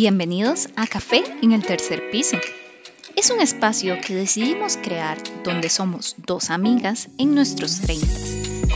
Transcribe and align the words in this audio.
Bienvenidos 0.00 0.68
a 0.76 0.86
Café 0.86 1.24
en 1.42 1.50
el 1.50 1.64
tercer 1.64 2.08
piso. 2.12 2.36
Es 3.16 3.32
un 3.32 3.40
espacio 3.40 3.96
que 4.00 4.14
decidimos 4.14 4.76
crear 4.76 5.18
donde 5.42 5.68
somos 5.68 6.14
dos 6.18 6.50
amigas 6.50 7.08
en 7.18 7.34
nuestros 7.34 7.80
30, 7.80 8.06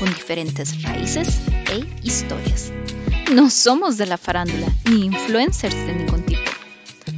con 0.01 0.09
diferentes 0.09 0.83
raíces 0.83 1.39
e 1.71 1.85
historias. 2.03 2.73
No 3.33 3.51
somos 3.51 3.99
de 3.99 4.07
la 4.07 4.19
farándula 4.19 4.67
ni 4.91 5.05
influencers 5.05 5.77
de 5.87 5.95
ningún 5.95 6.27
tipo. 6.27 6.51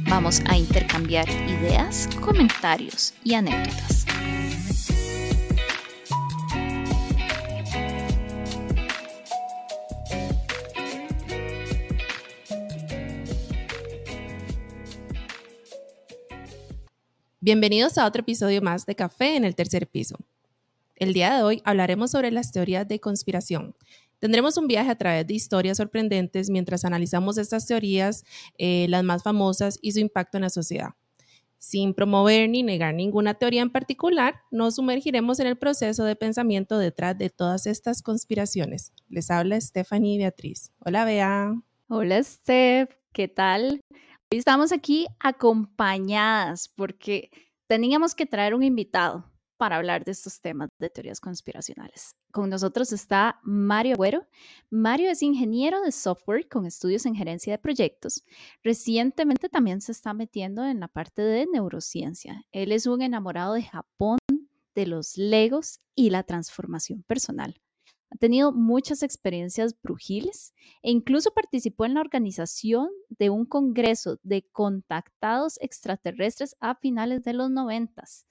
Vamos 0.07 0.39
a 0.45 0.55
intercambiar 0.55 1.27
ideas, 1.27 2.07
comentarios 2.21 3.15
y 3.23 3.33
anécdotas. 3.33 3.94
Bienvenidos 17.45 17.99
a 17.99 18.07
otro 18.07 18.21
episodio 18.21 18.59
más 18.63 18.87
de 18.87 18.95
Café 18.95 19.35
en 19.35 19.45
el 19.45 19.53
tercer 19.53 19.85
piso. 19.85 20.17
El 20.95 21.13
día 21.13 21.35
de 21.35 21.43
hoy 21.43 21.61
hablaremos 21.63 22.09
sobre 22.09 22.31
las 22.31 22.51
teorías 22.51 22.87
de 22.87 22.99
conspiración. 22.99 23.75
Tendremos 24.17 24.57
un 24.57 24.65
viaje 24.65 24.89
a 24.89 24.97
través 24.97 25.27
de 25.27 25.35
historias 25.35 25.77
sorprendentes 25.77 26.49
mientras 26.49 26.85
analizamos 26.85 27.37
estas 27.37 27.67
teorías, 27.67 28.23
eh, 28.57 28.87
las 28.89 29.03
más 29.03 29.21
famosas 29.21 29.77
y 29.79 29.91
su 29.91 29.99
impacto 29.99 30.39
en 30.39 30.41
la 30.41 30.49
sociedad. 30.49 30.95
Sin 31.59 31.93
promover 31.93 32.49
ni 32.49 32.63
negar 32.63 32.95
ninguna 32.95 33.35
teoría 33.35 33.61
en 33.61 33.69
particular, 33.69 34.41
nos 34.49 34.77
sumergiremos 34.77 35.39
en 35.39 35.45
el 35.45 35.55
proceso 35.55 36.03
de 36.03 36.15
pensamiento 36.15 36.79
detrás 36.79 37.15
de 37.15 37.29
todas 37.29 37.67
estas 37.67 38.01
conspiraciones. 38.01 38.91
Les 39.07 39.29
habla 39.29 39.61
Stephanie 39.61 40.17
Beatriz. 40.17 40.71
Hola, 40.79 41.05
Bea. 41.05 41.53
Hola, 41.89 42.23
Steph. 42.23 42.89
¿Qué 43.13 43.27
tal? 43.27 43.81
Hoy 44.31 44.39
estamos 44.39 44.71
aquí 44.71 45.05
acompañadas 45.19 46.67
porque 46.67 47.29
teníamos 47.67 48.15
que 48.15 48.25
traer 48.25 48.53
un 48.53 48.63
invitado 48.63 49.31
para 49.57 49.77
hablar 49.77 50.03
de 50.03 50.11
estos 50.11 50.41
temas 50.41 50.69
de 50.79 50.89
teorías 50.89 51.19
conspiracionales. 51.19 52.15
Con 52.31 52.49
nosotros 52.49 52.91
está 52.91 53.39
Mario 53.43 53.93
Agüero. 53.93 54.27
Mario 54.69 55.09
es 55.09 55.21
ingeniero 55.21 55.81
de 55.81 55.91
software 55.91 56.47
con 56.49 56.65
estudios 56.65 57.05
en 57.05 57.15
gerencia 57.15 57.53
de 57.53 57.59
proyectos. 57.59 58.23
Recientemente 58.63 59.47
también 59.47 59.79
se 59.81 59.93
está 59.93 60.13
metiendo 60.13 60.65
en 60.65 60.81
la 60.81 60.89
parte 60.89 61.21
de 61.21 61.47
neurociencia. 61.51 62.43
Él 62.51 62.71
es 62.71 62.85
un 62.85 63.01
enamorado 63.01 63.53
de 63.53 63.63
Japón, 63.63 64.17
de 64.75 64.87
los 64.87 65.17
legos 65.17 65.79
y 65.95 66.09
la 66.09 66.23
transformación 66.23 67.03
personal. 67.03 67.61
Ha 68.11 68.17
tenido 68.17 68.51
muchas 68.51 69.03
experiencias 69.03 69.75
brujiles 69.81 70.53
e 70.83 70.91
incluso 70.91 71.33
participó 71.33 71.85
en 71.85 71.95
la 71.95 72.01
organización 72.01 72.89
de 73.09 73.29
un 73.29 73.45
congreso 73.45 74.19
de 74.23 74.43
contactados 74.51 75.57
extraterrestres 75.61 76.55
a 76.59 76.75
finales 76.75 77.23
de 77.23 77.33
los 77.33 77.49
noventas. 77.49 78.25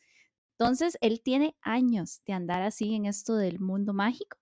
Entonces, 0.59 0.97
él 1.01 1.21
tiene 1.23 1.57
años 1.61 2.23
de 2.27 2.33
andar 2.33 2.63
así 2.63 2.95
en 2.95 3.07
esto 3.07 3.35
del 3.35 3.59
mundo 3.59 3.93
mágico 3.93 4.39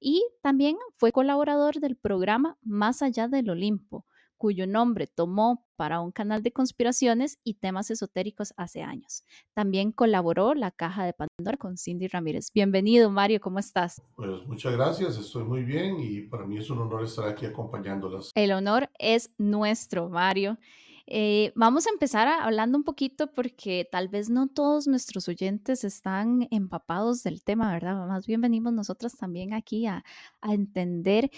y 0.00 0.24
también 0.42 0.76
fue 0.96 1.12
colaborador 1.12 1.78
del 1.78 1.96
programa 1.96 2.58
Más 2.62 3.02
allá 3.02 3.28
del 3.28 3.50
Olimpo, 3.50 4.04
cuyo 4.42 4.66
nombre 4.66 5.06
tomó 5.06 5.64
para 5.76 6.00
un 6.00 6.10
canal 6.10 6.42
de 6.42 6.50
conspiraciones 6.50 7.38
y 7.44 7.54
temas 7.54 7.92
esotéricos 7.92 8.54
hace 8.56 8.82
años. 8.82 9.22
También 9.54 9.92
colaboró 9.92 10.54
la 10.54 10.72
Caja 10.72 11.04
de 11.04 11.12
Pandora 11.12 11.56
con 11.56 11.78
Cindy 11.78 12.08
Ramírez. 12.08 12.48
Bienvenido, 12.52 13.08
Mario, 13.08 13.40
¿cómo 13.40 13.60
estás? 13.60 14.02
Pues 14.16 14.44
muchas 14.48 14.72
gracias, 14.72 15.16
estoy 15.16 15.44
muy 15.44 15.62
bien 15.62 16.00
y 16.00 16.22
para 16.22 16.44
mí 16.44 16.58
es 16.58 16.68
un 16.70 16.80
honor 16.80 17.04
estar 17.04 17.28
aquí 17.28 17.46
acompañándolas. 17.46 18.32
El 18.34 18.50
honor 18.50 18.90
es 18.98 19.30
nuestro, 19.38 20.08
Mario. 20.08 20.58
Eh, 21.06 21.52
vamos 21.54 21.86
a 21.86 21.90
empezar 21.90 22.26
hablando 22.26 22.76
un 22.76 22.82
poquito 22.82 23.28
porque 23.28 23.88
tal 23.92 24.08
vez 24.08 24.28
no 24.28 24.48
todos 24.48 24.88
nuestros 24.88 25.28
oyentes 25.28 25.84
están 25.84 26.48
empapados 26.50 27.22
del 27.22 27.44
tema, 27.44 27.72
¿verdad? 27.72 28.08
Más 28.08 28.26
bien 28.26 28.40
venimos 28.40 28.72
nosotras 28.72 29.16
también 29.16 29.54
aquí 29.54 29.86
a, 29.86 30.02
entender. 30.42 31.30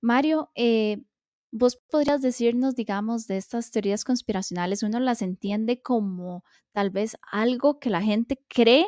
Mario, 0.00 0.50
eh, 0.54 1.02
¿Vos 1.58 1.76
podrías 1.90 2.20
decirnos, 2.20 2.74
digamos, 2.74 3.26
de 3.26 3.38
estas 3.38 3.70
teorías 3.70 4.04
conspiracionales, 4.04 4.82
uno 4.82 5.00
las 5.00 5.22
entiende 5.22 5.80
como 5.80 6.44
tal 6.72 6.90
vez 6.90 7.16
algo 7.32 7.78
que 7.78 7.88
la 7.88 8.02
gente 8.02 8.38
cree 8.46 8.84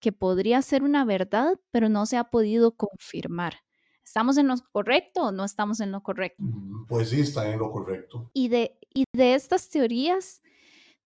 que 0.00 0.12
podría 0.12 0.62
ser 0.62 0.82
una 0.82 1.04
verdad, 1.04 1.60
pero 1.70 1.90
no 1.90 2.06
se 2.06 2.16
ha 2.16 2.24
podido 2.24 2.74
confirmar? 2.74 3.56
¿Estamos 4.02 4.38
en 4.38 4.48
lo 4.48 4.54
correcto 4.72 5.24
o 5.24 5.32
no 5.32 5.44
estamos 5.44 5.80
en 5.80 5.92
lo 5.92 6.02
correcto? 6.02 6.42
Mm, 6.42 6.86
pues 6.86 7.10
sí, 7.10 7.20
está 7.20 7.52
en 7.52 7.58
lo 7.58 7.70
correcto. 7.70 8.30
Y 8.32 8.48
de, 8.48 8.78
y 8.94 9.04
de 9.12 9.34
estas 9.34 9.68
teorías, 9.68 10.40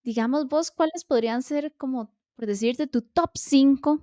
digamos 0.03 0.47
vos, 0.47 0.71
¿cuáles 0.71 1.03
podrían 1.03 1.43
ser 1.43 1.75
como, 1.75 2.15
por 2.37 2.45
decirte, 2.45 2.87
tu 2.87 3.01
top 3.01 3.31
5 3.35 3.99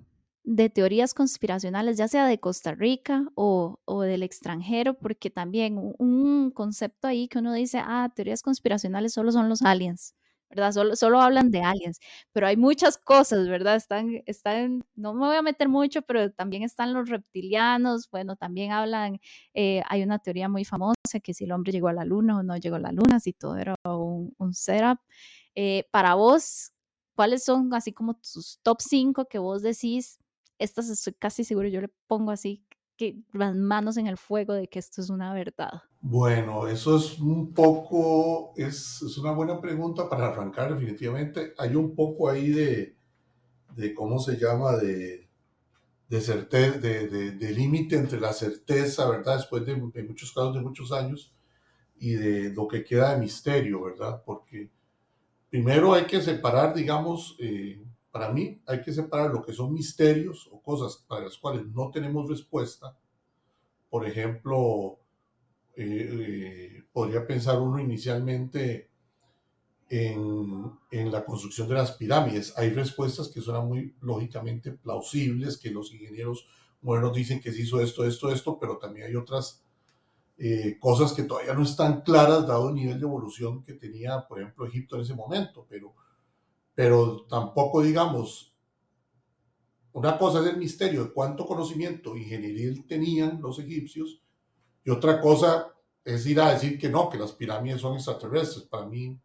de 0.49 0.71
teorías 0.71 1.13
conspiracionales, 1.13 1.99
ya 1.99 2.09
sea 2.09 2.27
de 2.27 2.41
Costa 2.41 2.75
Rica 2.75 3.27
o, 3.35 3.79
del 4.03 4.23
extranjero, 4.23 4.95
porque 4.95 5.29
también 5.31 5.79
un 5.99 6.51
concepto 6.53 7.07
ahí 7.07 7.29
que 7.29 7.39
uno 7.39 7.53
dice, 7.53 7.81
ah, 7.85 8.11
teorías 8.15 8.41
conspiracionales 8.43 9.13
solo 9.13 9.31
son 9.31 9.51
los 9.51 9.61
aliens, 9.61 10.15
¿verdad? 10.49 10.73
Solo, 10.73 10.97
solo 10.97 11.21
hablan 11.21 11.51
de 11.51 11.61
aliens, 11.61 11.99
pero 12.33 12.47
hay 12.47 12.57
muchas 12.57 12.97
cosas, 12.97 13.47
¿verdad? 13.47 13.77
Están, 13.77 14.23
están, 14.25 14.83
no 14.95 15.13
me 15.13 15.27
voy 15.27 15.37
a 15.37 15.43
meter 15.43 15.69
mucho, 15.69 16.01
pero 16.01 16.33
también 16.33 16.63
están 16.63 16.95
los 16.95 17.11
reptilianos, 17.11 18.09
bueno, 18.11 18.35
también 18.37 18.73
hablan, 18.73 19.21
eh, 19.53 19.83
hay 19.87 20.03
una 20.03 20.19
teoría 20.19 20.49
muy 20.49 20.65
famosa 20.65 20.95
que 21.23 21.35
si 21.35 21.45
el 21.45 21.53
hombre 21.53 21.73
llegó 21.73 21.89
a 21.89 21.93
la 21.93 22.07
luna 22.07 22.39
o 22.39 22.43
no 22.43 22.57
llegó 22.57 22.77
a 22.77 22.81
la 22.81 22.93
luna, 22.93 23.21
si 23.21 23.35
todo 23.35 23.59
era 23.59 23.75
un, 23.85 24.35
un 24.39 24.55
setup. 24.55 24.99
Eh, 25.55 25.85
para 25.91 26.15
vos, 26.15 26.73
¿cuáles 27.15 27.45
son 27.45 27.75
así 27.75 27.93
como 27.93 28.15
tus 28.15 28.61
top 28.63 28.79
5 28.81 29.27
que 29.27 29.39
vos 29.39 29.61
decís? 29.63 30.19
Estas 30.59 30.89
estoy 30.91 31.15
casi 31.15 31.45
seguro, 31.45 31.69
yo 31.69 31.81
le 31.81 31.89
pongo 32.07 32.31
así 32.31 32.65
que 32.99 33.23
las 33.33 33.55
manos 33.55 33.97
en 33.97 34.09
el 34.09 34.19
fuego 34.19 34.53
de 34.53 34.69
que 34.69 34.81
esto 34.81 35.01
es 35.01 35.09
una 35.09 35.33
verdad? 35.33 35.83
Bueno, 36.01 36.67
eso 36.67 36.97
es 36.97 37.19
un 37.19 37.55
poco, 37.55 38.53
es, 38.57 39.01
es 39.03 39.17
una 39.19 39.31
buena 39.31 39.61
pregunta 39.61 40.09
para 40.09 40.27
arrancar 40.29 40.75
definitivamente. 40.75 41.55
Hay 41.59 41.77
un 41.77 41.95
poco 41.95 42.29
ahí 42.29 42.51
de, 42.51 42.97
de 43.75 43.95
¿cómo 43.95 44.19
se 44.19 44.37
llama? 44.37 44.77
De, 44.77 45.29
de 46.09 46.21
certeza, 46.21 46.79
de, 46.79 47.33
de, 47.33 47.53
límite 47.53 47.97
entre 47.97 48.19
la 48.19 48.33
certeza, 48.33 49.09
¿verdad? 49.09 49.37
Después 49.37 49.65
de, 49.65 49.77
muchos 49.77 50.33
casos 50.33 50.55
de 50.55 50.61
muchos 50.61 50.91
años 50.91 51.35
y 52.01 52.13
de 52.13 52.51
lo 52.51 52.67
que 52.67 52.83
queda 52.83 53.13
de 53.15 53.21
misterio, 53.21 53.83
¿verdad? 53.83 54.23
Porque 54.25 54.71
primero 55.51 55.93
hay 55.93 56.05
que 56.05 56.21
separar, 56.21 56.75
digamos, 56.75 57.37
eh, 57.39 57.83
para 58.11 58.33
mí 58.33 58.61
hay 58.67 58.83
que 58.83 58.93
separar 58.93 59.31
lo 59.31 59.43
que 59.43 59.53
son 59.53 59.73
misterios 59.73 60.49
o 60.51 60.61
cosas 60.63 61.05
para 61.09 61.25
las 61.25 61.39
cuales 61.39 61.67
no 61.67 61.91
tenemos 61.91 62.29
respuesta. 62.29 62.97
Por 63.91 64.07
ejemplo, 64.07 64.99
eh, 65.77 66.09
eh, 66.11 66.85
podría 66.93 67.27
pensar 67.27 67.61
uno 67.61 67.79
inicialmente 67.79 68.89
en, 69.91 71.11
la 71.11 71.25
construcción 71.25 71.69
de 71.69 71.75
las 71.75 71.93
pirámides. 71.93 72.53
Hay 72.57 72.71
respuestas 72.71 73.29
que 73.29 73.41
suenan 73.41 73.69
muy 73.69 73.95
lógicamente 74.01 74.73
plausibles, 74.73 75.57
que 75.57 75.71
los 75.71 75.93
ingenieros 75.93 76.47
modernos 76.83 77.15
dicen 77.15 77.41
que 77.41 77.53
se 77.53 77.63
hizo 77.63 77.81
esto, 77.81 78.05
esto, 78.05 78.31
esto, 78.31 78.59
pero 78.59 78.79
también 78.79 79.07
hay 79.07 79.17
otras 79.17 79.65
eh, 80.37 80.77
cosas 80.79 81.13
que 81.13 81.25
todavía 81.25 81.55
no 81.55 81.63
están 81.63 82.03
claras 82.03 82.47
dado 82.47 82.69
el 82.69 82.75
nivel 82.75 82.99
de 82.99 83.07
evolución 83.07 83.63
que 83.65 83.75
tenía, 83.75 84.27
por 84.29 84.41
ejemplo, 84.41 84.67
Egipto 84.67 84.97
en 84.97 85.03
ese 85.03 85.15
momento. 85.15 85.67
Pero 85.69 85.95
pero 86.79 87.27
tampoco 87.29 87.83
digamos, 87.83 88.55
una 89.91 90.17
cosa 90.17 90.39
es 90.39 90.47
el 90.47 90.59
misterio 90.59 91.07
de 91.07 91.13
cuánto 91.13 91.45
conocimiento 91.45 92.17
ingenieril 92.17 92.87
tenían 92.87 93.43
los 93.43 93.59
egipcios 93.59 94.23
y 94.85 94.91
otra 94.91 95.21
cosa 95.21 95.75
es 96.05 96.25
ir 96.25 96.41
a 96.41 96.53
decir 96.53 96.79
que 96.79 96.89
no, 96.89 97.11
que 97.11 97.19
las 97.19 97.33
pirámides 97.33 97.81
son 97.81 97.95
extraterrestres. 97.95 98.65
Para 98.67 98.87
mí, 98.87 99.19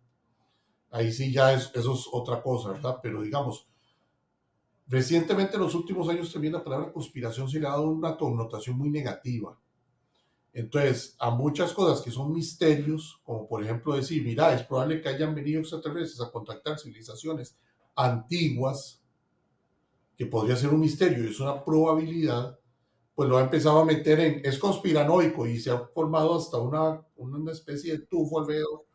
ahí 0.90 1.14
sí 1.14 1.32
ya 1.32 1.54
es, 1.54 1.70
eso 1.76 1.94
es 1.94 2.08
otra 2.12 2.42
cosa, 2.42 2.72
¿verdad? 2.72 2.98
Pero 3.04 3.22
digamos, 3.22 3.68
recientemente 4.88 5.54
en 5.54 5.62
los 5.62 5.76
últimos 5.76 6.10
años 6.10 6.34
también 6.34 6.54
la 6.54 6.64
palabra 6.64 6.92
conspiración 6.92 7.48
se 7.48 7.60
le 7.60 7.68
ha 7.68 7.74
dado 7.74 7.88
una 7.88 8.18
connotación 8.18 8.80
muy 8.80 8.90
negativa. 8.90 9.56
Entonces, 10.54 11.16
a 11.20 11.32
muchas 11.32 11.74
cosas 11.74 12.02
que 12.02 12.12
son 12.12 12.32
misterios, 12.32 13.20
como 13.24 13.48
por 13.48 13.64
ejemplo 13.64 13.96
decir, 13.96 14.24
mira, 14.24 14.54
es 14.54 14.64
probable 14.64 15.02
que 15.02 15.10
hayan 15.10 15.34
venido 15.34 15.60
extraterrestres 15.60 16.22
a 16.22 16.32
contactar 16.32 16.78
civilizaciones 16.78 17.58
antiguas, 17.96 19.02
que 20.16 20.28
podría 20.28 20.56
ser 20.56 20.70
un 20.70 20.82
misterio 20.82 21.24
y 21.24 21.32
es 21.32 21.40
una 21.40 21.64
probabilidad, 21.64 22.60
pues 23.16 23.28
lo 23.28 23.38
ha 23.38 23.42
empezado 23.42 23.80
a 23.80 23.86
meter 23.86 24.20
en, 24.20 24.42
es 24.46 24.60
conspiranoico 24.60 25.48
y 25.48 25.60
se 25.60 25.72
ha 25.72 25.80
formado 25.88 26.36
hasta 26.36 26.58
una, 26.60 27.04
una 27.16 27.52
especie 27.52 27.94
de 27.94 28.06
tufo 28.06 28.40
alrededor 28.40 28.86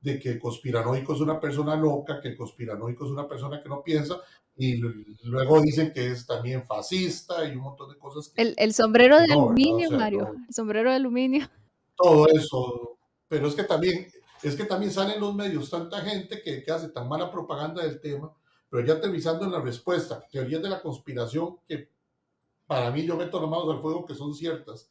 de 0.00 0.18
que 0.18 0.30
el 0.32 0.38
conspiranoico 0.38 1.14
es 1.14 1.20
una 1.20 1.40
persona 1.40 1.76
loca, 1.76 2.20
que 2.20 2.28
el 2.28 2.36
conspiranoico 2.36 3.06
es 3.06 3.10
una 3.10 3.26
persona 3.26 3.62
que 3.62 3.68
no 3.70 3.82
piensa, 3.82 4.20
y 4.56 4.76
luego 5.24 5.60
dicen 5.60 5.92
que 5.92 6.10
es 6.10 6.26
también 6.26 6.64
fascista 6.64 7.44
y 7.44 7.52
un 7.52 7.62
montón 7.62 7.90
de 7.90 7.98
cosas. 7.98 8.32
el, 8.36 8.72
sombrero 8.72 9.18
de 9.18 9.32
aluminio, 9.32 9.90
Mario, 9.90 10.34
el 10.48 10.54
sombrero 10.54 10.90
de 10.90 10.96
aluminio. 10.96 11.48
Todo 11.96 12.26
eso, 12.28 12.98
pero 13.28 13.48
es 13.48 13.54
que 13.54 13.64
también 13.64 14.06
es 14.42 14.54
que 14.54 14.64
también 14.64 14.92
salen 14.92 15.20
los 15.20 15.34
medios 15.34 15.70
tanta 15.70 16.00
gente 16.02 16.42
que, 16.42 16.62
que 16.62 16.70
hace 16.70 16.88
tan 16.88 17.08
mala 17.08 17.30
propaganda 17.30 17.82
del 17.82 18.00
tema, 18.00 18.32
pero 18.68 18.86
ya 18.86 18.94
aterrizando 18.94 19.44
en 19.44 19.52
la 19.52 19.60
respuesta, 19.60 20.26
teorías 20.30 20.62
de 20.62 20.68
la 20.68 20.80
conspiración 20.80 21.58
que 21.66 21.90
para 22.66 22.90
mí 22.90 23.04
yo 23.04 23.16
meto 23.16 23.40
las 23.40 23.50
manos 23.50 23.68
al 23.70 23.80
fuego 23.80 24.04
que 24.04 24.14
son 24.14 24.34
ciertas. 24.34 24.90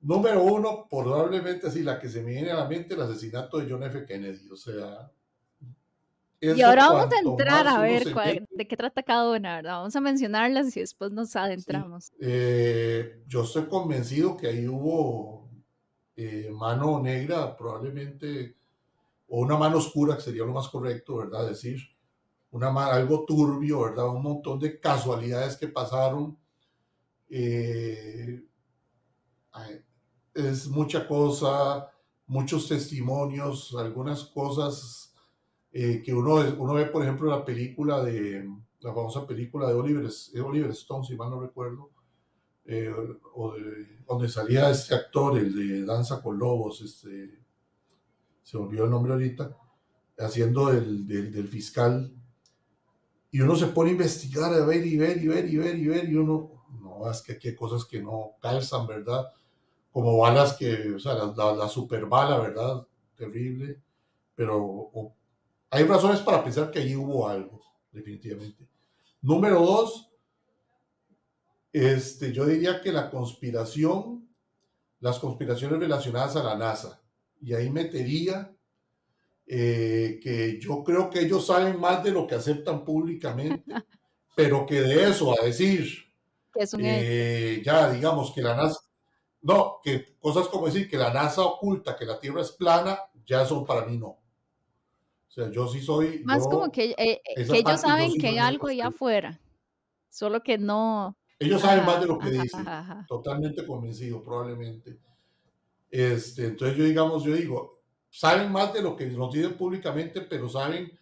Número 0.00 0.42
uno, 0.42 0.86
probablemente 0.90 1.68
así, 1.68 1.82
la 1.82 2.00
que 2.00 2.08
se 2.08 2.22
me 2.22 2.32
viene 2.32 2.50
a 2.50 2.56
la 2.56 2.68
mente, 2.68 2.94
el 2.94 3.02
asesinato 3.02 3.58
de 3.58 3.70
John 3.70 3.84
F. 3.84 4.04
Kennedy. 4.04 4.48
O 4.50 4.56
sea, 4.56 5.12
y 6.42 6.60
ahora 6.62 6.88
vamos 6.88 7.12
a 7.12 7.18
entrar 7.20 7.68
a 7.68 7.78
ver 7.80 8.04
de 8.50 8.66
qué 8.66 8.76
trata 8.76 9.04
cada 9.04 9.30
una, 9.30 9.56
¿verdad? 9.56 9.74
Vamos 9.74 9.94
a 9.94 10.00
mencionarlas 10.00 10.76
y 10.76 10.80
después 10.80 11.12
nos 11.12 11.36
adentramos. 11.36 12.12
Eh, 12.20 13.22
yo 13.28 13.44
estoy 13.44 13.66
convencido 13.66 14.36
que 14.36 14.48
ahí 14.48 14.66
hubo 14.66 15.48
eh, 16.16 16.50
mano 16.52 17.00
negra, 17.00 17.56
probablemente, 17.56 18.56
o 19.28 19.40
una 19.40 19.56
mano 19.56 19.78
oscura, 19.78 20.16
que 20.16 20.22
sería 20.22 20.44
lo 20.44 20.52
más 20.52 20.68
correcto, 20.68 21.18
¿verdad? 21.18 21.46
Decir, 21.46 21.80
una, 22.50 22.68
algo 22.86 23.24
turbio, 23.24 23.82
¿verdad? 23.82 24.08
Un 24.08 24.22
montón 24.22 24.58
de 24.58 24.80
casualidades 24.80 25.56
que 25.56 25.68
pasaron. 25.68 26.36
Eh, 27.30 28.42
es 30.34 30.66
mucha 30.66 31.06
cosa, 31.06 31.88
muchos 32.26 32.66
testimonios, 32.66 33.74
algunas 33.78 34.24
cosas 34.24 35.11
eh, 35.72 36.02
que 36.04 36.12
uno, 36.12 36.34
uno 36.58 36.74
ve, 36.74 36.86
por 36.86 37.02
ejemplo, 37.02 37.30
la 37.30 37.44
película 37.44 38.02
de, 38.02 38.46
la 38.82 38.92
famosa 38.92 39.26
película 39.26 39.68
de 39.68 39.74
Oliver, 39.74 40.10
Oliver 40.44 40.70
Stone, 40.70 41.06
si 41.06 41.16
mal 41.16 41.30
no 41.30 41.40
recuerdo, 41.40 41.90
eh, 42.64 42.92
o 43.34 43.54
donde 44.06 44.28
salía 44.28 44.70
este 44.70 44.94
actor, 44.94 45.38
el 45.38 45.54
de 45.54 45.84
Danza 45.84 46.22
con 46.22 46.38
Lobos, 46.38 46.80
este, 46.82 47.38
se 48.42 48.56
olvidó 48.56 48.84
el 48.84 48.90
nombre 48.90 49.12
ahorita, 49.12 49.56
haciendo 50.18 50.70
el, 50.70 51.06
del, 51.06 51.32
del 51.32 51.48
fiscal, 51.48 52.12
y 53.30 53.40
uno 53.40 53.56
se 53.56 53.68
pone 53.68 53.90
a 53.90 53.92
investigar, 53.92 54.52
a 54.52 54.66
ver 54.66 54.86
y 54.86 54.98
ver 54.98 55.22
y 55.22 55.28
ver 55.28 55.48
y 55.48 55.56
ver 55.56 55.78
y 55.78 55.86
ver, 55.86 56.08
y 56.08 56.16
uno, 56.16 56.64
no, 56.80 57.10
es 57.10 57.22
que 57.22 57.32
aquí 57.32 57.48
hay 57.48 57.56
cosas 57.56 57.84
que 57.86 58.02
no 58.02 58.32
calzan, 58.40 58.86
¿verdad? 58.86 59.32
Como 59.90 60.18
balas 60.18 60.54
que, 60.54 60.92
o 60.94 60.98
sea, 60.98 61.14
la, 61.14 61.54
la, 61.54 61.68
super 61.68 62.06
bala, 62.06 62.38
¿verdad? 62.38 62.86
Terrible, 63.16 63.80
pero 64.34 64.90
hay 65.72 65.84
razones 65.84 66.20
para 66.20 66.44
pensar 66.44 66.70
que 66.70 66.80
allí 66.80 66.94
hubo 66.94 67.26
algo, 67.26 67.62
definitivamente. 67.90 68.68
Número 69.22 69.58
dos, 69.60 70.10
este, 71.72 72.30
yo 72.30 72.44
diría 72.44 72.82
que 72.82 72.92
la 72.92 73.08
conspiración, 73.08 74.28
las 75.00 75.18
conspiraciones 75.18 75.80
relacionadas 75.80 76.36
a 76.36 76.42
la 76.42 76.56
NASA, 76.56 77.02
y 77.40 77.54
ahí 77.54 77.70
metería 77.70 78.54
eh, 79.46 80.20
que 80.22 80.60
yo 80.60 80.84
creo 80.84 81.08
que 81.08 81.20
ellos 81.20 81.46
saben 81.46 81.80
más 81.80 82.04
de 82.04 82.10
lo 82.10 82.26
que 82.26 82.34
aceptan 82.34 82.84
públicamente, 82.84 83.64
pero 84.36 84.66
que 84.66 84.82
de 84.82 85.08
eso 85.08 85.32
a 85.32 85.42
decir, 85.42 85.88
eh, 86.80 87.62
ya 87.64 87.90
digamos 87.90 88.30
que 88.34 88.42
la 88.42 88.54
NASA, 88.54 88.78
no, 89.40 89.80
que 89.82 90.18
cosas 90.18 90.48
como 90.48 90.66
decir 90.66 90.86
que 90.86 90.98
la 90.98 91.14
NASA 91.14 91.40
oculta 91.40 91.96
que 91.96 92.04
la 92.04 92.20
Tierra 92.20 92.42
es 92.42 92.52
plana, 92.52 92.98
ya 93.24 93.46
son 93.46 93.64
para 93.64 93.86
mí 93.86 93.96
no. 93.96 94.21
O 95.32 95.34
sea, 95.34 95.50
yo 95.50 95.66
sí 95.66 95.80
soy. 95.80 96.22
Más 96.24 96.46
como 96.46 96.70
que, 96.70 96.90
eh, 96.90 97.22
eh, 97.24 97.46
que 97.46 97.58
ellos 97.58 97.80
saben 97.80 98.18
que 98.18 98.28
hay 98.28 98.38
algo 98.38 98.68
allá 98.68 98.88
afuera, 98.88 99.40
solo 100.10 100.42
que 100.42 100.58
no. 100.58 101.16
Ellos 101.38 101.62
saben 101.62 101.86
más 101.86 102.02
de 102.02 102.06
lo 102.06 102.18
que 102.18 102.30
dicen. 102.30 102.66
Totalmente 103.08 103.66
convencido, 103.66 104.22
probablemente. 104.22 105.00
Este, 105.88 106.48
entonces 106.48 106.76
yo 106.76 106.84
digamos, 106.84 107.24
yo 107.24 107.34
digo, 107.34 107.82
saben 108.10 108.52
más 108.52 108.74
de 108.74 108.82
lo 108.82 108.94
que 108.94 109.06
nos 109.06 109.32
dicen 109.32 109.54
públicamente, 109.54 110.20
pero 110.20 110.50
saben 110.50 110.92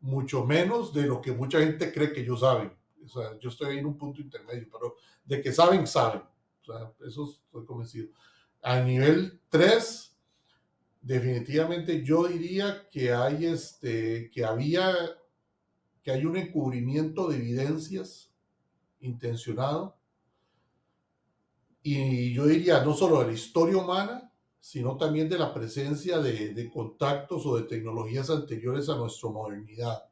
mucho 0.00 0.44
menos 0.44 0.92
de 0.92 1.06
lo 1.06 1.22
que 1.22 1.32
mucha 1.32 1.60
gente 1.60 1.90
cree 1.90 2.12
que 2.12 2.20
ellos 2.20 2.40
saben. 2.40 2.70
O 3.02 3.08
sea, 3.08 3.38
yo 3.38 3.48
estoy 3.48 3.78
en 3.78 3.86
un 3.86 3.96
punto 3.96 4.20
intermedio, 4.20 4.68
pero 4.70 4.96
de 5.24 5.40
que 5.40 5.52
saben, 5.52 5.86
saben. 5.86 6.20
O 6.20 6.64
sea, 6.64 6.92
eso 7.06 7.30
estoy 7.30 7.64
convencido. 7.64 8.10
A 8.60 8.78
nivel 8.80 9.40
3, 9.48 10.09
definitivamente 11.00 12.02
yo 12.04 12.26
diría 12.26 12.88
que 12.90 13.12
hay 13.12 13.46
este, 13.46 14.30
que 14.30 14.44
había, 14.44 14.94
que 16.02 16.10
hay 16.10 16.24
un 16.24 16.36
encubrimiento 16.36 17.28
de 17.28 17.36
evidencias 17.36 18.30
intencionado. 19.00 19.96
Y 21.82 22.34
yo 22.34 22.46
diría 22.46 22.84
no 22.84 22.94
solo 22.94 23.20
de 23.20 23.28
la 23.28 23.32
historia 23.32 23.78
humana, 23.78 24.30
sino 24.60 24.98
también 24.98 25.28
de 25.28 25.38
la 25.38 25.54
presencia 25.54 26.18
de, 26.18 26.52
de 26.52 26.70
contactos 26.70 27.46
o 27.46 27.56
de 27.56 27.62
tecnologías 27.62 28.28
anteriores 28.28 28.90
a 28.90 28.96
nuestra 28.96 29.30
modernidad. 29.30 30.04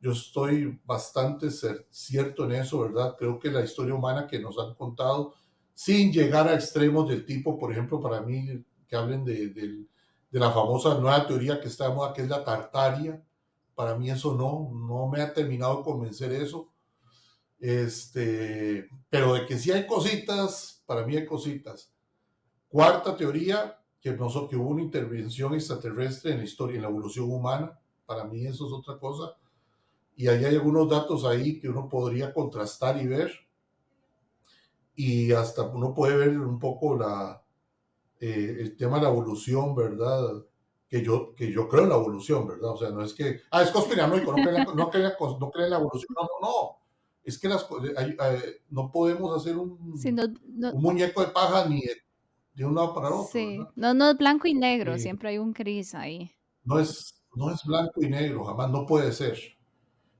Yo 0.00 0.12
estoy 0.12 0.80
bastante 0.86 1.48
cierto 1.90 2.44
en 2.44 2.52
eso, 2.52 2.80
¿verdad? 2.80 3.16
Creo 3.18 3.38
que 3.38 3.50
la 3.50 3.64
historia 3.64 3.94
humana 3.94 4.26
que 4.26 4.38
nos 4.38 4.58
han 4.58 4.74
contado, 4.74 5.34
sin 5.74 6.12
llegar 6.12 6.48
a 6.48 6.54
extremos 6.54 7.08
del 7.08 7.26
tipo, 7.26 7.58
por 7.58 7.72
ejemplo, 7.72 8.00
para 8.00 8.22
mí, 8.22 8.64
que 8.86 8.96
hablen 8.96 9.24
de, 9.24 9.48
del, 9.48 9.88
de 10.30 10.38
la 10.38 10.50
famosa 10.52 10.94
nueva 10.98 11.26
teoría 11.26 11.60
que 11.60 11.68
está 11.68 11.88
de 11.88 11.94
moda, 11.94 12.12
que 12.12 12.22
es 12.22 12.28
la 12.28 12.44
tartaria. 12.44 13.22
Para 13.74 13.96
mí 13.96 14.10
eso 14.10 14.34
no, 14.34 14.70
no 14.74 15.08
me 15.08 15.22
ha 15.22 15.32
terminado 15.32 15.78
de 15.78 15.84
convencer 15.84 16.32
eso. 16.32 16.70
Este, 17.58 18.88
pero 19.08 19.34
de 19.34 19.46
que 19.46 19.58
sí 19.58 19.70
hay 19.72 19.86
cositas, 19.86 20.82
para 20.86 21.04
mí 21.06 21.16
hay 21.16 21.26
cositas. 21.26 21.92
Cuarta 22.68 23.16
teoría, 23.16 23.78
que, 24.00 24.12
no, 24.12 24.28
que 24.48 24.56
hubo 24.56 24.70
una 24.70 24.82
intervención 24.82 25.54
extraterrestre 25.54 26.32
en 26.32 26.38
la 26.38 26.44
historia, 26.44 26.76
en 26.76 26.82
la 26.82 26.88
evolución 26.88 27.30
humana. 27.30 27.78
Para 28.06 28.24
mí 28.24 28.46
eso 28.46 28.66
es 28.66 28.72
otra 28.72 28.98
cosa. 28.98 29.36
Y 30.16 30.28
ahí 30.28 30.44
hay 30.44 30.56
algunos 30.56 30.88
datos 30.88 31.24
ahí 31.24 31.60
que 31.60 31.68
uno 31.68 31.88
podría 31.88 32.32
contrastar 32.34 33.00
y 33.00 33.06
ver. 33.06 33.32
Y 34.94 35.32
hasta 35.32 35.62
uno 35.62 35.94
puede 35.94 36.16
ver 36.16 36.38
un 36.40 36.58
poco 36.58 36.96
la, 36.96 37.42
eh, 38.20 38.56
el 38.60 38.76
tema 38.76 38.96
de 38.96 39.04
la 39.04 39.10
evolución, 39.10 39.74
¿verdad? 39.74 40.44
Que 40.88 41.02
yo, 41.02 41.34
que 41.34 41.52
yo 41.52 41.68
creo 41.68 41.84
en 41.84 41.90
la 41.90 41.96
evolución, 41.96 42.48
¿verdad? 42.48 42.70
O 42.70 42.76
sea, 42.76 42.90
no 42.90 43.02
es 43.02 43.14
que, 43.14 43.40
ah, 43.50 43.62
es 43.62 43.70
conspiranoico, 43.70 44.32
no 44.32 44.42
creen, 44.42 44.66
no 44.74 44.90
creen, 44.90 45.12
no 45.40 45.50
creen 45.50 45.64
en 45.66 45.70
la 45.70 45.76
evolución, 45.78 46.08
no, 46.14 46.22
no, 46.22 46.48
no. 46.48 46.78
Es 47.22 47.38
que 47.38 47.48
las, 47.48 47.68
no 48.70 48.90
podemos 48.90 49.36
hacer 49.36 49.56
un, 49.56 49.70
un, 49.72 50.82
muñeco 50.82 51.20
de 51.20 51.28
paja 51.28 51.68
ni 51.68 51.82
de, 52.54 52.64
un 52.64 52.74
lado 52.74 52.94
para 52.94 53.08
otro. 53.08 53.28
Sí, 53.30 53.60
no, 53.76 53.92
no 53.92 54.10
es 54.10 54.16
blanco 54.16 54.48
y 54.48 54.54
negro, 54.54 54.98
siempre 54.98 55.28
hay 55.28 55.38
un 55.38 55.52
gris 55.52 55.94
ahí. 55.94 56.30
No 56.64 56.78
es, 56.78 57.22
no 57.34 57.52
es 57.52 57.62
blanco 57.64 58.02
y 58.02 58.08
negro, 58.08 58.44
jamás, 58.44 58.70
no 58.70 58.86
puede 58.86 59.12
ser. 59.12 59.38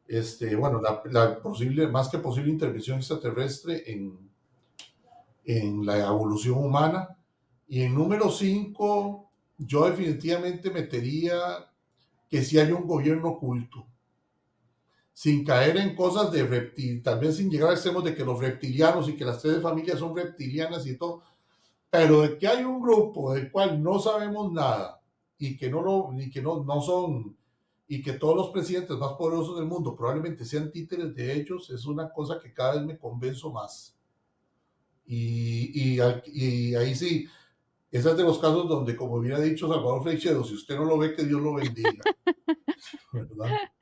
Este, 0.06 0.54
bueno, 0.54 0.80
la, 0.80 1.02
la 1.10 1.42
posible, 1.42 1.88
más 1.88 2.08
que 2.08 2.18
posible 2.18 2.50
intervención 2.50 2.98
extraterrestre 2.98 3.90
en, 3.90 4.30
en 5.44 5.84
la 5.84 6.06
evolución 6.06 6.58
humana, 6.58 7.17
y 7.68 7.82
en 7.82 7.94
número 7.94 8.30
5, 8.30 9.30
yo 9.58 9.84
definitivamente 9.90 10.70
metería 10.70 11.38
que 12.28 12.42
si 12.42 12.58
hay 12.58 12.72
un 12.72 12.86
gobierno 12.86 13.28
oculto, 13.28 13.86
sin 15.12 15.44
caer 15.44 15.76
en 15.76 15.94
cosas 15.94 16.30
de 16.30 16.44
reptil, 16.46 17.02
vez 17.20 17.36
sin 17.36 17.50
llegar 17.50 17.70
a 17.70 17.72
extremos 17.74 18.04
de 18.04 18.14
que 18.14 18.24
los 18.24 18.38
reptilianos 18.38 19.08
y 19.08 19.16
que 19.16 19.24
las 19.24 19.42
tres 19.42 19.60
familias 19.60 19.98
son 19.98 20.16
reptilianas 20.16 20.86
y 20.86 20.96
todo, 20.96 21.22
pero 21.90 22.22
de 22.22 22.38
que 22.38 22.46
hay 22.46 22.64
un 22.64 22.80
grupo 22.80 23.34
del 23.34 23.50
cual 23.50 23.82
no 23.82 23.98
sabemos 23.98 24.52
nada 24.52 25.02
y 25.38 25.56
que 25.56 25.68
no 25.68 25.82
lo, 25.82 26.12
ni 26.12 26.30
que 26.30 26.40
no, 26.40 26.62
no 26.62 26.80
son, 26.80 27.36
y 27.86 28.00
que 28.00 28.12
todos 28.12 28.36
los 28.36 28.50
presidentes 28.50 28.96
más 28.96 29.12
poderosos 29.14 29.56
del 29.56 29.66
mundo 29.66 29.96
probablemente 29.96 30.44
sean 30.44 30.70
títeres 30.70 31.14
de 31.14 31.32
ellos, 31.34 31.68
es 31.70 31.84
una 31.84 32.12
cosa 32.12 32.38
que 32.38 32.52
cada 32.52 32.74
vez 32.74 32.84
me 32.84 32.98
convenzo 32.98 33.50
más. 33.50 33.94
Y, 35.06 35.96
y, 35.96 36.00
y 36.26 36.74
ahí 36.74 36.94
sí, 36.94 37.26
ese 37.90 38.10
es 38.10 38.16
de 38.16 38.22
los 38.22 38.38
casos 38.38 38.68
donde, 38.68 38.94
como 38.96 39.14
hubiera 39.14 39.40
dicho 39.40 39.66
Salvador 39.68 40.02
Freixedo, 40.02 40.44
si 40.44 40.54
usted 40.54 40.76
no 40.76 40.84
lo 40.84 40.98
ve, 40.98 41.14
que 41.14 41.24
Dios 41.24 41.40
lo 41.40 41.54
bendiga. 41.54 42.04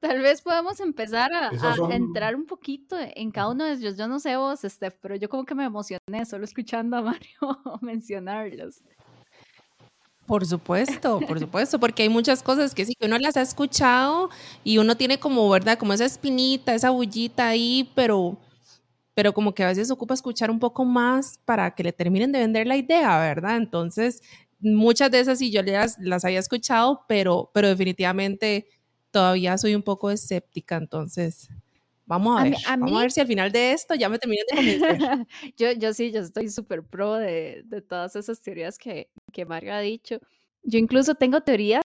Tal 0.00 0.20
vez 0.20 0.42
podemos 0.42 0.78
empezar 0.80 1.32
a, 1.32 1.50
entrar 1.90 2.36
un 2.36 2.44
poquito 2.44 2.96
en 2.98 3.30
cada 3.30 3.50
uno 3.50 3.64
de 3.64 3.72
ellos. 3.72 3.96
Yo 3.96 4.06
no 4.08 4.18
sé 4.20 4.36
vos, 4.36 4.60
Steph, 4.62 4.96
pero 5.00 5.16
yo 5.16 5.28
como 5.28 5.44
que 5.44 5.54
me 5.54 5.64
emocioné 5.64 6.24
solo 6.28 6.44
escuchando 6.44 6.96
a 6.96 7.02
Mario 7.02 7.38
mencionarlos. 7.80 8.82
Por 10.26 10.44
supuesto, 10.44 11.20
por 11.20 11.38
supuesto, 11.38 11.78
porque 11.78 12.02
hay 12.02 12.08
muchas 12.08 12.42
cosas 12.42 12.74
que 12.74 12.84
sí 12.84 12.94
que 12.98 13.06
uno 13.06 13.16
las 13.18 13.36
ha 13.36 13.42
escuchado 13.42 14.28
y 14.64 14.78
uno 14.78 14.96
tiene 14.96 15.20
como, 15.20 15.48
¿verdad? 15.48 15.78
Como 15.78 15.92
esa 15.92 16.04
espinita, 16.04 16.74
esa 16.74 16.90
bullita 16.90 17.46
ahí, 17.46 17.90
pero 17.94 18.36
pero 19.16 19.32
como 19.32 19.54
que 19.54 19.64
a 19.64 19.68
veces 19.68 19.90
ocupa 19.90 20.12
escuchar 20.12 20.50
un 20.50 20.58
poco 20.58 20.84
más 20.84 21.40
para 21.46 21.74
que 21.74 21.82
le 21.82 21.92
terminen 21.94 22.32
de 22.32 22.40
vender 22.40 22.66
la 22.66 22.76
idea, 22.76 23.18
¿verdad? 23.18 23.56
Entonces, 23.56 24.20
muchas 24.60 25.10
de 25.10 25.20
esas 25.20 25.38
sí 25.38 25.50
yo 25.50 25.62
las, 25.62 25.98
las 25.98 26.26
había 26.26 26.38
escuchado, 26.38 27.06
pero, 27.08 27.50
pero 27.54 27.66
definitivamente 27.66 28.68
todavía 29.10 29.56
soy 29.56 29.74
un 29.74 29.82
poco 29.82 30.10
escéptica, 30.10 30.76
entonces 30.76 31.48
vamos 32.04 32.38
a, 32.38 32.44
ver, 32.44 32.56
vamos 32.68 32.92
a 32.92 33.00
ver 33.00 33.10
si 33.10 33.22
al 33.22 33.26
final 33.26 33.50
de 33.50 33.72
esto 33.72 33.94
ya 33.94 34.10
me 34.10 34.18
terminan 34.18 34.44
de 34.50 34.54
convencer. 34.54 35.26
yo, 35.56 35.72
yo 35.72 35.94
sí, 35.94 36.12
yo 36.12 36.20
estoy 36.20 36.50
súper 36.50 36.82
pro 36.82 37.14
de, 37.14 37.62
de, 37.64 37.80
todas 37.80 38.16
esas 38.16 38.42
teorías 38.42 38.76
que, 38.76 39.08
que 39.32 39.46
Mario 39.46 39.72
ha 39.72 39.80
dicho. 39.80 40.20
yo 40.62 40.78
incluso 40.78 41.14
tengo 41.14 41.40
teorías 41.40 41.82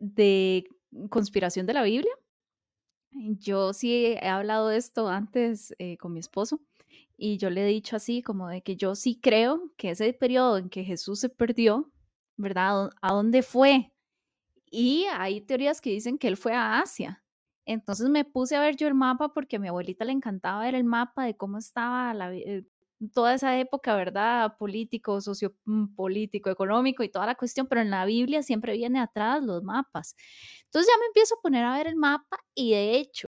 de 0.00 0.64
conspiración 1.10 1.66
de 1.66 1.74
la 1.74 1.82
Biblia. 1.82 2.12
Yo 3.14 3.72
sí 3.72 4.06
he 4.20 4.28
hablado 4.28 4.68
de 4.68 4.76
esto 4.76 5.08
antes 5.08 5.74
eh, 5.78 5.96
con 5.98 6.12
mi 6.12 6.20
esposo 6.20 6.60
y 7.16 7.36
yo 7.38 7.48
le 7.48 7.62
he 7.62 7.66
dicho 7.68 7.94
así 7.96 8.22
como 8.22 8.48
de 8.48 8.62
que 8.62 8.76
yo 8.76 8.96
sí 8.96 9.20
creo 9.20 9.70
que 9.76 9.90
ese 9.90 10.12
periodo 10.14 10.58
en 10.58 10.68
que 10.68 10.82
Jesús 10.84 11.20
se 11.20 11.28
perdió, 11.28 11.92
¿verdad? 12.36 12.90
¿A 13.00 13.12
dónde 13.12 13.42
fue? 13.42 13.92
Y 14.70 15.06
hay 15.12 15.40
teorías 15.42 15.80
que 15.80 15.90
dicen 15.90 16.18
que 16.18 16.28
él 16.28 16.36
fue 16.36 16.54
a 16.54 16.80
Asia. 16.80 17.24
Entonces 17.66 18.10
me 18.10 18.24
puse 18.24 18.56
a 18.56 18.60
ver 18.60 18.76
yo 18.76 18.88
el 18.88 18.94
mapa 18.94 19.34
porque 19.34 19.56
a 19.56 19.58
mi 19.60 19.68
abuelita 19.68 20.04
le 20.04 20.12
encantaba 20.12 20.62
ver 20.64 20.74
el 20.74 20.84
mapa 20.84 21.24
de 21.24 21.36
cómo 21.36 21.58
estaba 21.58 22.14
la, 22.14 22.34
eh, 22.34 22.66
toda 23.10 23.34
esa 23.34 23.58
época, 23.58 23.96
¿verdad? 23.96 24.56
Político, 24.58 25.20
sociopolítico, 25.20 26.48
mm, 26.50 26.52
económico 26.52 27.02
y 27.02 27.08
toda 27.10 27.26
la 27.26 27.34
cuestión, 27.36 27.66
pero 27.68 27.80
en 27.82 27.90
la 27.90 28.04
Biblia 28.06 28.42
siempre 28.42 28.74
viene 28.76 29.00
atrás 29.00 29.42
los 29.42 29.62
mapas. 29.62 30.16
Entonces 30.64 30.90
ya 30.92 30.98
me 31.00 31.06
empiezo 31.06 31.36
a 31.36 31.40
poner 31.42 31.64
a 31.64 31.76
ver 31.76 31.86
el 31.86 31.96
mapa 31.96 32.38
y 32.54 32.72
de 32.72 32.96
hecho 32.96 33.28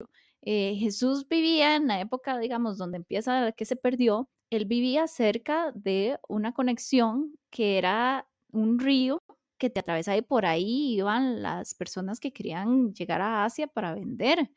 eh, 0.42 0.76
Jesús 0.78 1.26
vivía 1.28 1.76
en 1.76 1.88
la 1.88 2.00
época, 2.00 2.38
digamos, 2.38 2.78
donde 2.78 2.96
empieza 2.98 3.52
que 3.52 3.64
se 3.64 3.76
perdió, 3.76 4.28
él 4.50 4.64
vivía 4.66 5.06
cerca 5.08 5.72
de 5.74 6.18
una 6.28 6.52
conexión 6.52 7.34
que 7.50 7.78
era 7.78 8.26
un 8.52 8.78
río 8.78 9.22
que 9.58 9.70
te 9.70 9.80
atravesaba 9.80 10.16
y 10.16 10.22
por 10.22 10.46
ahí 10.46 10.94
iban 10.94 11.42
las 11.42 11.74
personas 11.74 12.20
que 12.20 12.32
querían 12.32 12.94
llegar 12.94 13.20
a 13.20 13.44
Asia 13.44 13.66
para 13.66 13.94
vender. 13.94 14.50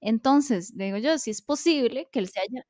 Entonces, 0.00 0.76
digo 0.76 0.98
yo, 0.98 1.18
si 1.18 1.30
es 1.30 1.42
posible 1.42 2.08
que 2.12 2.20
él 2.20 2.28
se 2.28 2.40
haya 2.40 2.64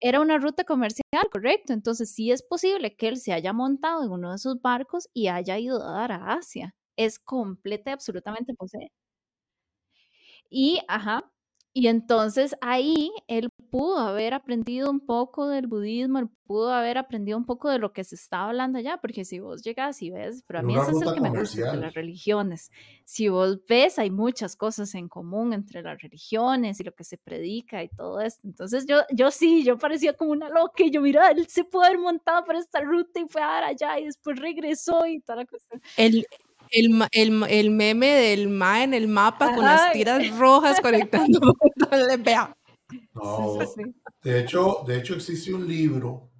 era 0.00 0.20
una 0.20 0.38
ruta 0.38 0.64
comercial, 0.64 1.04
correcto. 1.32 1.72
Entonces 1.72 2.12
sí 2.14 2.30
es 2.32 2.42
posible 2.42 2.96
que 2.96 3.08
él 3.08 3.16
se 3.18 3.32
haya 3.32 3.52
montado 3.52 4.04
en 4.04 4.10
uno 4.12 4.30
de 4.30 4.36
esos 4.36 4.60
barcos 4.62 5.08
y 5.14 5.28
haya 5.28 5.58
ido 5.58 5.82
a 5.82 5.92
dar 5.92 6.12
a 6.12 6.34
Asia. 6.34 6.74
Es 6.96 7.18
completa 7.18 7.90
y 7.90 7.94
absolutamente 7.94 8.54
posible. 8.54 8.90
Y, 10.52 10.80
ajá, 10.88 11.30
y 11.72 11.86
entonces 11.86 12.56
ahí 12.60 13.12
él 13.28 13.48
pudo 13.70 13.98
haber 13.98 14.34
aprendido 14.34 14.90
un 14.90 15.00
poco 15.00 15.48
del 15.48 15.66
budismo, 15.66 16.18
él 16.18 16.28
pudo 16.44 16.72
haber 16.72 16.98
aprendido 16.98 17.38
un 17.38 17.46
poco 17.46 17.70
de 17.70 17.78
lo 17.78 17.92
que 17.92 18.02
se 18.02 18.16
estaba 18.16 18.48
hablando 18.48 18.78
allá, 18.78 18.98
porque 19.00 19.24
si 19.24 19.38
vos 19.38 19.62
llegas 19.62 20.02
y 20.02 20.10
ves, 20.10 20.42
pero 20.46 20.58
a 20.58 20.62
mí 20.62 20.76
ese 20.76 20.90
es 20.90 21.02
el 21.02 21.14
que 21.14 21.20
me 21.20 21.30
gusta 21.30 21.70
de 21.70 21.76
las 21.78 21.94
religiones. 21.94 22.70
Si 23.04 23.28
vos 23.28 23.60
ves, 23.68 23.98
hay 23.98 24.10
muchas 24.10 24.56
cosas 24.56 24.94
en 24.94 25.08
común 25.08 25.52
entre 25.52 25.82
las 25.82 26.02
religiones 26.02 26.80
y 26.80 26.84
lo 26.84 26.92
que 26.92 27.04
se 27.04 27.18
predica 27.18 27.82
y 27.84 27.88
todo 27.88 28.20
esto. 28.20 28.40
Entonces 28.44 28.84
yo, 28.86 28.98
yo 29.12 29.30
sí, 29.30 29.62
yo 29.64 29.78
parecía 29.78 30.12
como 30.14 30.32
una 30.32 30.48
loca 30.48 30.82
y 30.84 30.90
yo, 30.90 31.00
mira, 31.00 31.30
él 31.30 31.46
se 31.46 31.64
pudo 31.64 31.84
haber 31.84 31.98
montado 31.98 32.44
por 32.44 32.56
esta 32.56 32.80
ruta 32.80 33.20
y 33.20 33.28
fue 33.28 33.42
a 33.42 33.46
dar 33.46 33.64
allá 33.64 33.98
y 34.00 34.06
después 34.06 34.38
regresó 34.38 35.06
y 35.06 35.20
toda 35.20 35.36
la 35.36 35.46
cosa. 35.46 35.66
El, 35.96 36.26
el, 36.72 37.06
el, 37.12 37.44
el, 37.48 37.70
meme 37.70 38.08
del 38.08 38.48
ma 38.48 38.82
en 38.82 38.94
el 38.94 39.08
mapa 39.08 39.54
con 39.54 39.64
las 39.64 39.92
tiras 39.92 40.36
rojas 40.36 40.80
conectando. 40.80 41.40
no, 43.14 43.58
de, 44.22 44.40
hecho, 44.40 44.82
de 44.86 44.98
hecho, 44.98 45.14
existe 45.14 45.52
un 45.52 45.66
libro 45.66 46.30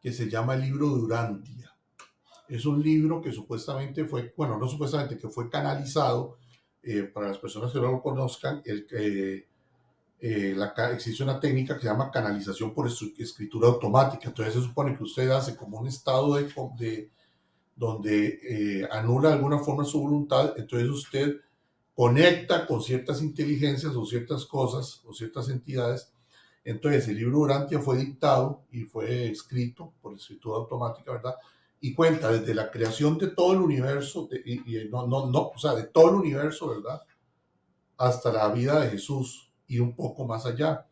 que 0.00 0.12
se 0.12 0.28
llama 0.28 0.54
el 0.54 0.62
libro 0.62 0.88
de 0.88 1.02
Urantia. 1.02 1.76
Es 2.48 2.66
un 2.66 2.82
libro 2.82 3.20
que 3.22 3.32
supuestamente 3.32 4.04
fue, 4.04 4.34
bueno, 4.36 4.58
no 4.58 4.68
supuestamente, 4.68 5.16
que 5.16 5.28
fue 5.28 5.48
canalizado, 5.48 6.38
eh, 6.82 7.04
para 7.04 7.28
las 7.28 7.38
personas 7.38 7.72
que 7.72 7.80
no 7.80 7.92
lo 7.92 8.02
conozcan, 8.02 8.60
el, 8.64 8.86
eh, 8.90 9.46
eh, 10.18 10.52
la, 10.56 10.74
existe 10.92 11.22
una 11.22 11.38
técnica 11.38 11.76
que 11.76 11.82
se 11.82 11.86
llama 11.86 12.10
canalización 12.10 12.74
por 12.74 12.88
escritura 12.88 13.68
automática. 13.68 14.28
Entonces 14.28 14.54
se 14.54 14.62
supone 14.62 14.96
que 14.96 15.04
usted 15.04 15.30
hace 15.30 15.56
como 15.56 15.78
un 15.78 15.86
estado 15.86 16.34
de, 16.34 16.52
de 16.76 17.10
donde 17.76 18.88
anula 18.90 19.28
de 19.28 19.34
alguna 19.36 19.58
forma 19.60 19.84
su 19.84 20.00
voluntad, 20.00 20.54
entonces 20.56 20.88
usted 20.88 21.36
conecta 21.94 22.66
con 22.66 22.82
ciertas 22.82 23.22
inteligencias 23.22 23.94
o 23.94 24.06
ciertas 24.06 24.46
cosas 24.46 25.02
o 25.04 25.12
ciertas 25.12 25.48
entidades. 25.48 26.12
Entonces 26.64 27.08
el 27.08 27.16
libro 27.16 27.40
Urantia 27.40 27.80
fue 27.80 27.98
dictado 27.98 28.64
y 28.70 28.82
fue 28.82 29.30
escrito 29.30 29.92
por 30.00 30.14
escritura 30.14 30.58
automática, 30.58 31.12
¿verdad? 31.12 31.34
Y 31.80 31.94
cuenta 31.94 32.30
desde 32.30 32.54
la 32.54 32.70
creación 32.70 33.18
de 33.18 33.28
todo 33.28 33.52
el 33.54 33.60
universo, 33.60 34.28
y, 34.44 34.88
no, 34.88 35.06
no, 35.06 35.26
no, 35.26 35.50
o 35.54 35.58
sea, 35.58 35.74
de 35.74 35.84
todo 35.84 36.10
el 36.10 36.14
universo, 36.16 36.68
¿verdad? 36.68 37.02
Hasta 37.96 38.32
la 38.32 38.48
vida 38.48 38.80
de 38.80 38.90
Jesús 38.90 39.52
y 39.66 39.80
un 39.80 39.96
poco 39.96 40.24
más 40.24 40.46
allá. 40.46 40.86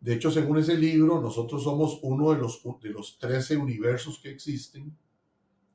De 0.00 0.14
hecho, 0.14 0.30
según 0.30 0.58
ese 0.58 0.76
libro, 0.76 1.20
nosotros 1.20 1.64
somos 1.64 1.98
uno 2.02 2.32
de 2.32 2.38
los, 2.38 2.62
de 2.80 2.90
los 2.90 3.18
13 3.18 3.56
universos 3.56 4.20
que 4.20 4.30
existen 4.30 4.96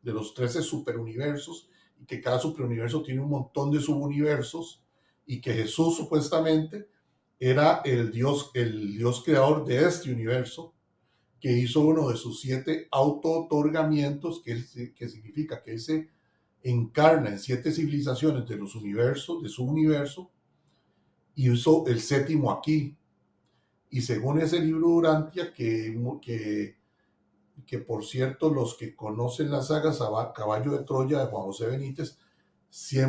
de 0.05 0.13
los 0.13 0.34
13 0.36 0.62
superuniversos 0.62 1.67
que 2.07 2.21
cada 2.21 2.39
superuniverso 2.39 3.03
tiene 3.03 3.21
un 3.21 3.29
montón 3.29 3.71
de 3.71 3.79
subuniversos 3.79 4.83
y 5.25 5.41
que 5.41 5.53
Jesús 5.53 5.97
supuestamente 5.97 6.87
era 7.39 7.81
el 7.83 8.11
Dios, 8.11 8.51
el 8.53 8.97
Dios 8.97 9.23
creador 9.23 9.65
de 9.65 9.85
este 9.85 10.11
universo 10.11 10.73
que 11.39 11.51
hizo 11.51 11.81
uno 11.81 12.09
de 12.09 12.17
sus 12.17 12.39
siete 12.39 12.87
auto-otorgamientos, 12.91 14.41
que, 14.41 14.57
significa 15.07 15.61
que 15.61 15.73
él 15.73 15.79
se 15.79 16.09
encarna 16.63 17.29
en 17.29 17.39
siete 17.39 17.71
civilizaciones 17.71 18.47
de 18.47 18.55
los 18.55 18.75
universos, 18.75 19.43
de 19.43 19.49
su 19.49 19.63
universo, 19.63 20.31
y 21.35 21.51
hizo 21.51 21.85
el 21.85 21.99
séptimo 21.99 22.51
aquí. 22.51 22.97
Y 23.91 24.01
según 24.01 24.39
ese 24.39 24.59
libro 24.59 24.87
Durantia, 24.87 25.53
que, 25.53 25.95
que 26.21 26.77
que 27.65 27.79
por 27.79 28.05
cierto 28.05 28.50
los 28.50 28.75
que 28.75 28.95
conocen 28.95 29.51
la 29.51 29.62
saga 29.62 29.93
Caballo 30.33 30.71
de 30.71 30.83
Troya 30.83 31.19
de 31.19 31.25
Juan 31.27 31.43
José 31.43 31.67
Benítez, 31.67 32.17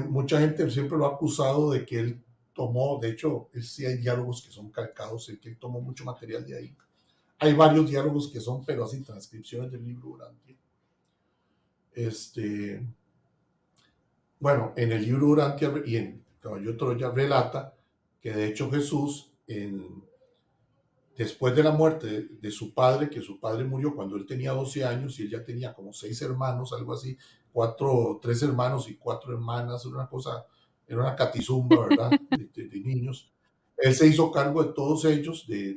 mucha 0.08 0.40
gente 0.40 0.70
siempre 0.70 0.96
lo 0.96 1.06
ha 1.06 1.14
acusado 1.14 1.70
de 1.70 1.84
que 1.84 1.98
él 1.98 2.22
tomó, 2.52 2.98
de 2.98 3.10
hecho, 3.10 3.50
sí 3.60 3.84
hay 3.84 3.98
diálogos 3.98 4.42
que 4.42 4.50
son 4.50 4.70
calcados, 4.70 5.28
y 5.28 5.36
que 5.36 5.50
él 5.50 5.58
tomó 5.58 5.80
mucho 5.80 6.04
material 6.04 6.46
de 6.46 6.56
ahí. 6.56 6.76
Hay 7.38 7.52
varios 7.52 7.90
diálogos 7.90 8.28
que 8.28 8.40
son, 8.40 8.64
pero 8.64 8.84
así, 8.84 9.02
transcripciones 9.02 9.70
del 9.70 9.84
libro 9.84 10.08
Urantia. 10.08 10.56
Este, 11.92 12.82
bueno, 14.40 14.72
en 14.74 14.92
el 14.92 15.04
libro 15.04 15.26
Urantia 15.28 15.70
y 15.84 15.96
en 15.96 16.24
Caballo 16.40 16.72
de 16.72 16.78
Troya 16.78 17.10
relata 17.10 17.74
que 18.20 18.32
de 18.32 18.46
hecho 18.46 18.70
Jesús 18.70 19.30
en 19.46 20.02
después 21.16 21.54
de 21.56 21.62
la 21.62 21.70
muerte 21.70 22.28
de, 22.30 22.50
su 22.50 22.74
padre, 22.74 23.08
que 23.08 23.22
su 23.22 23.40
padre 23.40 23.64
murió 23.64 23.94
cuando 23.94 24.16
él 24.16 24.26
tenía 24.26 24.52
12 24.52 24.84
años 24.84 25.18
y 25.18 25.22
él 25.22 25.30
ya 25.30 25.44
tenía 25.44 25.72
como 25.72 25.92
seis 25.92 26.20
hermanos, 26.22 26.72
algo 26.72 26.92
así, 26.92 27.16
cuatro, 27.52 28.18
tres 28.20 28.42
hermanos 28.42 28.88
y 28.90 28.96
cuatro 28.96 29.32
hermanas, 29.32 29.84
era 29.86 29.94
una 29.94 30.08
cosa, 30.08 30.46
era 30.86 31.00
una 31.00 31.16
catizumba, 31.16 31.88
¿verdad? 31.88 32.10
De, 32.54 32.80
niños. 32.80 33.32
Él 33.78 33.94
se 33.94 34.06
hizo 34.06 34.30
cargo 34.30 34.62
de 34.62 34.72
todos 34.72 35.04
ellos, 35.06 35.46
de, 35.46 35.74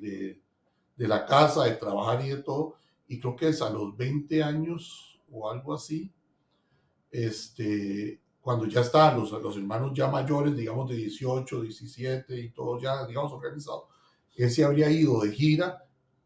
de, 0.97 1.07
la 1.07 1.25
casa, 1.25 1.63
de 1.63 1.75
trabajar 1.75 2.23
y 2.25 2.29
de 2.29 2.43
todo, 2.43 2.75
y 3.07 3.19
creo 3.19 3.35
que 3.35 3.47
es 3.47 3.61
a 3.61 3.69
los 3.69 3.95
20 3.95 4.43
años 4.43 5.19
o 5.31 5.49
algo 5.49 5.73
así, 5.73 6.11
este, 7.11 8.19
cuando 8.41 8.65
ya 8.65 8.81
estaban 8.81 9.19
los, 9.19 9.31
los 9.31 9.55
hermanos 9.55 9.91
ya 9.95 10.07
mayores, 10.07 10.55
digamos 10.55 10.89
de 10.89 10.97
18, 10.97 11.61
17 11.61 12.39
y 12.39 12.49
todos 12.49 12.81
ya, 12.81 13.05
digamos, 13.07 13.31
organizados, 13.31 13.85
él 14.35 14.49
se 14.51 14.63
habría 14.63 14.89
ido 14.89 15.21
de 15.21 15.31
gira 15.31 15.85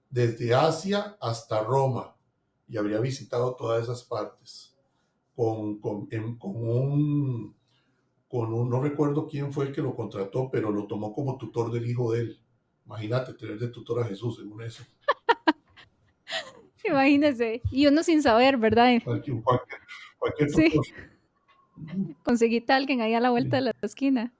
desde 0.10 0.54
Asia 0.54 1.18
hasta 1.20 1.64
Roma 1.64 2.16
y 2.68 2.78
habría 2.78 3.00
visitado 3.00 3.56
todas 3.56 3.84
esas 3.84 4.04
partes 4.04 4.76
con, 5.36 5.80
con, 5.80 6.08
un, 6.12 7.56
con 8.28 8.54
un, 8.54 8.70
no 8.70 8.82
recuerdo 8.82 9.28
quién 9.28 9.52
fue 9.52 9.66
el 9.66 9.74
que 9.74 9.82
lo 9.82 9.96
contrató, 9.96 10.50
pero 10.52 10.72
lo 10.72 10.86
tomó 10.86 11.14
como 11.14 11.38
tutor 11.38 11.72
del 11.72 11.90
hijo 11.90 12.12
de 12.12 12.22
él. 12.22 12.40
Imagínate 12.86 13.34
tener 13.34 13.58
de 13.58 13.70
tutor 13.70 14.02
a 14.02 14.06
Jesús, 14.06 14.38
según 14.38 14.62
eso. 14.62 14.84
Imagínese, 16.86 17.62
y 17.72 17.88
uno 17.88 18.04
sin 18.04 18.22
saber, 18.22 18.58
¿verdad? 18.58 19.02
Cualquier, 19.04 19.42
cualquier, 20.20 20.50
sí. 20.50 20.72
Conseguiste 22.24 22.74
a 22.74 22.76
alguien 22.76 23.02
ahí 23.02 23.14
a 23.14 23.20
la 23.20 23.30
vuelta 23.30 23.56
de 23.56 23.62
la 23.62 23.76
esquina. 23.82 24.34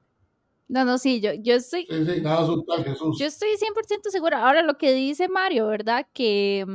No, 0.74 0.86
no, 0.86 0.98
sí, 0.98 1.22
yo, 1.22 1.34
yo 1.34 1.54
estoy. 1.54 1.86
Sí, 1.88 2.04
sí, 2.04 2.22
nada 2.22 2.48
Jesús. 2.84 3.20
Yo 3.20 3.28
estoy 3.28 3.50
100% 3.50 4.10
segura. 4.10 4.44
Ahora, 4.44 4.64
lo 4.64 4.76
que 4.80 4.92
dice 4.92 5.28
Mario, 5.28 5.68
¿verdad? 5.68 6.08
Que, 6.14 6.66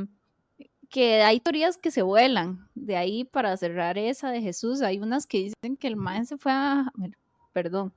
que 0.89 1.21
hay 1.21 1.41
teorías 1.41 1.75
que 1.75 1.91
se 1.91 2.01
vuelan. 2.01 2.69
De 2.75 2.95
ahí, 2.95 3.25
para 3.25 3.57
cerrar 3.57 3.97
esa 3.97 4.31
de 4.31 4.41
Jesús, 4.41 4.81
hay 4.81 4.99
unas 4.99 5.27
que 5.27 5.39
dicen 5.39 5.75
que 5.77 5.87
el 5.87 5.97
maestro 5.97 6.37
se 6.37 6.41
fue 6.41 6.53
a. 6.53 6.93
Perdón, 7.51 7.93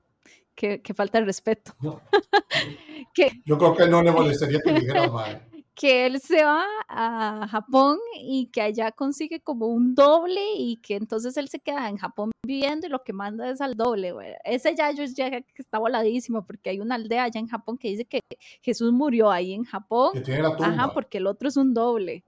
que, 0.55 0.81
que 0.81 0.93
falta 0.93 1.19
el 1.19 1.25
respeto. 1.25 1.73
que, 3.13 3.41
yo 3.45 3.57
creo 3.57 3.73
que 3.73 3.87
no 3.87 4.03
le 4.03 4.11
molestaría 4.11 4.59
que 4.59 4.73
dijera 4.73 5.09
mal 5.09 5.52
que 5.75 6.05
él 6.05 6.19
se 6.19 6.43
va 6.43 6.65
a 6.87 7.47
Japón 7.49 7.97
y 8.15 8.47
que 8.47 8.61
allá 8.61 8.91
consigue 8.91 9.39
como 9.39 9.67
un 9.67 9.95
doble 9.95 10.41
y 10.55 10.77
que 10.77 10.95
entonces 10.95 11.35
él 11.37 11.49
se 11.49 11.59
queda 11.59 11.89
en 11.89 11.97
Japón 11.97 12.31
viviendo 12.45 12.87
y 12.87 12.89
lo 12.89 13.03
que 13.03 13.13
manda 13.13 13.49
es 13.49 13.61
al 13.61 13.75
doble, 13.75 14.13
Ese 14.43 14.75
ya 14.75 14.91
yo 14.91 15.03
ya 15.05 15.41
está 15.55 15.79
voladísimo 15.79 16.45
porque 16.45 16.69
hay 16.69 16.79
una 16.79 16.95
aldea 16.95 17.23
allá 17.23 17.39
en 17.39 17.47
Japón 17.47 17.77
que 17.77 17.89
dice 17.89 18.05
que 18.05 18.19
Jesús 18.61 18.91
murió 18.91 19.31
ahí 19.31 19.53
en 19.53 19.63
Japón. 19.63 20.11
Que 20.13 20.21
tiene 20.21 20.43
la 20.43 20.55
tumba. 20.55 20.67
Ajá, 20.67 20.93
porque 20.93 21.17
el 21.17 21.27
otro 21.27 21.47
es 21.47 21.57
un 21.57 21.73
doble. 21.73 22.23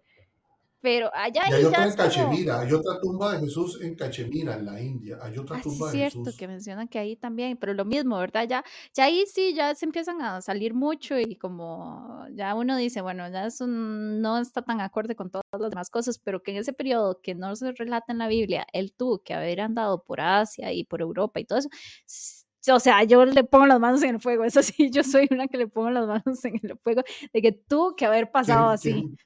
Pero 0.85 1.09
allá 1.15 1.41
hay 1.45 1.63
ya 1.63 1.67
otra 1.69 1.83
en 1.83 1.89
es 1.89 1.95
como... 1.95 2.07
Cachemira, 2.09 2.59
hay 2.59 2.71
otra 2.71 2.99
tumba 3.01 3.33
de 3.33 3.39
Jesús 3.39 3.81
en 3.81 3.95
Cachemira, 3.95 4.53
en 4.53 4.65
la 4.65 4.79
India, 4.79 5.17
hay 5.19 5.35
otra 5.35 5.57
Ah, 5.57 5.61
sí, 5.63 5.69
tumba 5.69 5.87
es 5.87 5.91
de 5.93 5.97
cierto 5.97 6.19
Jesús. 6.19 6.37
que 6.37 6.47
mencionan 6.47 6.87
que 6.87 6.99
ahí 6.99 7.15
también, 7.15 7.57
pero 7.57 7.73
lo 7.73 7.85
mismo, 7.85 8.19
¿verdad? 8.19 8.45
Ya, 8.47 8.63
ya 8.93 9.05
ahí 9.05 9.25
sí, 9.25 9.55
ya 9.55 9.73
se 9.73 9.85
empiezan 9.85 10.21
a 10.21 10.41
salir 10.41 10.75
mucho 10.75 11.19
y 11.19 11.35
como 11.37 12.25
ya 12.35 12.53
uno 12.53 12.77
dice, 12.77 13.01
bueno, 13.01 13.27
ya 13.29 13.47
eso 13.47 13.65
no 13.65 14.37
está 14.37 14.61
tan 14.61 14.79
acorde 14.79 15.15
con 15.15 15.31
todas 15.31 15.43
las 15.59 15.71
demás 15.71 15.89
cosas, 15.89 16.19
pero 16.19 16.43
que 16.43 16.51
en 16.51 16.57
ese 16.57 16.71
periodo 16.73 17.19
que 17.21 17.33
no 17.33 17.55
se 17.55 17.71
relata 17.71 18.11
en 18.13 18.19
la 18.19 18.27
Biblia, 18.27 18.67
él 18.71 18.93
tuvo 18.95 19.23
que 19.23 19.33
haber 19.33 19.61
andado 19.61 20.03
por 20.03 20.21
Asia 20.21 20.71
y 20.71 20.83
por 20.83 21.01
Europa 21.01 21.39
y 21.39 21.45
todo 21.45 21.57
eso. 21.59 21.69
O 22.71 22.79
sea, 22.79 23.03
yo 23.03 23.23
le 23.25 23.43
pongo 23.43 23.67
las 23.67 23.79
manos 23.79 24.01
en 24.03 24.15
el 24.15 24.19
fuego, 24.19 24.43
eso 24.43 24.63
sí, 24.63 24.89
yo 24.91 25.03
soy 25.03 25.27
una 25.31 25.47
que 25.47 25.57
le 25.57 25.67
pongo 25.67 25.89
las 25.91 26.07
manos 26.07 26.43
en 26.45 26.59
el 26.63 26.77
fuego, 26.79 27.01
de 27.33 27.41
que 27.41 27.51
tuvo 27.51 27.95
que 27.95 28.05
haber 28.05 28.31
pasado 28.31 28.69
que, 28.69 28.73
así. 28.75 28.93
que- 28.93 29.25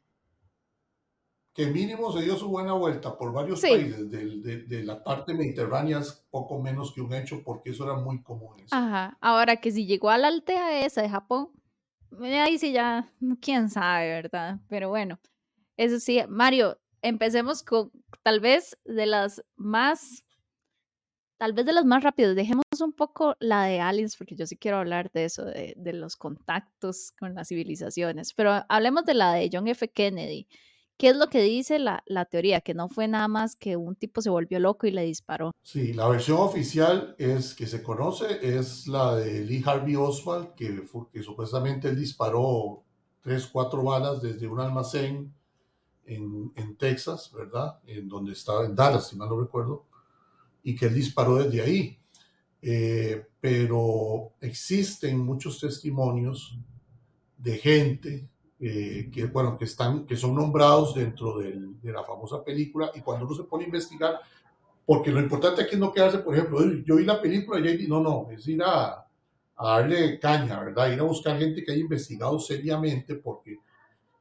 que 1.59 1.67
mínimo 1.67 2.09
se 2.13 2.21
dio 2.23 2.37
su 2.37 2.47
buena 2.47 2.71
vuelta 2.71 3.17
por 3.17 3.33
varios 3.33 3.59
Sí. 3.59 3.67
países 3.69 4.09
del- 4.09 4.41
de, 4.41 4.63
de 4.63 4.83
la 4.85 5.03
parte 5.03 5.33
mediterránea 5.33 5.99
es 5.99 6.25
poco 6.31 6.61
menos 6.61 6.93
que 6.93 7.01
un 7.01 7.13
hecho 7.13 7.43
porque 7.43 7.71
eso 7.71 7.83
era 7.83 7.95
muy 7.95 8.21
común. 8.23 8.55
eso. 8.59 8.73
Ajá, 8.73 9.17
ahora 9.19 9.57
que 9.57 9.69
si 9.69 9.85
llegó 9.85 10.09
a 10.09 10.17
la 10.17 10.29
aldea 10.29 10.85
esa 10.85 11.01
de 11.01 11.09
Japón, 11.09 11.49
eh, 12.23 12.39
ahí 12.39 12.57
sí 12.57 12.71
ya, 12.71 13.11
quién 13.41 13.69
sabe, 13.69 14.07
¿verdad? 14.07 14.59
Pero 14.69 14.87
bueno, 14.87 15.19
eso 15.75 15.99
sí, 15.99 16.21
Mario, 16.29 16.79
empecemos 17.01 17.61
con 17.61 17.91
tal 18.23 18.39
vez 18.39 18.77
de 18.85 19.05
las 19.05 19.43
más, 19.57 20.23
tal 21.37 21.51
vez 21.51 21.65
de 21.65 21.73
las 21.73 21.83
más 21.83 22.03
rápidas, 22.03 22.37
dejemos 22.37 22.63
un 22.81 22.93
poco 22.93 23.35
la 23.41 23.65
de 23.65 23.81
aliens, 23.81 24.15
porque 24.15 24.35
yo 24.37 24.45
sí 24.47 24.55
quiero 24.55 24.77
hablar 24.77 25.11
de 25.11 25.25
eso, 25.25 25.43
de, 25.43 25.73
de 25.75 25.91
los 25.91 26.15
contactos 26.15 27.11
con 27.19 27.35
las 27.35 27.49
civilizaciones, 27.49 28.33
pero 28.33 28.63
hablemos 28.69 29.03
de 29.03 29.13
la 29.13 29.33
de 29.33 29.49
John 29.51 29.67
F. 29.67 29.89
Kennedy. 29.89 30.47
¿Qué 30.99 31.07
es 31.07 31.15
lo 31.15 31.27
que 31.27 31.41
dice 31.41 31.79
la, 31.79 32.03
la 32.05 32.25
teoría? 32.25 32.59
Que 32.59 32.73
no 32.73 32.89
fue 32.89 33.07
nada 33.07 33.29
más 33.29 33.55
que 33.55 33.77
un 33.77 33.95
tipo 33.95 34.21
se 34.21 34.29
volvió 34.29 34.59
loco 34.59 34.85
y 34.85 34.91
le 34.91 35.03
disparó. 35.03 35.53
Sí, 35.63 35.93
la 35.93 36.09
versión 36.09 36.39
oficial 36.39 37.15
es 37.17 37.55
que 37.55 37.67
se 37.67 37.81
conoce 37.81 38.25
es 38.41 38.85
la 38.85 39.15
de 39.15 39.45
Lee 39.45 39.63
Harvey 39.65 39.95
Oswald, 39.95 40.55
que, 40.55 40.81
fu- 40.81 41.09
que 41.09 41.23
supuestamente 41.23 41.87
él 41.87 41.95
disparó 41.95 42.83
tres, 43.21 43.47
cuatro 43.47 43.81
balas 43.81 44.21
desde 44.21 44.45
un 44.45 44.59
almacén 44.59 45.33
en, 46.05 46.51
en 46.55 46.75
Texas, 46.75 47.31
¿verdad? 47.33 47.79
En 47.87 48.09
donde 48.09 48.33
estaba, 48.33 48.65
en 48.65 48.75
Dallas, 48.75 49.07
si 49.07 49.15
mal 49.15 49.29
no 49.29 49.39
recuerdo, 49.39 49.85
y 50.63 50.75
que 50.75 50.87
él 50.87 50.95
disparó 50.95 51.37
desde 51.37 51.61
ahí. 51.61 51.97
Eh, 52.61 53.25
pero 53.39 54.33
existen 54.41 55.17
muchos 55.19 55.59
testimonios 55.61 56.59
de 57.37 57.57
gente 57.57 58.29
eh, 58.59 59.09
que, 59.13 59.25
bueno, 59.27 59.57
que, 59.57 59.65
están, 59.65 60.05
que 60.05 60.17
son 60.17 60.35
nombrados 60.35 60.95
dentro 60.95 61.37
del- 61.39 61.79
de 61.81 61.91
la 61.93 62.03
famosa 62.03 62.43
película 62.43 62.91
y 62.95 63.01
cuando 63.01 63.25
uno 63.25 63.35
se 63.35 63.43
pone 63.45 63.63
a 63.63 63.67
investigar, 63.67 64.19
porque 64.85 65.11
lo 65.11 65.19
importante 65.21 65.61
aquí 65.63 65.75
es 65.75 65.79
no 65.79 65.93
quedarse, 65.93 66.19
por 66.19 66.35
ejemplo, 66.35 66.59
"Uy, 66.59 66.83
yo 66.87 66.95
vi 66.97 67.05
la 67.05 67.21
película 67.21 67.59
y 67.69 67.87
no, 67.87 68.01
no, 68.01 68.27
es 68.31 68.47
ir 68.47 68.61
a, 68.63 69.05
a 69.57 69.69
darle 69.69 70.19
caña, 70.19 70.59
¿verdad? 70.63 70.91
Ir 70.91 70.99
a 70.99 71.03
buscar 71.03 71.37
gente 71.39 71.63
que 71.63 71.71
haya 71.71 71.81
investigado 71.81 72.39
seriamente, 72.39 73.15
porque 73.15 73.59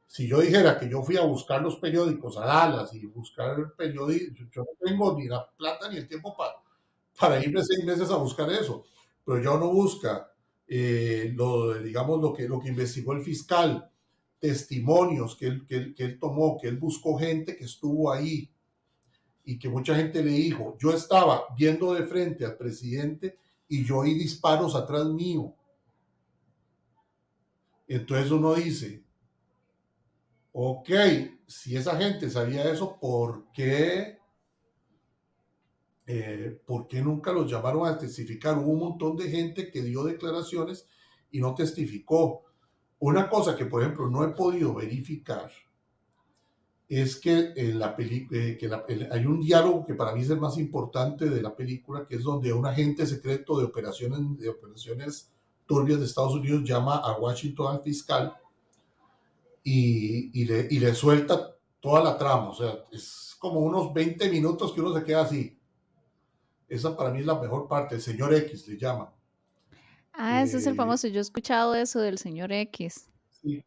si 0.07 0.27
yo 0.27 0.39
dijera 0.41 0.77
que 0.79 0.89
yo 0.89 1.03
fui 1.03 1.17
a 1.17 1.21
buscar 1.23 1.61
los 1.61 1.75
periódicos 1.77 2.37
a 2.37 2.45
Dallas 2.45 2.93
y 2.93 3.05
buscar 3.05 3.73
periódicos, 3.77 4.37
yo 4.51 4.63
no 4.63 4.69
tengo 4.87 5.17
ni 5.17 5.27
la 5.27 5.47
plata 5.57 5.89
ni 5.89 5.97
el 5.97 6.07
tiempo 6.07 6.35
para, 6.35 6.53
para 7.19 7.43
irme 7.43 7.63
seis 7.63 7.85
meses 7.85 8.09
a 8.11 8.17
buscar 8.17 8.49
eso, 8.51 8.85
pero 9.25 9.41
yo 9.41 9.57
no 9.59 9.71
busca, 9.71 10.31
eh, 10.67 11.31
lo, 11.35 11.73
digamos, 11.75 12.21
lo 12.21 12.33
que, 12.33 12.47
lo 12.47 12.59
que 12.59 12.69
investigó 12.69 13.13
el 13.13 13.21
fiscal, 13.23 13.89
testimonios 14.39 15.35
que 15.35 15.47
él, 15.47 15.65
que, 15.67 16.03
él, 16.03 16.19
tomó, 16.19 16.57
que 16.57 16.67
él 16.67 16.77
buscó 16.77 17.17
gente 17.17 17.57
que 17.57 17.65
estuvo 17.65 18.11
ahí 18.11 18.49
y 19.43 19.57
que 19.59 19.69
mucha 19.69 19.95
gente 19.95 20.23
le 20.23 20.31
dijo, 20.31 20.77
yo 20.79 20.91
estaba 20.93 21.43
viendo 21.57 21.93
de 21.93 22.05
frente 22.05 22.45
al 22.45 22.55
presidente 22.55 23.37
y 23.67 23.83
yo 23.83 23.99
oí 23.99 24.13
disparos 24.13 24.75
atrás 24.75 25.05
mío. 25.07 25.53
Entonces 27.87 28.31
uno 28.31 28.53
dice, 28.53 29.03
ok, 30.51 30.89
si 31.47 31.75
esa 31.75 31.97
gente 31.97 32.29
sabía 32.29 32.71
eso, 32.71 32.99
¿por 32.99 33.51
qué? 33.51 34.19
Eh, 36.05 36.59
¿Por 36.65 36.87
qué 36.87 37.01
nunca 37.01 37.31
los 37.31 37.49
llamaron 37.49 37.87
a 37.87 37.97
testificar? 37.97 38.57
Hubo 38.57 38.71
un 38.71 38.79
montón 38.79 39.15
de 39.15 39.29
gente 39.29 39.71
que 39.71 39.81
dio 39.81 40.03
declaraciones 40.03 40.87
y 41.31 41.39
no 41.39 41.53
testificó. 41.53 42.45
Una 42.99 43.29
cosa 43.29 43.55
que, 43.55 43.65
por 43.65 43.81
ejemplo, 43.81 44.09
no 44.09 44.23
he 44.23 44.29
podido 44.29 44.73
verificar 44.73 45.49
es 46.89 47.17
que, 47.17 47.53
en 47.55 47.77
la 47.77 47.95
eh, 47.99 48.57
que 48.59 48.67
la, 48.67 48.83
hay 49.11 49.25
un 49.25 49.39
diálogo 49.39 49.85
que 49.85 49.93
para 49.93 50.13
mí 50.13 50.21
es 50.21 50.29
el 50.31 50.39
más 50.39 50.57
importante 50.57 51.29
de 51.29 51.41
la 51.41 51.55
película, 51.55 52.07
que 52.07 52.15
es 52.15 52.23
donde 52.23 52.51
un 52.51 52.65
agente 52.65 53.05
secreto 53.05 53.59
de 53.59 53.65
operaciones, 53.65 54.39
de 54.39 54.49
operaciones 54.49 55.31
turbias 55.67 55.99
de 55.99 56.07
Estados 56.07 56.33
Unidos 56.33 56.63
llama 56.63 56.97
a 56.97 57.15
Washington 57.19 57.75
al 57.75 57.83
fiscal 57.83 58.35
y, 59.63 60.41
y, 60.41 60.45
le, 60.45 60.67
y 60.71 60.79
le 60.79 60.95
suelta 60.95 61.55
toda 61.79 62.03
la 62.03 62.17
trama. 62.17 62.49
O 62.49 62.55
sea, 62.55 62.85
es 62.91 63.35
como 63.37 63.59
unos 63.59 63.93
20 63.93 64.27
minutos 64.29 64.73
que 64.73 64.81
uno 64.81 64.91
se 64.97 65.03
queda 65.03 65.21
así. 65.21 65.59
Esa 66.67 66.97
para 66.97 67.11
mí 67.11 67.19
es 67.19 67.25
la 67.27 67.39
mejor 67.39 67.67
parte. 67.67 67.95
El 67.95 68.01
señor 68.01 68.33
X 68.33 68.67
le 68.67 68.77
llama. 68.77 69.13
Ah, 70.13 70.41
ese 70.43 70.57
es 70.57 70.67
el 70.67 70.75
famoso. 70.75 71.07
Yo 71.07 71.19
he 71.19 71.21
escuchado 71.21 71.75
eso 71.75 71.99
del 71.99 72.17
señor 72.17 72.51
X. 72.51 73.09
Sí, 73.29 73.63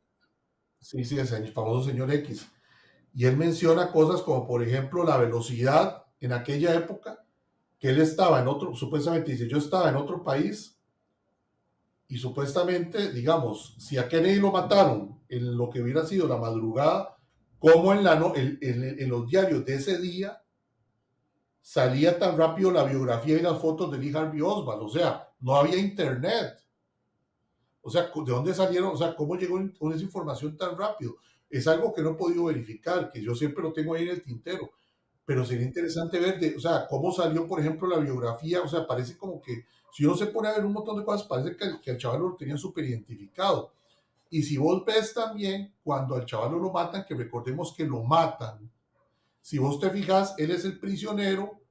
sí, 0.80 1.04
sí, 1.04 1.18
el 1.18 1.52
famoso 1.52 1.88
señor 1.88 2.12
X. 2.12 2.46
Y 3.14 3.26
él 3.26 3.36
menciona 3.36 3.90
cosas 3.90 4.22
como, 4.22 4.46
por 4.46 4.62
ejemplo, 4.62 5.04
la 5.04 5.16
velocidad 5.16 6.06
en 6.20 6.32
aquella 6.32 6.74
época, 6.74 7.24
que 7.78 7.90
él 7.90 8.00
estaba 8.00 8.40
en 8.40 8.48
otro, 8.48 8.74
supuestamente 8.74 9.32
dice, 9.32 9.48
yo 9.48 9.58
estaba 9.58 9.88
en 9.88 9.96
otro 9.96 10.22
país 10.22 10.78
y 12.06 12.18
supuestamente, 12.18 13.12
digamos, 13.12 13.74
si 13.78 13.98
a 13.98 14.08
Kennedy 14.08 14.38
lo 14.38 14.52
mataron 14.52 15.20
en 15.28 15.56
lo 15.56 15.68
que 15.68 15.82
hubiera 15.82 16.06
sido 16.06 16.28
la 16.28 16.36
madrugada, 16.36 17.16
como 17.58 17.92
en, 17.92 18.04
la 18.04 18.14
no, 18.16 18.34
en, 18.36 18.58
en, 18.60 19.00
en 19.00 19.08
los 19.08 19.26
diarios 19.28 19.64
de 19.64 19.74
ese 19.74 19.98
día 19.98 20.42
salía 21.60 22.18
tan 22.18 22.36
rápido 22.36 22.70
la 22.70 22.84
biografía 22.84 23.38
y 23.38 23.42
las 23.42 23.58
fotos 23.60 23.90
de 23.90 23.98
Lee 23.98 24.14
Harvey 24.14 24.40
Oswald, 24.40 24.82
o 24.82 24.88
sea, 24.88 25.31
no 25.42 25.56
había 25.56 25.76
internet. 25.76 26.58
O 27.82 27.90
sea, 27.90 28.02
¿de 28.04 28.32
dónde 28.32 28.54
salieron? 28.54 28.92
O 28.92 28.96
sea, 28.96 29.14
¿cómo 29.14 29.36
llegó 29.36 29.60
esa 29.60 30.02
información 30.02 30.56
tan 30.56 30.78
rápido? 30.78 31.16
Es 31.50 31.66
algo 31.66 31.92
que 31.92 32.00
no 32.00 32.10
he 32.10 32.14
podido 32.14 32.44
verificar, 32.44 33.10
que 33.10 33.20
yo 33.20 33.34
siempre 33.34 33.62
lo 33.62 33.72
tengo 33.72 33.94
ahí 33.94 34.04
en 34.04 34.10
el 34.10 34.22
tintero, 34.22 34.70
pero 35.24 35.44
sería 35.44 35.66
interesante 35.66 36.18
ver, 36.18 36.56
o 36.56 36.60
sea, 36.60 36.86
cómo 36.88 37.12
salió, 37.12 37.46
por 37.46 37.60
ejemplo, 37.60 37.88
la 37.88 37.98
biografía, 37.98 38.62
o 38.62 38.68
sea, 38.68 38.86
parece 38.86 39.16
como 39.18 39.42
que, 39.42 39.66
si 39.92 40.04
uno 40.06 40.16
se 40.16 40.26
pone 40.26 40.48
a 40.48 40.52
ver 40.52 40.64
un 40.64 40.72
montón 40.72 40.96
de 40.98 41.04
cosas, 41.04 41.26
parece 41.26 41.56
que, 41.56 41.80
que 41.82 41.90
al 41.90 41.98
chaval 41.98 42.20
lo 42.20 42.36
tenían 42.36 42.56
súper 42.56 42.84
identificado. 42.84 43.72
Y 44.30 44.42
si 44.42 44.56
vos 44.56 44.82
ves 44.86 45.12
también, 45.12 45.74
cuando 45.84 46.14
al 46.14 46.24
chaval 46.24 46.52
lo 46.52 46.70
matan, 46.70 47.04
que 47.06 47.14
recordemos 47.14 47.74
que 47.76 47.84
lo 47.84 48.02
matan, 48.02 48.70
si 49.42 49.58
vos 49.58 49.78
te 49.78 49.90
fijas, 49.90 50.34
él 50.38 50.52
es 50.52 50.64
el 50.64 50.78
prisionero 50.78 51.61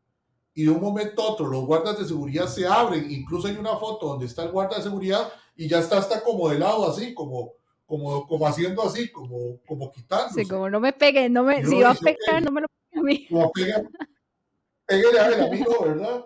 y 0.53 0.63
de 0.65 0.69
un 0.69 0.81
momento 0.81 1.21
a 1.21 1.31
otro 1.31 1.47
los 1.47 1.65
guardas 1.65 1.97
de 1.97 2.05
seguridad 2.05 2.47
se 2.47 2.67
abren, 2.67 3.09
incluso 3.09 3.47
hay 3.47 3.55
una 3.55 3.77
foto 3.77 4.07
donde 4.07 4.25
está 4.25 4.43
el 4.43 4.51
guarda 4.51 4.77
de 4.77 4.83
seguridad 4.83 5.31
y 5.55 5.67
ya 5.67 5.79
está 5.79 5.97
hasta 5.97 6.23
como 6.23 6.49
de 6.49 6.59
lado 6.59 6.89
así, 6.89 7.13
como, 7.13 7.53
como, 7.85 8.27
como 8.27 8.47
haciendo 8.47 8.83
así, 8.83 9.11
como, 9.11 9.61
como 9.65 9.91
quitándose. 9.91 10.43
Sí, 10.43 10.49
como 10.49 10.69
no 10.69 10.79
me 10.79 10.93
pegue, 10.93 11.29
no 11.29 11.43
me, 11.43 11.65
si 11.65 11.81
va 11.81 11.91
a 11.91 11.95
pegar, 11.95 12.43
no 12.43 12.51
me 12.51 12.61
lo 12.61 12.67
pegue 12.67 12.99
a 12.99 13.03
mí. 13.03 13.27
Como 13.29 13.51
pega, 13.51 13.81
pégale 14.85 15.19
a 15.19 15.27
él, 15.27 15.41
amigo, 15.41 15.83
¿verdad? 15.83 16.25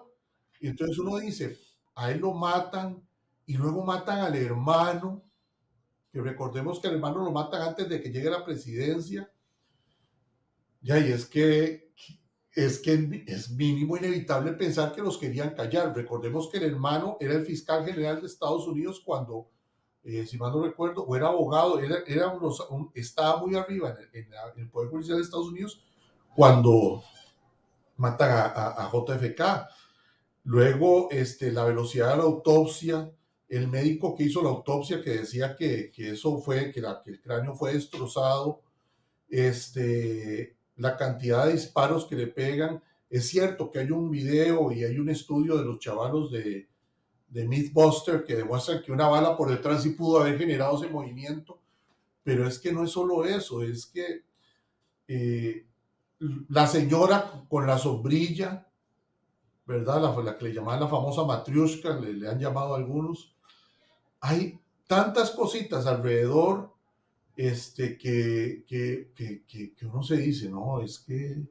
Y 0.60 0.68
entonces 0.68 0.98
uno 0.98 1.18
dice, 1.18 1.58
a 1.96 2.12
él 2.12 2.20
lo 2.20 2.34
matan 2.34 3.06
y 3.46 3.54
luego 3.54 3.84
matan 3.84 4.20
al 4.20 4.36
hermano, 4.36 5.24
que 6.12 6.22
recordemos 6.22 6.80
que 6.80 6.88
al 6.88 6.96
hermano 6.96 7.24
lo 7.24 7.32
matan 7.32 7.62
antes 7.62 7.88
de 7.88 8.02
que 8.02 8.10
llegue 8.10 8.30
a 8.30 8.40
la 8.40 8.46
presidencia. 8.46 9.30
Ya, 10.82 10.98
y 11.00 11.12
es 11.12 11.26
que 11.26 11.85
es 12.56 12.80
que 12.80 13.26
es 13.28 13.52
mínimo 13.52 13.98
inevitable 13.98 14.54
pensar 14.54 14.94
que 14.94 15.02
los 15.02 15.18
querían 15.18 15.54
callar. 15.54 15.94
Recordemos 15.94 16.50
que 16.50 16.58
el 16.58 16.64
hermano 16.64 17.18
era 17.20 17.34
el 17.34 17.46
fiscal 17.46 17.86
general 17.86 18.22
de 18.22 18.28
Estados 18.28 18.66
Unidos 18.66 19.02
cuando, 19.06 19.50
eh, 20.06 20.26
si 20.26 20.38
mal 20.38 20.54
no 20.54 20.64
recuerdo, 20.64 21.04
o 21.04 21.16
era 21.18 21.28
abogado, 21.28 21.80
era, 21.80 21.98
era 22.08 22.30
un, 22.30 22.50
un, 22.70 22.92
estaba 22.96 23.42
muy 23.42 23.56
arriba 23.56 23.98
en 24.14 24.30
el, 24.56 24.70
Poder 24.70 24.90
Judicial 24.90 25.18
de 25.18 25.24
Estados 25.24 25.48
Unidos 25.48 25.84
cuando 26.34 27.04
matan 27.98 28.32
a, 28.32 28.46
a, 28.46 28.86
a 28.86 28.92
JFK. 28.92 29.68
Luego, 30.46 31.10
este, 31.12 31.52
la 31.52 31.66
velocidad 31.66 32.12
de 32.12 32.18
la 32.18 32.24
autopsia, 32.24 33.12
el 33.50 33.68
médico 33.68 34.16
que 34.16 34.24
hizo 34.24 34.42
la 34.42 34.50
autopsia 34.50 35.02
que 35.02 35.10
decía 35.10 35.58
que, 35.58 35.92
que 35.92 36.12
eso 36.12 36.38
fue, 36.38 36.72
que, 36.72 36.80
la, 36.80 37.02
que 37.04 37.12
el 37.12 37.22
cráneo 37.22 37.54
fue 37.54 37.74
destrozado, 37.74 38.62
este, 39.28 40.56
la 40.78 40.98
cantidad 40.98 41.46
de 41.46 41.54
disparos 41.54 42.06
que 42.06 42.16
le 42.16 42.28
pegan. 42.28 42.84
Es 43.10 43.28
cierto 43.28 43.72
que 43.72 43.80
hay 43.80 43.92
un 43.92 44.10
video 44.10 44.72
y 44.72 44.84
hay 44.84 45.00
un 45.00 45.10
estudio 45.10 45.58
de 45.58 45.66
los 45.66 45.80
chavalos 45.80 46.32
de, 46.32 46.68
de 47.28 47.48
Mythbuster 47.48 48.24
que 48.24 48.36
demuestran 48.36 48.82
que 48.82 48.92
una 48.92 49.08
bala 49.08 49.36
por 49.36 49.50
detrás 49.50 49.84
sí 49.84 49.92
pudo 49.92 50.22
haber 50.22 50.38
generado 50.38 50.78
ese 50.78 50.92
movimiento, 50.92 51.60
pero 52.24 52.48
es 52.48 52.60
que 52.60 52.72
no 52.72 52.84
es 52.84 52.92
solo 52.92 53.26
eso, 53.26 53.62
es 53.62 53.86
que 53.88 54.24
eh, 55.08 55.66
la 56.50 56.68
señora 56.68 57.46
con 57.50 57.68
la 57.68 57.78
sombrilla, 57.78 58.68
¿verdad? 59.66 60.02
La, 60.24 60.38
que 60.38 60.46
le 60.46 60.54
llamaban 60.54 60.82
la 60.82 60.88
famosa 60.88 61.24
matriushka, 61.24 62.00
le, 62.00 62.14
le 62.14 62.30
han 62.30 62.40
llamado 62.40 62.76
algunos. 62.76 63.36
Hay 64.22 64.60
tantas 64.88 65.32
cositas 65.32 65.86
alrededor 65.86 66.75
este, 67.36 67.98
que, 67.98 68.64
que, 68.68 69.12
que, 69.14 69.44
que, 69.74 69.86
uno 69.86 70.02
se 70.04 70.18
dice, 70.18 70.50
no, 70.50 70.82
es 70.82 71.00
que, 71.00 71.44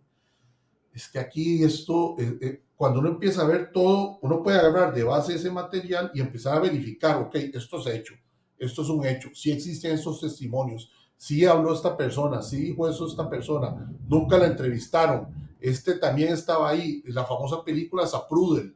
es 0.93 1.09
que 1.09 1.19
aquí 1.19 1.63
esto, 1.63 2.17
eh, 2.19 2.39
eh, 2.41 2.63
cuando 2.77 3.01
uno 3.01 3.11
empieza 3.11 3.43
a 3.43 3.47
ver 3.47 3.71
todo, 3.71 4.19
uno 4.23 4.43
puede 4.43 4.59
agarrar 4.59 4.95
de 4.95 5.05
base 5.05 5.35
ese 5.35 5.51
material 5.51 6.11
y 6.15 6.21
empezar 6.21 6.57
a 6.57 6.61
verificar, 6.61 7.19
ok, 7.19 7.35
esto 7.53 7.81
es 7.81 7.87
hecho, 7.87 8.15
esto 8.59 8.83
es 8.83 8.89
un 8.89 9.05
hecho, 9.05 9.29
si 9.35 9.53
existen 9.53 9.93
estos 9.93 10.21
testimonios, 10.21 10.91
si 11.17 11.45
habló 11.45 11.75
esta 11.75 11.97
persona, 11.97 12.43
si 12.43 12.57
dijo 12.57 12.89
eso 12.89 13.07
esta 13.07 13.29
persona, 13.29 13.91
nunca 14.09 14.39
la 14.39 14.47
entrevistaron, 14.47 15.55
este 15.61 15.95
también 15.99 16.33
estaba 16.33 16.71
ahí, 16.71 17.03
la 17.07 17.25
famosa 17.25 17.63
película 17.63 18.07
Zaprudel, 18.07 18.75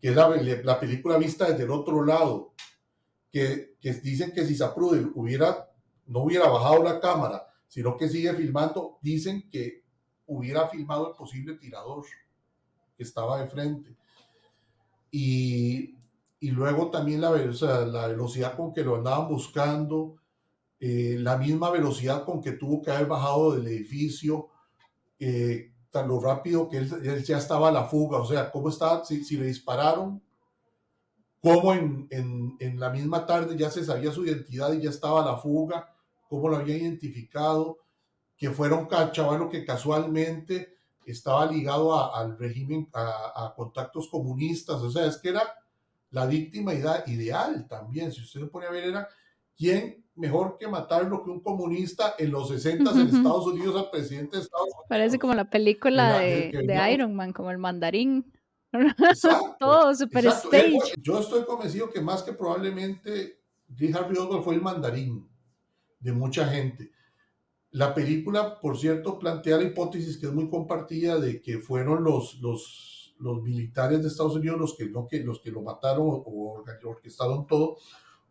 que 0.00 0.10
es 0.10 0.16
la, 0.16 0.28
la 0.62 0.78
película 0.78 1.16
vista 1.16 1.50
desde 1.50 1.64
el 1.64 1.70
otro 1.70 2.04
lado, 2.04 2.52
que, 3.32 3.76
que 3.80 3.94
dicen 3.94 4.32
que 4.32 4.46
si 4.46 4.54
Zaprudel 4.54 5.10
hubiera 5.14 5.70
no 6.06 6.20
hubiera 6.20 6.48
bajado 6.48 6.82
la 6.82 7.00
cámara, 7.00 7.46
sino 7.68 7.96
que 7.96 8.08
sigue 8.08 8.32
filmando, 8.34 8.98
dicen 9.02 9.48
que 9.50 9.84
hubiera 10.26 10.68
filmado 10.68 11.10
el 11.10 11.16
posible 11.16 11.54
tirador 11.54 12.04
que 12.96 13.02
estaba 13.02 13.40
de 13.40 13.48
frente. 13.48 13.96
Y, 15.10 15.96
y 16.40 16.50
luego 16.50 16.90
también 16.90 17.20
la, 17.20 17.30
velocidad 17.30 18.56
con 18.56 18.72
que 18.72 18.84
lo 18.84 18.96
andaban 18.96 19.28
buscando, 19.28 20.16
eh, 20.78 21.16
la 21.18 21.38
misma 21.38 21.70
velocidad 21.70 22.24
con 22.24 22.40
que 22.42 22.52
tuvo 22.52 22.82
que 22.82 22.90
haber 22.90 23.06
bajado 23.06 23.54
del 23.54 23.66
edificio, 23.66 24.48
eh, 25.18 25.72
tan 25.90 26.08
lo 26.08 26.20
rápido 26.20 26.68
que 26.68 26.78
él, 26.78 27.24
ya 27.24 27.38
estaba 27.38 27.68
a 27.68 27.72
la 27.72 27.84
fuga, 27.84 28.18
o 28.18 28.26
sea, 28.26 28.50
cómo 28.50 28.68
estaba, 28.68 29.04
si, 29.04 29.24
si 29.24 29.36
le 29.38 29.46
dispararon, 29.46 30.22
cómo 31.40 31.72
en, 31.72 32.06
en, 32.10 32.56
en, 32.60 32.78
la 32.78 32.90
misma 32.90 33.24
tarde 33.24 33.56
ya 33.56 33.70
se 33.70 33.84
sabía 33.84 34.12
su 34.12 34.26
identidad 34.26 34.72
y 34.72 34.82
ya 34.82 34.90
estaba 34.90 35.22
a 35.22 35.26
la 35.26 35.36
fuga, 35.38 35.95
cómo 36.28 36.48
lo 36.48 36.56
había 36.56 36.76
identificado, 36.76 37.78
que 38.36 38.50
fuera 38.50 38.76
un 38.76 38.86
cachabalo 38.86 39.48
que 39.48 39.64
casualmente 39.64 40.76
estaba 41.06 41.46
ligado 41.46 42.14
al 42.14 42.36
régimen, 42.36 42.88
a, 42.92 43.52
contactos 43.56 44.08
comunistas, 44.08 44.76
o 44.82 44.90
sea, 44.90 45.06
es 45.06 45.16
que 45.18 45.30
era 45.30 45.42
la 46.10 46.26
víctima 46.26 46.72
ideal 46.74 47.66
también, 47.68 48.12
si 48.12 48.22
usted 48.22 48.40
se 48.40 48.46
pone 48.46 48.66
a 48.66 48.70
ver, 48.70 48.84
era 48.84 49.08
quién 49.56 50.04
mejor 50.16 50.56
que 50.58 50.66
matarlo 50.66 51.22
que 51.22 51.30
un 51.30 51.40
comunista 51.40 52.14
en 52.18 52.30
los 52.32 52.48
60 52.48 52.90
en 52.90 53.00
Estados 53.00 53.46
Unidos 53.46 53.76
al 53.76 53.90
presidente 53.90 54.36
de 54.36 54.42
Estados 54.44 54.68
Unidos. 54.68 54.86
Parece 54.88 55.18
como 55.18 55.34
la 55.34 55.48
película 55.48 56.18
de, 56.18 56.64
de 56.66 56.92
Iron 56.92 57.14
Man, 57.14 57.32
como 57.32 57.50
el 57.50 57.58
mandarín. 57.58 58.32
Exacto, 58.72 59.56
Todo 59.60 59.94
super 59.94 60.26
stage. 60.26 60.94
Yo 61.00 61.20
estoy 61.20 61.44
convencido 61.44 61.90
que 61.90 62.00
más 62.00 62.22
que 62.22 62.32
probablemente 62.32 63.40
Lee 63.76 63.92
Harvey 63.92 64.16
Oswald 64.16 64.42
fue 64.42 64.54
el 64.54 64.62
mandarín 64.62 65.28
de 66.00 66.12
mucha 66.12 66.46
gente. 66.48 66.90
La 67.70 67.94
película, 67.94 68.60
por 68.60 68.78
cierto, 68.78 69.18
plantea 69.18 69.58
la 69.58 69.64
hipótesis 69.64 70.18
que 70.18 70.26
es 70.26 70.32
muy 70.32 70.48
compartida 70.48 71.18
de 71.18 71.40
que 71.42 71.58
fueron 71.58 72.04
los, 72.04 72.40
los, 72.40 73.02
militares 73.42 74.02
de 74.02 74.08
Estados 74.08 74.36
Unidos 74.36 74.60
los 74.60 74.74
que, 74.76 74.86
no, 74.86 75.08
que, 75.08 75.20
los 75.20 75.40
que 75.40 75.50
lo 75.50 75.62
mataron 75.62 76.06
o 76.06 76.62
orquestaron 76.84 77.46
todo, 77.46 77.78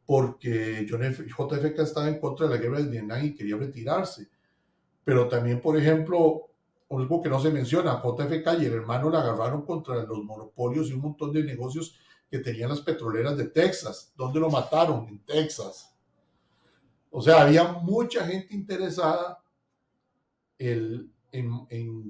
porque 0.06 0.86
John 0.90 1.04
F, 1.04 1.26
JFK 1.26 1.80
estaba 1.80 2.08
en 2.08 2.20
contra 2.20 2.48
de 2.48 2.56
la 2.56 2.62
guerra 2.62 2.82
de 2.82 2.90
Vietnam 2.90 3.26
y 3.26 3.34
quería 3.34 3.58
retirarse. 3.58 4.30
Pero 5.04 5.28
también, 5.28 5.62
por 5.62 5.78
ejemplo, 5.78 6.50
algo 6.90 7.22
que 7.22 7.30
no 7.30 7.40
se 7.40 7.52
menciona, 7.52 8.02
JFK 8.02 8.62
y 8.62 8.66
el 8.66 8.74
hermano 8.74 9.10
la 9.10 9.22
agarraron 9.22 9.64
contra 9.64 10.04
los 10.04 10.24
monopolios 10.24 10.90
y 10.90 10.94
un 10.94 11.02
montón 11.02 11.32
de 11.32 11.44
negocios 11.44 11.98
que 12.30 12.40
tenían 12.40 12.70
las 12.70 12.82
petroleras 12.82 13.38
de 13.38 13.48
Texas. 13.48 14.14
¿Dónde 14.16 14.40
lo 14.40 14.50
mataron? 14.50 15.08
En 15.08 15.20
Texas. 15.20 15.95
O 17.18 17.22
sea, 17.22 17.44
había 17.44 17.64
mucha 17.64 18.28
gente 18.28 18.54
interesada 18.54 19.42
en, 20.60 21.10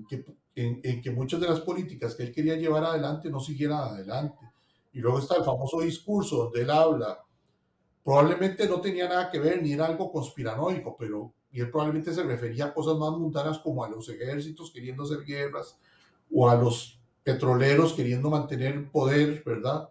que, 0.10 1.12
muchas 1.12 1.40
de 1.40 1.48
las 1.48 1.60
políticas 1.60 2.16
que 2.16 2.24
él 2.24 2.32
quería 2.32 2.56
llevar 2.56 2.86
adelante 2.86 3.30
no 3.30 3.40
siguieran 3.40 3.82
adelante. 3.82 4.50
Y 4.94 5.00
luego 5.02 5.20
está 5.20 5.36
el 5.36 5.44
famoso 5.44 5.82
discurso 5.82 6.46
donde 6.46 6.64
él 6.64 6.72
habla. 6.72 7.24
Probablemente 8.04 8.68
no 8.68 8.82
tenía 8.82 9.08
nada 9.08 9.30
que 9.30 9.38
ver 9.38 9.62
ni 9.62 9.74
era 9.74 9.86
algo 9.86 10.12
conspiranoico, 10.12 10.98
pero 10.98 11.32
y 11.52 11.62
él 11.62 11.70
probablemente 11.70 12.12
se 12.12 12.24
refería 12.24 12.66
a 12.66 12.74
cosas 12.74 12.98
más 12.98 13.12
mundanas 13.12 13.60
como 13.60 13.84
a 13.84 13.90
los 13.90 14.10
ejércitos 14.10 14.72
queriendo 14.72 15.04
hacer 15.04 15.24
guerras 15.24 15.78
o 16.34 16.50
a 16.50 16.56
los 16.56 17.00
petroleros 17.24 17.94
queriendo 17.94 18.32
mantener 18.32 18.90
poder, 18.90 19.44
¿verdad? 19.46 19.88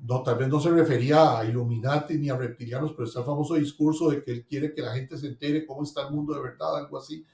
No, 0.00 0.22
tal 0.22 0.38
vez 0.38 0.48
no 0.48 0.60
se 0.60 0.70
refería 0.70 1.38
a 1.38 1.44
Illuminati 1.44 2.16
ni 2.16 2.30
a 2.30 2.36
reptilianos, 2.36 2.92
pero 2.92 3.08
está 3.08 3.20
el 3.20 3.26
famoso 3.26 3.54
discurso 3.54 4.10
de 4.10 4.22
que 4.22 4.30
él 4.30 4.46
quiere 4.46 4.72
que 4.72 4.82
la 4.82 4.94
gente 4.94 5.18
se 5.18 5.26
entere 5.26 5.66
cómo 5.66 5.82
está 5.82 6.06
el 6.06 6.14
mundo 6.14 6.34
de 6.34 6.42
verdad, 6.42 6.76
algo 6.76 6.96
así. 6.96 7.24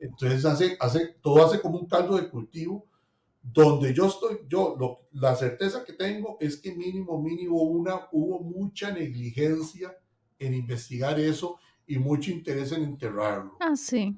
Entonces 0.00 0.44
hace, 0.44 0.76
hace, 0.80 1.16
todo 1.22 1.44
hace 1.44 1.60
como 1.60 1.78
un 1.78 1.86
caldo 1.86 2.16
de 2.16 2.28
cultivo, 2.28 2.86
donde 3.40 3.94
yo 3.94 4.06
estoy, 4.06 4.38
yo, 4.48 4.76
lo, 4.78 5.08
la 5.12 5.36
certeza 5.36 5.84
que 5.84 5.92
tengo 5.92 6.36
es 6.40 6.56
que 6.56 6.74
mínimo, 6.74 7.22
mínimo 7.22 7.62
una, 7.62 8.08
hubo 8.10 8.40
mucha 8.40 8.90
negligencia 8.90 9.96
en 10.38 10.54
investigar 10.54 11.18
eso 11.20 11.58
y 11.86 11.98
mucho 11.98 12.32
interés 12.32 12.72
en 12.72 12.82
enterrarlo. 12.82 13.56
Ah, 13.60 13.76
sí. 13.76 14.16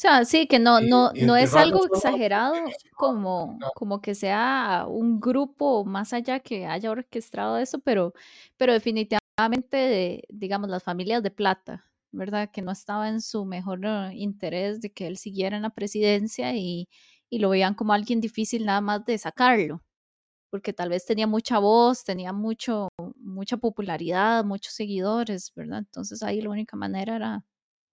O 0.00 0.02
sea, 0.02 0.24
sí, 0.24 0.46
que 0.46 0.58
no, 0.58 0.80
no, 0.80 1.12
no 1.12 1.36
es 1.36 1.54
algo 1.54 1.84
exagerado 1.84 2.54
como, 2.96 3.58
como 3.74 4.00
que 4.00 4.14
sea 4.14 4.86
un 4.88 5.20
grupo 5.20 5.84
más 5.84 6.14
allá 6.14 6.40
que 6.40 6.64
haya 6.64 6.90
orquestado 6.90 7.58
eso, 7.58 7.80
pero, 7.80 8.14
pero 8.56 8.72
definitivamente, 8.72 9.76
de, 9.76 10.24
digamos, 10.30 10.70
las 10.70 10.82
familias 10.82 11.22
de 11.22 11.30
plata, 11.30 11.84
¿verdad? 12.12 12.50
Que 12.50 12.62
no 12.62 12.72
estaba 12.72 13.10
en 13.10 13.20
su 13.20 13.44
mejor 13.44 13.80
eh, 13.84 14.12
interés 14.14 14.80
de 14.80 14.90
que 14.90 15.06
él 15.06 15.18
siguiera 15.18 15.58
en 15.58 15.64
la 15.64 15.70
presidencia 15.74 16.56
y, 16.56 16.88
y 17.28 17.38
lo 17.38 17.50
veían 17.50 17.74
como 17.74 17.92
alguien 17.92 18.22
difícil 18.22 18.64
nada 18.64 18.80
más 18.80 19.04
de 19.04 19.18
sacarlo, 19.18 19.82
porque 20.50 20.72
tal 20.72 20.88
vez 20.88 21.04
tenía 21.04 21.26
mucha 21.26 21.58
voz, 21.58 22.04
tenía 22.04 22.32
mucho, 22.32 22.88
mucha 23.16 23.58
popularidad, 23.58 24.44
muchos 24.46 24.72
seguidores, 24.72 25.52
¿verdad? 25.54 25.80
Entonces 25.80 26.22
ahí 26.22 26.40
la 26.40 26.48
única 26.48 26.74
manera 26.78 27.16
era 27.16 27.44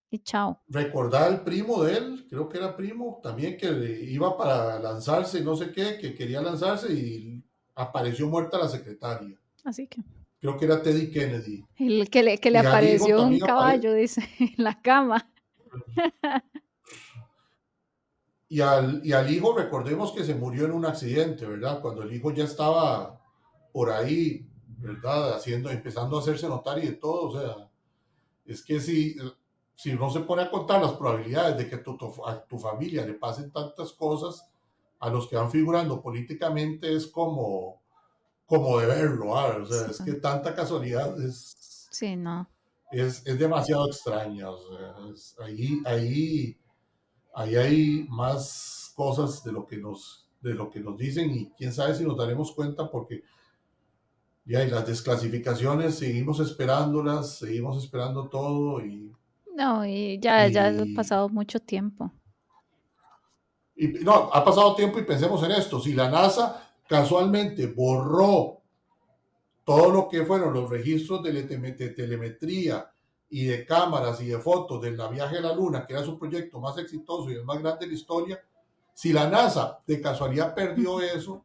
y 0.10 0.20
chao. 0.20 0.62
Recordar 0.68 1.24
al 1.24 1.44
primo 1.44 1.84
de 1.84 1.98
él, 1.98 2.28
creo 2.30 2.48
que 2.48 2.58
era 2.58 2.76
primo, 2.76 3.20
también 3.22 3.58
que 3.58 3.68
iba 4.08 4.38
para 4.38 4.80
lanzarse, 4.80 5.42
no 5.42 5.56
sé 5.56 5.72
qué, 5.72 5.98
que 5.98 6.14
quería 6.16 6.42
lanzarse 6.42 6.94
y 6.94 7.44
apareció 7.76 8.28
muerta 8.28 8.58
la 8.58 8.70
secretaria. 8.70 9.38
Así 9.64 9.88
que. 9.88 10.02
Creo 10.40 10.58
que 10.58 10.66
era 10.66 10.82
Teddy 10.82 11.10
Kennedy. 11.10 11.66
El 11.78 12.10
que 12.10 12.24
le, 12.24 12.38
que 12.38 12.52
le 12.52 12.60
apareció 12.60 13.24
un 13.24 13.40
caballo, 13.40 13.94
dice, 13.94 14.22
en 14.40 14.64
la 14.64 14.82
cama. 14.82 15.30
Y 18.50 18.62
al, 18.62 19.02
y 19.04 19.12
al 19.12 19.30
hijo, 19.30 19.54
recordemos 19.58 20.14
que 20.14 20.24
se 20.24 20.34
murió 20.34 20.66
en 20.66 20.72
un 20.72 20.86
accidente, 20.86 21.46
¿verdad? 21.46 21.82
Cuando 21.82 22.04
el 22.04 22.14
hijo 22.14 22.32
ya 22.32 22.46
estaba 22.46 23.22
por 23.74 23.92
ahí, 23.92 24.48
¿verdad? 24.78 25.36
Haciendo, 25.36 25.70
empezando 25.70 26.16
a 26.16 26.22
hacerse 26.22 26.48
notar 26.48 26.80
y 26.80 26.88
de 26.88 26.94
todo, 26.94 27.28
o 27.28 27.38
sea, 27.38 27.70
es 28.46 28.64
que 28.64 28.80
si 28.80 29.18
si 29.78 29.94
no 29.94 30.10
se 30.10 30.22
pone 30.22 30.42
a 30.42 30.50
contar 30.50 30.82
las 30.82 30.94
probabilidades 30.94 31.56
de 31.56 31.70
que 31.70 31.76
a 31.76 32.44
tu 32.48 32.58
familia 32.58 33.06
le 33.06 33.14
pasen 33.14 33.52
tantas 33.52 33.94
cosas, 33.94 34.50
a 35.00 35.10
los 35.12 35.28
que 35.28 35.36
van 35.36 35.52
figurando 35.52 36.02
políticamente 36.02 36.96
es 36.96 37.06
como, 37.06 37.80
como 38.48 38.80
de 38.80 38.88
verlo, 38.88 39.30
o 39.30 39.66
sea, 39.68 39.88
es 39.92 40.02
que 40.02 40.14
tanta 40.14 40.56
casualidad 40.56 41.22
es... 41.22 41.88
Sí, 41.92 42.16
no. 42.16 42.50
Es, 42.92 43.26
es 43.28 43.38
demasiado 43.38 43.88
extraña, 43.88 44.50
o 44.50 44.58
sea, 45.16 45.46
ahí, 45.46 45.80
ahí, 45.86 46.58
ahí 47.36 47.56
hay 47.56 48.08
más 48.10 48.92
cosas 48.96 49.44
de 49.44 49.52
lo 49.52 49.68
que 49.68 49.78
nos, 49.78 50.28
de 50.42 50.56
lo 50.56 50.72
que 50.72 50.80
nos 50.80 50.98
dicen 50.98 51.30
y 51.30 51.52
quién 51.52 51.72
sabe 51.72 51.94
si 51.94 52.04
nos 52.04 52.18
daremos 52.18 52.52
cuenta 52.52 52.90
porque 52.90 53.22
ya 54.44 54.64
y 54.64 54.72
las 54.72 54.88
desclasificaciones 54.88 56.00
seguimos 56.00 56.40
esperándolas, 56.40 57.38
seguimos 57.38 57.84
esperando 57.84 58.28
todo 58.28 58.84
y 58.84 59.14
no, 59.58 59.84
y 59.88 60.20
ya, 60.20 60.48
ya 60.50 60.68
ha 60.68 60.86
pasado 60.96 61.30
mucho 61.30 61.60
tiempo. 61.60 62.12
Y, 63.76 63.88
no, 63.88 64.30
ha 64.32 64.46
pasado 64.46 64.76
tiempo 64.76 65.00
y 65.00 65.04
pensemos 65.04 65.42
en 65.42 65.50
esto. 65.50 65.80
Si 65.80 65.94
la 65.94 66.10
NASA 66.10 66.76
casualmente 66.88 67.66
borró 67.66 68.62
todo 69.66 69.90
lo 69.90 70.08
que 70.08 70.24
fueron 70.26 70.54
los 70.54 70.70
registros 70.70 71.24
de, 71.24 71.42
telemetría 71.90 72.88
y 73.30 73.46
de 73.46 73.66
cámaras 73.66 74.22
y 74.22 74.28
de 74.28 74.38
fotos 74.38 74.80
del 74.80 74.96
viaje 75.12 75.40
a 75.40 75.42
la 75.42 75.56
Luna, 75.56 75.88
que 75.88 75.94
era 75.94 76.04
su 76.04 76.20
proyecto 76.20 76.60
más 76.60 76.78
exitoso 76.78 77.32
y 77.32 77.34
el 77.34 77.44
más 77.44 77.58
grande 77.58 77.88
de 77.88 77.88
la 77.88 77.98
historia, 77.98 78.40
si 78.94 79.12
la 79.12 79.28
NASA 79.28 79.80
de 79.88 80.00
casualidad 80.00 80.54
perdió 80.54 81.02
eso, 81.02 81.44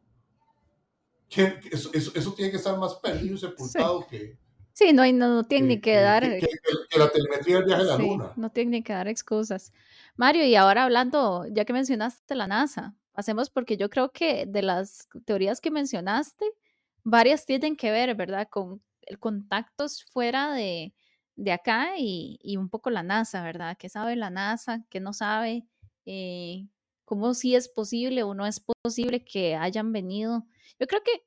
eso, 1.71 1.89
eso, 1.93 2.33
tiene 2.35 2.51
que 2.51 2.57
estar 2.57 2.77
más 2.77 2.93
perdido 2.93 3.33
y 3.33 3.39
sepultado 3.39 4.05
que, 4.05 4.37
Sí, 4.73 4.91
no, 4.91 5.05
no, 5.11 5.27
no 5.29 5.43
tiene 5.43 5.67
ni 5.67 5.81
que, 5.81 5.95
dar. 5.95 6.23
Que, 6.23 6.49
la 6.97 7.09
telemetría 7.09 7.61
viaje 7.61 7.81
a 7.81 7.85
la 7.85 7.97
luna. 7.97 8.33
No 8.35 8.51
tiene 8.51 8.71
ni 8.71 8.83
que 8.83 8.93
dar 8.93 9.07
excusas. 9.07 9.71
Mario, 10.15 10.45
y 10.45 10.55
ahora 10.55 10.83
hablando, 10.83 11.45
ya 11.51 11.63
que 11.63 11.73
mencionaste 11.73 12.35
la 12.35 12.47
NASA, 12.47 12.95
hacemos 13.13 13.49
porque 13.51 13.77
yo 13.77 13.89
creo 13.89 14.11
que 14.11 14.45
de 14.47 14.63
las 14.63 15.07
teorías 15.25 15.61
que 15.61 15.69
mencionaste, 15.69 16.45
varias 17.03 17.45
tienen 17.45 17.75
que 17.75 17.91
ver, 17.91 18.15
¿verdad? 18.15 18.47
Con 18.49 18.81
el 19.03 19.19
contactos 19.19 20.05
fuera 20.05 20.53
de, 20.53 20.93
de 21.35 21.51
acá 21.51 21.97
y, 21.97 22.39
y, 22.41 22.57
un 22.57 22.69
poco 22.69 22.89
la 22.89 23.03
NASA, 23.03 23.43
¿verdad? 23.43 23.77
¿Qué 23.77 23.89
sabe 23.89 24.15
la 24.15 24.29
NASA? 24.29 24.83
¿Qué 24.89 24.99
no 24.99 25.13
sabe? 25.13 25.67
Eh, 26.05 26.67
¿Cómo 27.05 27.33
sí 27.33 27.55
es 27.55 27.69
posible 27.69 28.23
o 28.23 28.33
no 28.33 28.45
es 28.45 28.59
posible 28.59 29.23
que 29.23 29.55
hayan 29.55 29.91
venido? 29.91 30.45
Yo 30.79 30.87
creo 30.87 31.01
que, 31.03 31.23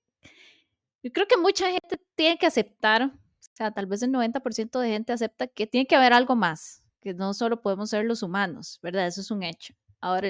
yo 1.02 1.12
creo 1.12 1.28
que 1.28 1.36
mucha 1.36 1.70
gente 1.70 2.00
tiene 2.14 2.38
que 2.38 2.46
aceptar, 2.46 3.12
o 3.56 3.58
sea, 3.58 3.70
tal 3.70 3.86
vez 3.86 4.02
el 4.02 4.12
90% 4.12 4.78
de 4.78 4.88
gente 4.90 5.14
acepta 5.14 5.46
que 5.46 5.66
tiene 5.66 5.86
que 5.86 5.96
haber 5.96 6.12
algo 6.12 6.36
más, 6.36 6.82
que 7.00 7.14
no 7.14 7.32
solo 7.32 7.62
podemos 7.62 7.88
ser 7.88 8.04
los 8.04 8.22
humanos, 8.22 8.78
¿verdad? 8.82 9.06
Eso 9.06 9.22
es 9.22 9.30
un 9.30 9.42
hecho. 9.42 9.72
Ahora, 9.98 10.28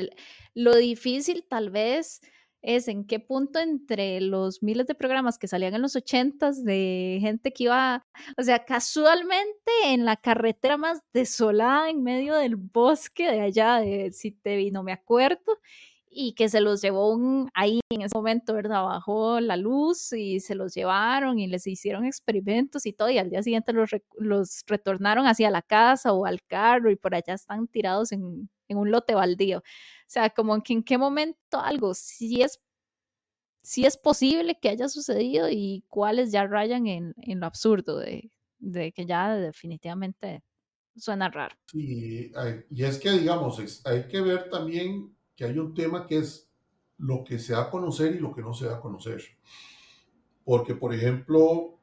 lo 0.54 0.76
difícil 0.76 1.44
tal 1.48 1.70
vez 1.70 2.20
es 2.62 2.86
en 2.86 3.04
qué 3.04 3.18
punto 3.18 3.58
entre 3.58 4.20
los 4.20 4.62
miles 4.62 4.86
de 4.86 4.94
programas 4.94 5.38
que 5.38 5.48
salían 5.48 5.74
en 5.74 5.82
los 5.82 5.96
ochentas 5.96 6.62
de 6.62 7.18
gente 7.20 7.52
que 7.52 7.64
iba, 7.64 8.06
o 8.38 8.42
sea, 8.44 8.64
casualmente 8.64 9.72
en 9.86 10.04
la 10.04 10.14
carretera 10.14 10.76
más 10.76 11.00
desolada 11.12 11.90
en 11.90 12.04
medio 12.04 12.36
del 12.36 12.54
bosque 12.54 13.28
de 13.28 13.40
allá 13.40 13.78
de 13.78 14.12
Citevi, 14.12 14.70
no 14.70 14.84
me 14.84 14.92
acuerdo, 14.92 15.58
y 16.18 16.32
que 16.32 16.48
se 16.48 16.62
los 16.62 16.80
llevó 16.80 17.12
un, 17.12 17.50
ahí 17.52 17.80
en 17.90 18.00
ese 18.00 18.16
momento, 18.16 18.54
¿verdad? 18.54 18.84
Bajó 18.84 19.38
la 19.38 19.58
luz 19.58 20.14
y 20.14 20.40
se 20.40 20.54
los 20.54 20.74
llevaron 20.74 21.38
y 21.38 21.46
les 21.46 21.66
hicieron 21.66 22.06
experimentos 22.06 22.86
y 22.86 22.94
todo, 22.94 23.10
y 23.10 23.18
al 23.18 23.28
día 23.28 23.42
siguiente 23.42 23.74
los, 23.74 23.90
los 24.16 24.62
retornaron 24.66 25.26
hacia 25.26 25.50
la 25.50 25.60
casa 25.60 26.14
o 26.14 26.24
al 26.24 26.42
carro 26.42 26.90
y 26.90 26.96
por 26.96 27.14
allá 27.14 27.34
están 27.34 27.68
tirados 27.68 28.12
en, 28.12 28.48
en 28.68 28.78
un 28.78 28.90
lote 28.90 29.14
baldío. 29.14 29.58
O 29.58 29.62
sea, 30.06 30.30
como 30.30 30.62
que 30.62 30.72
en 30.72 30.84
qué 30.84 30.96
momento 30.96 31.60
algo 31.60 31.92
sí 31.92 32.40
es, 32.40 32.60
sí 33.62 33.84
es 33.84 33.98
posible 33.98 34.58
que 34.58 34.70
haya 34.70 34.88
sucedido 34.88 35.50
y 35.50 35.84
cuáles 35.88 36.32
ya 36.32 36.46
rayan 36.46 36.86
en, 36.86 37.14
en 37.18 37.40
lo 37.40 37.46
absurdo 37.46 37.98
de, 37.98 38.30
de, 38.58 38.90
que 38.92 39.04
ya 39.04 39.36
definitivamente 39.36 40.42
suena 40.96 41.28
raro. 41.28 41.56
Sí, 41.66 42.32
y 42.70 42.84
es 42.84 42.98
que, 42.98 43.10
digamos, 43.10 43.84
hay 43.84 44.08
que 44.08 44.22
ver 44.22 44.48
también 44.48 45.15
que 45.36 45.44
hay 45.44 45.58
un 45.58 45.74
tema 45.74 46.06
que 46.06 46.18
es 46.18 46.50
lo 46.98 47.22
que 47.22 47.38
se 47.38 47.52
da 47.52 47.62
a 47.62 47.70
conocer 47.70 48.16
y 48.16 48.18
lo 48.18 48.34
que 48.34 48.40
no 48.40 48.54
se 48.54 48.66
da 48.66 48.76
a 48.76 48.80
conocer. 48.80 49.22
Porque, 50.44 50.74
por 50.74 50.94
ejemplo, 50.94 51.78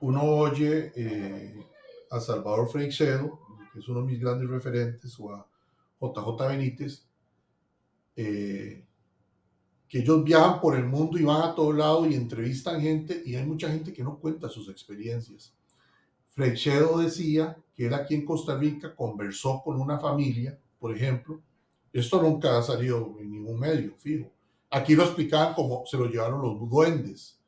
uno 0.00 0.22
oye 0.22 0.92
eh, 0.94 1.66
a 2.10 2.20
Salvador 2.20 2.68
Freixedo, 2.68 3.40
que 3.72 3.80
es 3.80 3.88
uno 3.88 4.00
de 4.00 4.06
mis 4.06 4.20
grandes 4.20 4.48
referentes, 4.48 5.18
o 5.18 5.34
a 5.34 5.46
JJ 6.00 6.48
Benítez, 6.48 7.08
eh, 8.14 8.86
que 9.88 9.98
ellos 9.98 10.22
viajan 10.22 10.60
por 10.60 10.76
el 10.76 10.86
mundo 10.86 11.18
y 11.18 11.24
van 11.24 11.42
a 11.42 11.54
todo 11.54 11.72
lado 11.72 12.06
y 12.06 12.14
entrevistan 12.14 12.80
gente 12.80 13.22
y 13.24 13.34
hay 13.34 13.44
mucha 13.44 13.68
gente 13.68 13.92
que 13.92 14.04
no 14.04 14.18
cuenta 14.18 14.48
sus 14.48 14.68
experiencias. 14.68 15.54
Freixedo 16.30 16.98
decía 16.98 17.56
que 17.74 17.86
él 17.86 17.94
aquí 17.94 18.14
en 18.14 18.24
Costa 18.24 18.56
Rica 18.56 18.94
conversó 18.94 19.62
con 19.64 19.80
una 19.80 19.98
familia, 19.98 20.58
por 20.78 20.94
ejemplo, 20.94 21.40
esto 21.94 22.20
nunca 22.20 22.58
ha 22.58 22.62
salido 22.62 23.16
en 23.20 23.30
ningún 23.30 23.58
medio, 23.58 23.94
fijo. 23.96 24.30
Aquí 24.68 24.94
lo 24.94 25.04
explicaban 25.04 25.54
como 25.54 25.86
se 25.86 25.96
lo 25.96 26.06
llevaron 26.06 26.42
los 26.42 26.68
duendes. 26.68 27.38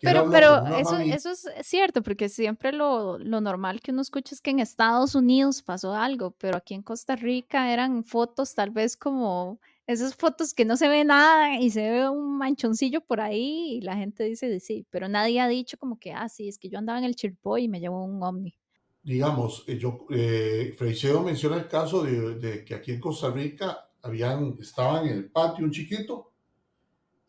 Pero, 0.00 0.28
pero 0.30 0.66
eso, 0.76 0.98
eso 0.98 1.30
es 1.30 1.46
cierto, 1.62 2.02
porque 2.02 2.28
siempre 2.28 2.72
lo, 2.72 3.18
lo, 3.18 3.40
normal 3.40 3.80
que 3.80 3.90
uno 3.90 4.02
escucha 4.02 4.34
es 4.34 4.42
que 4.42 4.50
en 4.50 4.60
Estados 4.60 5.14
Unidos 5.14 5.62
pasó 5.62 5.94
algo, 5.94 6.32
pero 6.32 6.58
aquí 6.58 6.74
en 6.74 6.82
Costa 6.82 7.16
Rica 7.16 7.72
eran 7.72 8.04
fotos 8.04 8.54
tal 8.54 8.70
vez 8.70 8.98
como 8.98 9.60
esas 9.86 10.14
fotos 10.14 10.52
que 10.52 10.64
no 10.64 10.76
se 10.76 10.88
ve 10.88 11.04
nada 11.04 11.58
y 11.58 11.70
se 11.70 11.90
ve 11.90 12.08
un 12.08 12.36
manchoncillo 12.36 13.00
por 13.02 13.20
ahí 13.20 13.76
y 13.76 13.80
la 13.80 13.96
gente 13.96 14.24
dice 14.24 14.60
sí, 14.60 14.86
pero 14.90 15.08
nadie 15.08 15.40
ha 15.40 15.48
dicho 15.48 15.78
como 15.78 15.98
que, 15.98 16.12
ah, 16.12 16.28
sí, 16.28 16.48
es 16.48 16.58
que 16.58 16.68
yo 16.68 16.78
andaba 16.78 16.98
en 16.98 17.04
el 17.04 17.16
Chirpoy 17.16 17.64
y 17.64 17.68
me 17.68 17.80
llevó 17.80 18.04
un 18.04 18.22
ovni. 18.22 18.58
Digamos, 19.04 19.64
eh, 19.66 19.78
yo, 19.78 20.06
eh, 20.10 20.76
menciona 21.24 21.56
el 21.56 21.68
caso 21.68 22.02
de, 22.02 22.64
que 22.64 22.74
aquí 22.74 22.90
en 22.90 23.00
Costa 23.00 23.30
Rica 23.30 23.88
habían, 24.02 24.56
estaban 24.60 25.06
en 25.06 25.12
el 25.12 25.30
patio 25.30 25.64
un 25.64 25.70
chiquito 25.70 26.32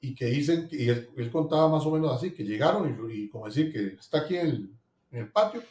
y 0.01 0.15
que 0.15 0.25
dicen, 0.25 0.67
y 0.71 0.89
él, 0.89 1.29
contaba 1.31 1.67
más 1.67 1.85
o 1.85 1.91
menos 1.91 2.11
así, 2.11 2.31
que 2.31 2.43
llegaron 2.43 2.97
y, 3.11 3.29
como 3.29 3.45
decir 3.45 3.71
que 3.71 3.99
está 3.99 4.19
aquí 4.19 4.37
en 4.37 4.47
el, 4.47 4.75
en 5.11 5.19
el 5.19 5.31
patio 5.31 5.61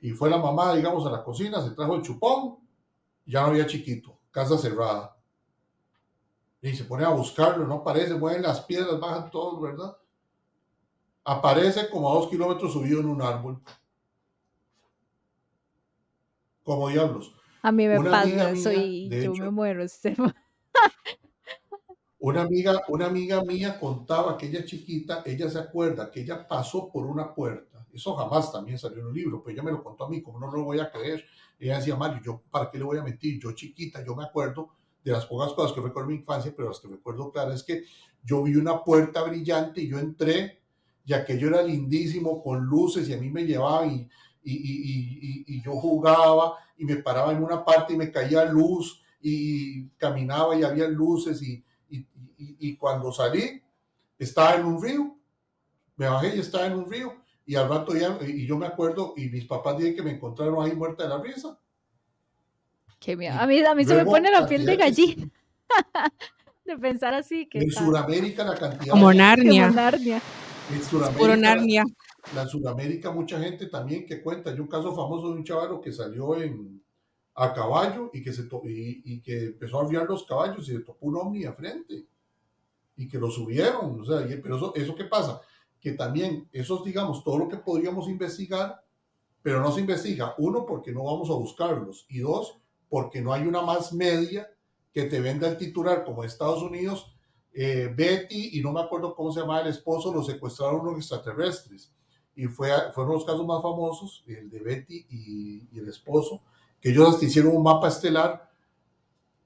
y 0.00 0.10
fue 0.10 0.30
la 0.30 0.38
mamá, 0.38 0.74
digamos, 0.74 1.04
a 1.06 1.10
la 1.10 1.24
cocina, 1.24 1.62
se 1.62 1.70
trajo 1.70 1.96
el 1.96 2.02
chupón, 2.02 2.58
ya 3.26 3.40
no 3.42 3.48
había 3.48 3.66
chiquito, 3.66 4.18
casa 4.30 4.56
cerrada 4.56 5.18
y 6.60 6.74
se 6.74 6.84
pone 6.84 7.04
a 7.04 7.10
buscarlo, 7.10 7.66
no 7.66 7.76
aparece, 7.76 8.14
mueven 8.14 8.42
las 8.42 8.60
piedras, 8.62 8.98
bajan 8.98 9.30
todos, 9.30 9.60
¿verdad? 9.60 9.96
Aparece 11.24 11.88
como 11.88 12.10
a 12.10 12.14
dos 12.14 12.28
kilómetros 12.28 12.72
subido 12.72 13.00
en 13.00 13.06
un 13.06 13.22
árbol. 13.22 13.60
Como 16.68 16.90
diablos. 16.90 17.32
A 17.62 17.72
mí 17.72 17.88
me 17.88 17.98
pasa 17.98 18.50
eso 18.50 18.70
y 18.70 19.08
yo 19.08 19.32
me 19.32 19.50
muero, 19.50 19.82
Esteban. 19.82 20.34
Una 22.18 22.42
amiga, 22.42 22.82
una 22.88 23.06
amiga 23.06 23.42
mía 23.42 23.80
contaba 23.80 24.36
que 24.36 24.48
ella 24.48 24.66
chiquita, 24.66 25.22
ella 25.24 25.48
se 25.48 25.58
acuerda 25.58 26.10
que 26.10 26.20
ella 26.20 26.46
pasó 26.46 26.92
por 26.92 27.06
una 27.06 27.32
puerta. 27.32 27.86
Eso 27.90 28.14
jamás 28.16 28.52
también 28.52 28.78
salió 28.78 28.98
en 28.98 29.06
un 29.06 29.14
libro, 29.14 29.42
pero 29.42 29.54
ella 29.54 29.62
me 29.62 29.70
lo 29.70 29.82
contó 29.82 30.04
a 30.04 30.10
mí, 30.10 30.20
como 30.20 30.38
no 30.38 30.52
lo 30.52 30.62
voy 30.62 30.78
a 30.78 30.90
creer. 30.90 31.24
Ella 31.58 31.78
decía, 31.78 31.96
Mario, 31.96 32.20
yo, 32.22 32.42
¿para 32.50 32.70
qué 32.70 32.76
le 32.76 32.84
voy 32.84 32.98
a 32.98 33.02
mentir? 33.02 33.40
Yo 33.40 33.52
chiquita, 33.52 34.04
yo 34.04 34.14
me 34.14 34.24
acuerdo 34.24 34.68
de 35.02 35.12
las 35.12 35.24
pocas 35.24 35.54
cosas 35.54 35.72
que 35.72 35.80
recuerdo 35.80 36.10
en 36.10 36.16
mi 36.16 36.20
infancia, 36.20 36.52
pero 36.54 36.68
las 36.68 36.80
que 36.80 36.88
recuerdo 36.88 37.32
claras 37.32 37.54
es 37.54 37.62
que 37.62 37.84
yo 38.22 38.42
vi 38.42 38.56
una 38.56 38.84
puerta 38.84 39.22
brillante 39.22 39.80
y 39.80 39.88
yo 39.88 39.98
entré 39.98 40.60
y 41.06 41.14
aquello 41.14 41.48
era 41.48 41.62
lindísimo 41.62 42.42
con 42.42 42.66
luces 42.66 43.08
y 43.08 43.14
a 43.14 43.16
mí 43.16 43.30
me 43.30 43.46
llevaba 43.46 43.86
y, 43.86 44.06
y, 44.42 44.54
y, 44.54 45.44
y, 45.46 45.62
yo 45.62 45.72
jugaba 45.72 46.54
y 46.76 46.84
me 46.84 46.96
paraba 46.96 47.32
en 47.32 47.42
una 47.42 47.64
parte 47.64 47.92
y 47.92 47.96
me 47.96 48.10
caía 48.10 48.44
luz 48.44 49.02
y 49.20 49.88
caminaba 49.90 50.56
y 50.56 50.62
había 50.62 50.88
luces 50.88 51.42
y, 51.42 51.64
y, 51.88 52.76
cuando 52.76 53.12
salí 53.12 53.62
estaba 54.18 54.54
en 54.54 54.64
un 54.64 54.82
río, 54.82 55.16
me 55.96 56.08
bajé 56.08 56.36
y 56.36 56.40
estaba 56.40 56.66
en 56.66 56.74
un 56.74 56.90
río 56.90 57.14
y 57.44 57.56
al 57.56 57.68
rato 57.68 57.94
ya, 57.94 58.18
y 58.20 58.46
yo 58.46 58.56
me 58.56 58.66
acuerdo 58.66 59.14
y 59.16 59.28
mis 59.28 59.44
papás 59.44 59.76
dijeron 59.76 59.96
que 59.96 60.02
me 60.02 60.10
encontraron 60.12 60.64
ahí 60.64 60.74
muerta 60.74 61.02
de 61.04 61.08
la 61.08 61.22
risa 61.22 61.58
a 63.06 63.46
mí, 63.46 63.64
a 63.64 63.74
mí 63.74 63.84
se 63.84 63.94
me 63.94 64.04
pone 64.04 64.30
la 64.30 64.46
piel 64.46 64.66
de 64.66 64.76
gallina. 64.76 65.28
de 66.64 66.76
pensar 66.76 67.14
así. 67.14 67.46
Que 67.46 67.58
en 67.60 67.70
Sudamérica 67.70 68.44
la 68.44 68.54
cantidad. 68.54 68.92
Como 68.92 69.12
Narnia. 69.12 69.68
Como 69.68 69.76
Narnia. 69.76 70.22
En 70.72 70.82
Sudamérica, 70.82 71.36
Narnia. 71.36 71.84
La 72.34 72.46
Sudamérica, 72.46 73.10
mucha 73.10 73.40
gente 73.40 73.66
también 73.66 74.06
que 74.06 74.22
cuenta. 74.22 74.50
Hay 74.50 74.60
un 74.60 74.66
caso 74.66 74.94
famoso 74.94 75.28
de 75.30 75.38
un 75.38 75.44
chaval 75.44 75.80
que 75.80 75.92
salió 75.92 76.36
en, 76.36 76.82
a 77.34 77.54
caballo 77.54 78.10
y 78.12 78.22
que, 78.22 78.32
se 78.32 78.48
y, 78.64 79.20
que 79.20 79.46
empezó 79.46 79.80
a 79.80 79.84
aviar 79.84 80.06
los 80.06 80.24
caballos 80.24 80.68
y 80.68 80.72
le 80.72 80.80
topó 80.80 81.06
un 81.06 81.16
ovni 81.16 81.44
a 81.44 81.52
frente. 81.52 82.06
Y 82.96 83.08
que 83.08 83.18
lo 83.18 83.30
subieron. 83.30 84.00
O 84.00 84.04
sea, 84.04 84.26
pero 84.42 84.56
eso, 84.56 84.74
¿eso 84.74 84.94
qué 84.94 85.04
pasa? 85.04 85.40
Que 85.80 85.92
también, 85.92 86.48
esos, 86.52 86.84
digamos, 86.84 87.22
todo 87.22 87.38
lo 87.38 87.48
que 87.48 87.56
podríamos 87.56 88.08
investigar, 88.08 88.84
pero 89.40 89.60
no 89.60 89.70
se 89.70 89.80
investiga. 89.80 90.34
Uno, 90.38 90.66
porque 90.66 90.92
no 90.92 91.04
vamos 91.04 91.30
a 91.30 91.34
buscarlos. 91.34 92.06
Y 92.08 92.18
dos, 92.18 92.58
porque 92.88 93.20
no 93.20 93.32
hay 93.32 93.46
una 93.46 93.62
más 93.62 93.92
media 93.92 94.50
que 94.92 95.04
te 95.04 95.20
venda 95.20 95.48
el 95.48 95.56
titular 95.56 96.04
como 96.04 96.24
Estados 96.24 96.62
Unidos. 96.62 97.14
Eh, 97.52 97.92
Betty, 97.96 98.58
y 98.58 98.62
no 98.62 98.72
me 98.72 98.80
acuerdo 98.80 99.14
cómo 99.14 99.32
se 99.32 99.40
llamaba 99.40 99.62
el 99.62 99.68
esposo, 99.68 100.12
lo 100.12 100.22
secuestraron 100.22 100.84
los 100.84 100.96
extraterrestres. 100.96 101.92
Y 102.38 102.46
fue, 102.46 102.70
fueron 102.94 103.14
los 103.14 103.24
casos 103.24 103.44
más 103.44 103.60
famosos, 103.60 104.22
el 104.28 104.48
de 104.48 104.60
Betty 104.60 105.04
y, 105.10 105.76
el 105.76 105.88
esposo, 105.88 106.40
que 106.80 106.90
ellos 106.90 107.08
hasta 107.08 107.24
hicieron 107.24 107.56
un 107.56 107.64
mapa 107.64 107.88
estelar 107.88 108.48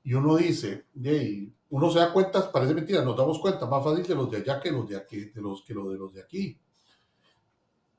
y 0.04 0.12
uno 0.12 0.36
dice, 0.36 0.84
hey, 1.02 1.50
uno 1.70 1.90
se 1.90 2.00
da 2.00 2.12
cuenta, 2.12 2.52
parece 2.52 2.74
mentira, 2.74 3.02
nos 3.02 3.16
damos 3.16 3.38
cuenta 3.38 3.64
más 3.64 3.82
fácil 3.82 4.06
de 4.06 4.14
los 4.14 4.30
de 4.30 4.36
allá 4.36 4.60
que 4.60 4.70
los 4.70 4.86
de 4.86 4.98
aquí, 4.98 5.24
de 5.24 5.40
los 5.40 5.62
que 5.62 5.72
lo 5.72 5.88
de 5.88 5.96
los 5.96 6.12
de 6.12 6.20
aquí. 6.20 6.60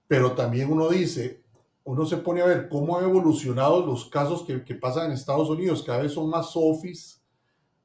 Pero 0.07 0.33
también 0.33 0.71
uno 0.71 0.87
dice, 0.89 1.41
uno 1.85 2.05
se 2.05 2.17
pone 2.17 2.43
a 2.43 2.45
ver 2.45 2.69
cómo 2.69 2.95
han 2.95 3.05
evolucionado 3.05 3.83
los 3.83 4.05
casos 4.05 4.43
que, 4.43 4.63
que 4.63 4.75
pasan 4.75 5.07
en 5.07 5.13
Estados 5.13 5.49
Unidos, 5.49 5.81
cada 5.81 6.03
vez 6.03 6.13
son 6.13 6.29
más 6.29 6.51
sofis, 6.51 7.19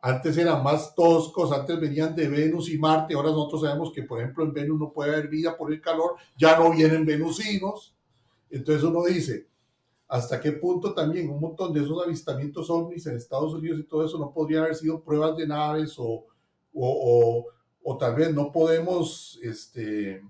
antes 0.01 0.37
eran 0.39 0.63
más 0.63 0.95
toscos, 0.95 1.53
antes 1.53 1.81
venían 1.81 2.15
de 2.15 2.29
Venus 2.29 2.71
y 2.71 2.79
Marte, 2.79 3.15
ahora 3.15 3.31
nosotros 3.31 3.63
sabemos 3.63 3.93
que 3.93 4.05
por 4.05 4.21
ejemplo 4.21 4.45
en 4.45 4.53
Venus 4.53 4.79
no 4.79 4.93
puede 4.93 5.11
haber 5.11 5.29
vida 5.29 5.57
por 5.57 5.73
el 5.73 5.81
calor, 5.81 6.17
ya 6.37 6.59
no 6.59 6.71
vienen 6.71 7.05
venusinos, 7.05 7.95
entonces 8.51 8.85
uno 8.85 9.05
dice, 9.05 9.49
hasta 10.07 10.41
qué 10.41 10.53
punto 10.53 10.95
también 10.95 11.29
un 11.29 11.41
montón 11.41 11.73
de 11.73 11.83
esos 11.83 12.03
avistamientos 12.03 12.71
ovnis 12.71 13.07
en 13.07 13.17
Estados 13.17 13.53
Unidos 13.53 13.81
y 13.81 13.85
todo 13.85 14.05
eso 14.05 14.19
no 14.19 14.33
podrían 14.33 14.65
haber 14.65 14.77
sido 14.77 15.03
pruebas 15.03 15.37
de 15.37 15.47
naves 15.47 15.99
o, 15.99 16.05
o, 16.05 16.27
o, 16.73 17.47
o 17.83 17.99
tal 17.99 18.15
vez 18.15 18.33
no 18.33 18.53
podemos, 18.53 19.39
este, 19.43 20.23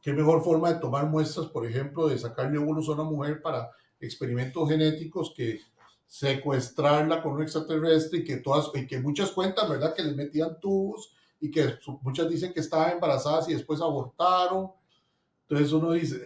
qué 0.00 0.12
mejor 0.12 0.42
forma 0.42 0.72
de 0.72 0.80
tomar 0.80 1.06
muestras, 1.06 1.46
por 1.48 1.66
ejemplo, 1.66 2.08
de 2.08 2.18
sacarle 2.18 2.58
óvulos 2.58 2.88
a 2.88 2.92
una 2.92 3.04
mujer 3.04 3.42
para 3.42 3.70
experimentos 4.00 4.68
genéticos 4.68 5.32
que 5.36 5.60
secuestrarla 6.06 7.22
con 7.22 7.32
un 7.32 7.42
extraterrestre 7.42 8.20
y 8.20 8.24
que 8.24 8.36
todas, 8.36 8.70
y 8.74 8.86
que 8.86 9.00
muchas 9.00 9.30
cuentan, 9.30 9.68
¿verdad? 9.68 9.94
Que 9.94 10.04
les 10.04 10.16
metían 10.16 10.58
tubos 10.60 11.14
y 11.40 11.50
que 11.50 11.78
muchas 12.02 12.28
dicen 12.28 12.52
que 12.52 12.60
estaban 12.60 12.92
embarazadas 12.92 13.48
y 13.48 13.54
después 13.54 13.80
abortaron. 13.80 14.70
Entonces 15.42 15.72
uno 15.72 15.92
dice, 15.92 16.22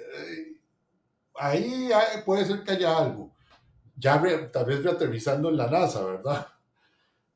ahí 1.34 1.90
puede 2.24 2.44
ser 2.44 2.62
que 2.62 2.72
haya 2.72 2.96
algo. 2.96 3.32
Ya 3.96 4.20
tal 4.50 4.64
vez 4.64 4.82
reaterrizando 4.82 5.48
en 5.48 5.56
la 5.56 5.70
NASA, 5.70 6.04
¿verdad? 6.04 6.46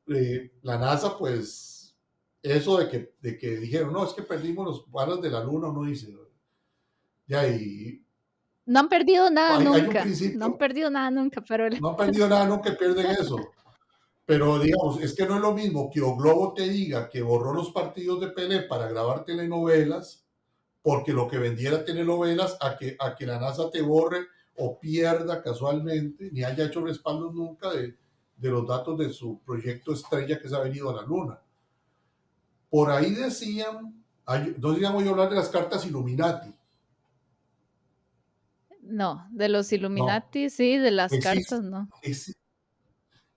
Eh, 0.07 0.51
la 0.61 0.77
NASA, 0.77 1.17
pues, 1.17 1.97
eso 2.43 2.77
de 2.77 2.87
que, 2.87 3.15
de 3.19 3.39
que 3.39 3.57
dijeron, 3.57 3.91
no, 3.91 4.05
es 4.05 4.13
que 4.13 4.21
perdimos 4.21 4.67
los 4.67 4.91
balas 4.91 5.19
de 5.19 5.31
la 5.31 5.43
luna, 5.43 5.69
uno 5.69 5.81
dice, 5.81 6.15
ya, 7.25 7.47
y 7.47 8.04
no 8.65 8.79
han 8.79 8.89
perdido 8.89 9.29
nada 9.29 9.59
nunca. 9.59 10.05
no 10.35 10.45
han 10.45 10.57
perdido 10.57 10.89
nada 10.89 11.11
nunca, 11.11 11.41
pero... 11.47 11.69
No 11.69 11.89
han 11.89 11.95
perdido 11.95 12.27
nada 12.27 12.45
nunca, 12.45 12.75
pierden 12.77 13.05
eso. 13.19 13.37
Pero 14.25 14.57
digamos, 14.57 15.01
es 15.01 15.13
que 15.13 15.25
no 15.25 15.35
es 15.35 15.41
lo 15.41 15.53
mismo 15.53 15.89
que 15.91 16.01
O 16.01 16.15
Globo 16.15 16.53
te 16.53 16.67
diga 16.67 17.09
que 17.09 17.21
borró 17.21 17.53
los 17.53 17.71
partidos 17.71 18.19
de 18.21 18.29
Pelé 18.29 18.61
para 18.63 18.87
grabar 18.87 19.23
telenovelas, 19.23 20.25
porque 20.81 21.13
lo 21.13 21.27
que 21.27 21.37
vendiera 21.37 21.85
telenovelas, 21.85 22.57
a 22.59 22.75
que, 22.75 22.95
a 22.99 23.15
que 23.15 23.27
la 23.27 23.39
NASA 23.39 23.69
te 23.69 23.81
borre 23.81 24.25
o 24.57 24.79
pierda 24.79 25.43
casualmente, 25.43 26.29
ni 26.31 26.43
haya 26.43 26.65
hecho 26.65 26.81
respaldo 26.81 27.31
nunca 27.31 27.71
de, 27.71 27.95
de 28.37 28.49
los 28.49 28.67
datos 28.67 28.97
de 28.97 29.11
su 29.11 29.39
proyecto 29.39 29.93
estrella 29.93 30.39
que 30.39 30.49
se 30.49 30.55
ha 30.55 30.59
venido 30.59 30.89
a 30.89 30.95
la 30.95 31.01
Luna. 31.03 31.39
Por 32.69 32.89
ahí 32.89 33.11
decían, 33.11 34.03
no 34.57 34.73
digamos 34.73 35.03
yo 35.03 35.11
hablar 35.11 35.29
de 35.29 35.35
las 35.35 35.49
cartas 35.49 35.85
Illuminati, 35.85 36.54
no, 38.95 39.27
de 39.31 39.49
los 39.49 39.71
Illuminati, 39.71 40.49
sí, 40.49 40.77
de 40.77 40.91
las 40.91 41.11
cartas, 41.21 41.61
no. 41.61 41.89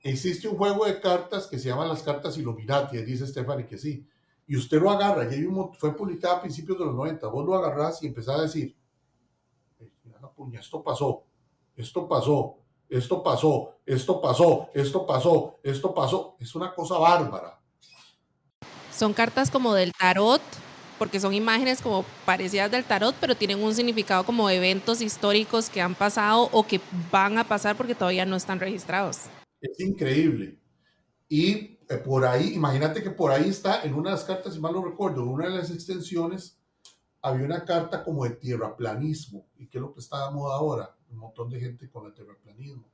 existe 0.00 0.48
un 0.48 0.56
juego 0.56 0.86
de 0.86 1.00
cartas 1.00 1.46
que 1.46 1.58
se 1.58 1.68
llama 1.68 1.86
las 1.86 2.02
cartas 2.02 2.38
Illuminati, 2.38 2.98
dice 2.98 3.26
Stephanie 3.26 3.66
que 3.66 3.78
sí. 3.78 4.06
Y 4.46 4.56
usted 4.56 4.80
lo 4.80 4.90
agarra, 4.90 5.24
y 5.30 5.34
hay 5.34 5.44
un, 5.44 5.74
fue 5.74 5.94
publicado 5.94 6.36
a 6.36 6.40
principios 6.40 6.78
de 6.78 6.86
los 6.86 6.94
90, 6.94 7.26
vos 7.26 7.44
lo 7.44 7.54
agarrás 7.54 8.02
y 8.02 8.06
empezás 8.06 8.38
a 8.38 8.42
decir, 8.42 8.78
puña, 10.38 10.60
esto 10.60 10.82
pasó, 10.84 11.24
esto 11.76 12.08
pasó, 12.08 12.58
esto 12.88 13.22
pasó, 13.24 13.80
esto 13.84 14.20
pasó, 14.20 14.70
esto 14.72 15.06
pasó, 15.06 15.58
esto 15.64 15.94
pasó. 15.94 16.36
Es 16.38 16.54
una 16.54 16.72
cosa 16.72 16.96
bárbara. 16.96 17.60
Son 18.92 19.12
cartas 19.12 19.50
como 19.50 19.74
del 19.74 19.92
tarot, 19.92 20.40
porque 20.98 21.20
son 21.20 21.34
imágenes 21.34 21.80
como 21.80 22.04
parecidas 22.24 22.70
del 22.70 22.84
tarot, 22.84 23.14
pero 23.20 23.36
tienen 23.36 23.62
un 23.62 23.74
significado 23.74 24.24
como 24.24 24.50
eventos 24.50 25.00
históricos 25.00 25.70
que 25.70 25.80
han 25.80 25.94
pasado 25.94 26.48
o 26.52 26.66
que 26.66 26.80
van 27.10 27.38
a 27.38 27.44
pasar 27.44 27.76
porque 27.76 27.94
todavía 27.94 28.26
no 28.26 28.36
están 28.36 28.60
registrados. 28.60 29.22
Es 29.60 29.80
increíble. 29.80 30.58
Y 31.28 31.78
eh, 31.88 31.96
por 32.04 32.24
ahí, 32.24 32.54
imagínate 32.54 33.02
que 33.02 33.10
por 33.10 33.30
ahí 33.30 33.48
está, 33.48 33.82
en 33.82 33.94
una 33.94 34.10
de 34.10 34.16
las 34.16 34.24
cartas, 34.24 34.54
si 34.54 34.60
mal 34.60 34.72
no 34.72 34.84
recuerdo, 34.84 35.22
en 35.22 35.28
una 35.28 35.48
de 35.48 35.56
las 35.56 35.70
extensiones, 35.70 36.58
había 37.22 37.46
una 37.46 37.64
carta 37.64 38.04
como 38.04 38.24
de 38.24 38.30
tierraplanismo. 38.30 39.46
¿Y 39.58 39.68
qué 39.68 39.78
es 39.78 39.82
lo 39.82 39.92
que 39.92 40.00
está 40.00 40.26
de 40.26 40.34
moda 40.34 40.56
ahora? 40.56 40.96
Un 41.10 41.18
montón 41.18 41.50
de 41.50 41.60
gente 41.60 41.90
con 41.90 42.06
el 42.06 42.14
tierraplanismo. 42.14 42.84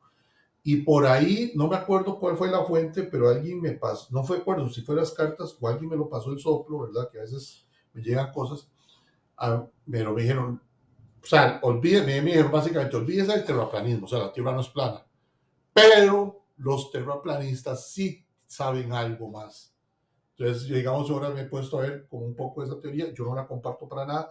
Y 0.66 0.76
por 0.76 1.06
ahí, 1.06 1.52
no 1.54 1.68
me 1.68 1.76
acuerdo 1.76 2.18
cuál 2.18 2.38
fue 2.38 2.50
la 2.50 2.64
fuente, 2.64 3.02
pero 3.02 3.28
alguien 3.28 3.60
me 3.60 3.72
pasó, 3.72 4.08
no 4.10 4.24
fue 4.24 4.38
acuerdo 4.38 4.70
si 4.70 4.80
fue 4.80 4.96
las 4.96 5.12
cartas 5.12 5.54
o 5.60 5.68
alguien 5.68 5.90
me 5.90 5.96
lo 5.96 6.08
pasó 6.08 6.32
el 6.32 6.38
soplo, 6.38 6.80
¿verdad? 6.80 7.10
Que 7.12 7.18
a 7.18 7.22
veces 7.22 7.66
me 7.94 8.02
llegan 8.02 8.32
cosas, 8.32 8.68
a, 9.36 9.66
pero 9.90 10.12
me 10.12 10.22
dijeron, 10.22 10.60
o 11.22 11.26
sea, 11.26 11.58
olvídeme, 11.62 12.20
me 12.20 12.30
dijeron 12.32 12.52
básicamente, 12.52 12.96
olvídese 12.96 13.32
del 13.32 13.44
terraplanismo, 13.44 14.04
o 14.06 14.08
sea, 14.08 14.18
la 14.18 14.32
Tierra 14.32 14.52
no 14.52 14.60
es 14.60 14.68
plana, 14.68 15.06
pero 15.72 16.44
los 16.58 16.90
terraplanistas 16.90 17.90
sí 17.90 18.24
saben 18.46 18.92
algo 18.92 19.30
más. 19.30 19.74
Entonces, 20.36 20.68
digamos, 20.68 21.08
ahora 21.10 21.30
me 21.30 21.42
he 21.42 21.46
puesto 21.46 21.78
a 21.78 21.82
ver 21.82 22.06
como 22.08 22.26
un 22.26 22.34
poco 22.34 22.62
esa 22.62 22.78
teoría, 22.80 23.12
yo 23.12 23.24
no 23.24 23.34
la 23.34 23.46
comparto 23.46 23.88
para 23.88 24.04
nada, 24.04 24.30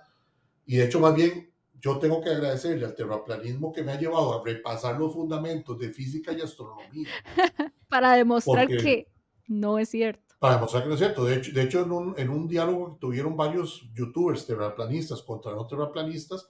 y 0.66 0.78
de 0.78 0.86
hecho, 0.86 1.00
más 1.00 1.16
bien, 1.16 1.52
yo 1.82 2.00
tengo 2.00 2.22
que 2.22 2.30
agradecerle 2.30 2.86
al 2.86 2.96
terraplanismo 2.96 3.74
que 3.74 3.84
me 3.84 3.92
ha 3.92 4.00
llevado 4.00 4.40
a 4.40 4.44
repasar 4.44 4.98
los 4.98 5.14
fundamentos 5.14 5.78
de 5.78 5.90
física 5.90 6.32
y 6.32 6.42
astronomía. 6.42 7.10
para 7.90 8.14
demostrar 8.14 8.68
que 8.68 9.08
no 9.48 9.78
es 9.78 9.90
cierto. 9.90 10.23
Para 10.44 10.56
demostrar 10.56 10.84
que 10.84 10.90
no 10.90 10.96
es 10.96 11.00
cierto. 11.00 11.24
De 11.24 11.36
hecho, 11.36 11.54
de 11.54 11.62
hecho 11.62 11.84
en, 11.84 11.92
un, 11.94 12.16
en 12.18 12.30
un 12.30 12.50
diálogo 12.50 12.96
que 12.96 13.00
tuvieron 13.00 13.38
varios 13.38 13.90
youtubers 13.94 14.46
terraplanistas 14.46 15.22
contra 15.22 15.54
no 15.54 15.66
terraplanistas, 15.66 16.50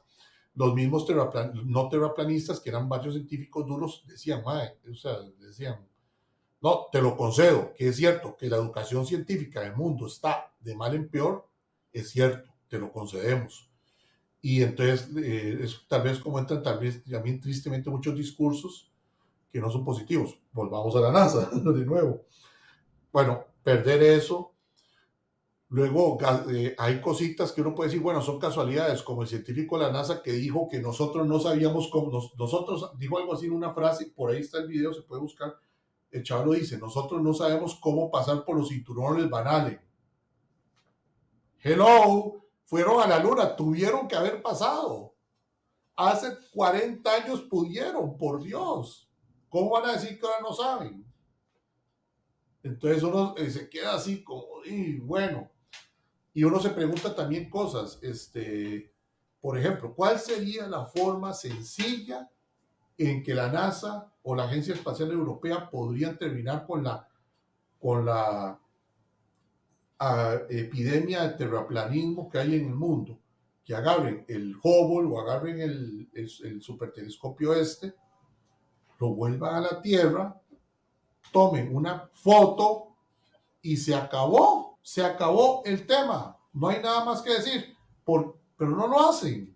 los 0.56 0.74
mismos 0.74 1.06
no 1.66 1.90
terraplanistas, 1.90 2.60
que 2.60 2.72
eran 2.72 2.90
varios 2.90 3.14
científicos 3.14 3.68
duros, 3.68 4.04
decían, 4.08 4.42
o 4.44 4.96
sea, 4.96 5.20
decían, 5.38 5.88
no, 6.60 6.88
te 6.92 7.04
lo 7.04 7.16
concedo, 7.16 7.72
que 7.76 7.90
es 7.90 7.98
cierto 7.98 8.36
que 8.36 8.50
la 8.50 8.58
educación 8.58 9.06
científica 9.06 9.62
del 9.62 9.76
mundo 9.76 10.08
está 10.08 10.52
de 10.60 10.76
mal 10.76 10.96
en 10.96 11.08
peor, 11.08 11.48
es 11.92 12.10
cierto, 12.10 12.50
te 12.68 12.80
lo 12.80 12.92
concedemos. 12.92 13.70
Y 14.42 14.64
entonces, 14.64 15.08
eh, 15.18 15.60
es, 15.62 15.88
tal 15.88 16.02
vez 16.02 16.18
como 16.18 16.40
entran 16.40 16.64
tal 16.64 16.80
vez 16.80 17.04
también 17.04 17.40
tristemente 17.40 17.92
muchos 17.92 18.16
discursos 18.16 18.92
que 19.52 19.60
no 19.60 19.70
son 19.70 19.86
positivos. 19.86 20.36
Volvamos 20.52 20.96
a 20.96 21.00
la 21.00 21.12
NASA 21.12 21.48
de 21.54 21.86
nuevo. 21.86 22.26
Bueno, 23.12 23.53
perder 23.64 24.04
eso. 24.04 24.54
Luego 25.70 26.20
eh, 26.52 26.76
hay 26.78 27.02
cositas 27.02 27.52
que 27.52 27.62
uno 27.62 27.74
puede 27.74 27.90
decir, 27.90 28.04
bueno, 28.04 28.22
son 28.22 28.40
casualidades, 28.40 29.02
como 29.02 29.24
el 29.24 29.28
científico 29.28 29.80
de 29.80 29.86
la 29.86 29.92
NASA 29.92 30.22
que 30.22 30.34
dijo 30.34 30.68
que 30.70 30.80
nosotros 30.80 31.26
no 31.26 31.40
sabíamos 31.40 31.90
cómo, 31.90 32.12
nosotros, 32.38 32.92
dijo 33.00 33.18
algo 33.18 33.34
así 33.34 33.48
en 33.48 33.54
una 33.54 33.74
frase, 33.74 34.06
por 34.16 34.30
ahí 34.30 34.42
está 34.42 34.60
el 34.60 34.68
video, 34.68 34.94
se 34.94 35.02
puede 35.02 35.22
buscar, 35.22 35.56
el 36.12 36.22
chaval 36.22 36.46
lo 36.46 36.52
dice, 36.52 36.78
nosotros 36.78 37.24
no 37.24 37.34
sabemos 37.34 37.76
cómo 37.82 38.12
pasar 38.12 38.46
por 38.46 38.56
los 38.56 38.70
cinturones 38.70 39.28
banales. 39.28 39.80
Hello, 41.64 42.44
fueron 42.66 43.02
a 43.02 43.08
la 43.08 43.18
luna, 43.18 43.56
tuvieron 43.56 44.08
que 44.08 44.16
haber 44.16 44.44
pasado. 44.44 45.16
Hace 45.96 46.38
40 46.54 47.12
años 47.12 47.42
pudieron, 47.42 48.16
por 48.16 48.44
Dios. 48.44 49.10
¿Cómo 49.50 49.72
van 49.72 49.86
a 49.86 49.94
decir 49.94 50.20
que 50.20 50.26
ahora 50.26 50.40
no 50.42 50.54
saben? 50.54 51.13
Entonces 52.64 53.04
uno 53.04 53.36
eh, 53.38 53.50
se 53.50 53.70
queda 53.70 53.96
así 53.96 54.24
como, 54.24 54.64
y 54.66 54.98
bueno, 55.00 55.52
y 56.34 56.46
uno 56.46 56.60
se 56.60 56.70
pregunta 56.70 57.14
también 57.14 57.50
cosas, 57.50 58.00
este, 58.02 58.92
por 59.42 59.58
ejemplo, 59.58 59.94
¿cuál 59.94 60.18
sería 60.18 60.68
la 60.68 60.86
forma 60.86 61.34
sencilla 61.34 62.32
en 62.98 63.22
que 63.22 63.36
la 63.36 63.52
NASA 63.52 64.12
o 64.24 64.34
la 64.34 64.46
Agencia 64.46 64.74
Espacial 64.74 65.12
Europea 65.12 65.70
podrían 65.70 66.18
terminar 66.18 66.66
con 66.66 66.84
la, 66.84 67.08
con 67.80 68.06
la 68.06 68.60
epidemia 70.50 71.24
de 71.24 71.36
terraplanismo 71.36 72.30
que 72.30 72.40
hay 72.40 72.56
en 72.56 72.68
el 72.68 72.76
mundo? 72.76 73.20
Que 73.66 73.76
agarren 73.76 74.26
el 74.30 74.56
Hubble 74.64 75.10
o 75.10 75.20
agarren 75.20 75.60
el, 75.60 76.10
el, 76.14 76.30
el 76.44 76.62
supertelescopio 76.62 77.54
este, 77.54 77.94
lo 79.00 79.14
vuelvan 79.14 79.56
a 79.56 79.62
la 79.62 79.82
Tierra 79.82 80.42
tomen 81.32 81.76
una 81.76 82.10
foto 82.14 82.96
y 83.62 83.78
se 83.78 83.96
acabó, 83.96 84.78
se 84.82 85.04
acabó 85.04 85.64
el 85.66 85.86
tema. 85.88 86.38
No 86.54 86.68
hay 86.68 86.82
nada 86.82 87.04
más 87.06 87.22
que 87.22 87.34
decir, 87.34 87.76
por, 88.04 88.38
pero 88.58 88.72
no 88.72 88.88
lo 88.88 89.10
hacen. 89.10 89.54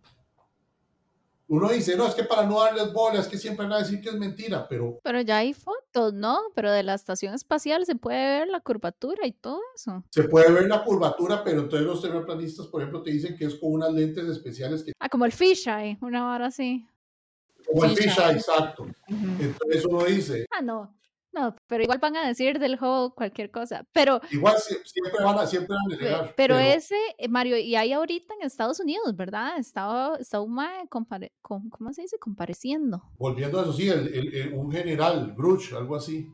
Uno 1.50 1.70
dice, 1.70 1.96
no, 1.96 2.06
es 2.06 2.14
que 2.14 2.26
para 2.26 2.46
no 2.46 2.60
darles 2.60 2.92
bolas, 2.92 3.26
es 3.26 3.28
que 3.28 3.38
siempre 3.38 3.66
van 3.66 3.74
a 3.74 3.80
decir 3.80 4.02
que 4.02 4.10
es 4.10 4.16
mentira, 4.16 4.68
pero... 4.68 5.00
Pero 5.02 5.22
ya 5.22 5.38
hay 5.38 5.54
fotos, 5.54 6.14
¿no? 6.14 6.40
Pero 6.54 6.72
de 6.74 6.84
la 6.84 6.94
estación 6.94 7.34
espacial 7.34 7.86
se 7.86 7.96
puede 7.96 8.40
ver 8.40 8.50
la 8.50 8.60
curvatura 8.60 9.26
y 9.26 9.32
todo 9.32 9.62
eso. 9.74 10.04
Se 10.12 10.26
puede 10.26 10.52
ver 10.52 10.68
la 10.68 10.84
curvatura, 10.84 11.46
pero 11.46 11.62
entonces 11.62 11.88
los 11.88 12.02
terraplanistas, 12.02 12.68
por 12.68 12.82
ejemplo, 12.82 13.02
te 13.02 13.12
dicen 13.12 13.38
que 13.38 13.46
es 13.46 13.56
con 13.56 13.72
unas 13.72 13.94
lentes 13.94 14.26
especiales 14.26 14.84
que... 14.84 14.92
Ah, 15.00 15.08
como 15.08 15.24
el 15.24 15.32
fisheye, 15.32 15.98
una 16.02 16.34
hora 16.34 16.48
así. 16.48 16.86
Como 17.66 17.86
el 17.86 17.96
fisheye, 17.96 18.34
exacto. 18.34 18.86
Entonces 19.08 19.86
uno 19.86 20.04
dice... 20.04 20.48
Ah, 20.52 20.62
no, 20.62 20.97
no, 21.38 21.56
pero 21.68 21.84
igual 21.84 22.00
van 22.00 22.16
a 22.16 22.28
decir 22.28 22.60
del 22.60 22.78
juego 22.78 23.14
cualquier 23.14 23.52
cosa. 23.52 23.86
Pero 23.94 24.20
igual 24.32 24.56
siempre 24.58 25.24
van 25.24 25.40
a, 25.40 25.46
siempre 25.46 25.76
van 25.76 25.94
a 25.94 26.02
llegar. 26.02 26.34
Pero, 26.36 26.58
ese, 26.58 26.96
eh, 27.18 27.28
Mario, 27.28 27.58
y 27.58 27.76
hay 27.76 27.94
ahorita 27.94 28.34
en 28.40 28.46
Estados 28.46 28.80
Unidos, 28.80 29.16
¿verdad? 29.16 29.58
Estaba, 29.58 30.18
está 30.18 30.40
un 30.42 30.54
mae 30.54 30.88
compare, 30.88 31.34
¿cómo 31.42 31.94
se 31.94 32.04
dice? 32.04 32.18
Compareciendo. 32.20 33.04
Volviendo 33.18 33.60
a 33.60 33.64
eso, 33.64 33.74
sí, 33.74 33.90
el, 33.90 34.54
un 34.54 34.72
general, 34.72 35.34
Bruch, 35.36 35.74
algo 35.74 35.96
así. 35.96 36.32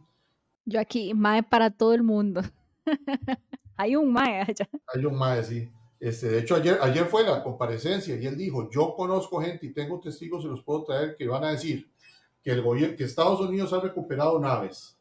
Yo 0.66 0.80
aquí, 0.80 1.14
mae 1.14 1.44
para 1.44 1.70
todo 1.70 1.94
el 1.94 2.04
mundo. 2.04 2.42
hay 3.76 3.96
un 3.96 4.12
mae 4.12 4.42
allá. 4.42 4.70
Hay 4.94 5.06
un 5.06 5.16
mae, 5.16 5.44
sí. 5.44 5.70
Este, 6.04 6.28
de 6.28 6.40
hecho, 6.40 6.56
ayer, 6.56 6.80
ayer 6.82 7.06
fue 7.06 7.24
la 7.24 7.42
comparecencia 7.42 8.18
y 8.18 8.26
él 8.26 8.36
dijo, 8.36 8.70
yo 8.70 8.94
conozco 8.94 9.42
gente 9.42 9.68
y 9.68 9.74
tengo 9.74 10.02
testigos 10.02 10.44
y 10.44 10.48
los 10.48 10.62
puedo 10.62 10.84
traer 10.84 11.16
que 11.16 11.26
van 11.30 11.46
a 11.46 11.52
decir 11.52 11.90
que, 12.44 12.52
el 12.52 12.62
gobierno, 12.62 12.98
que 12.98 13.06
Estados 13.06 13.40
Unidos 13.40 13.72
ha 13.72 13.80
recuperado 13.80 14.38
naves, 14.38 14.93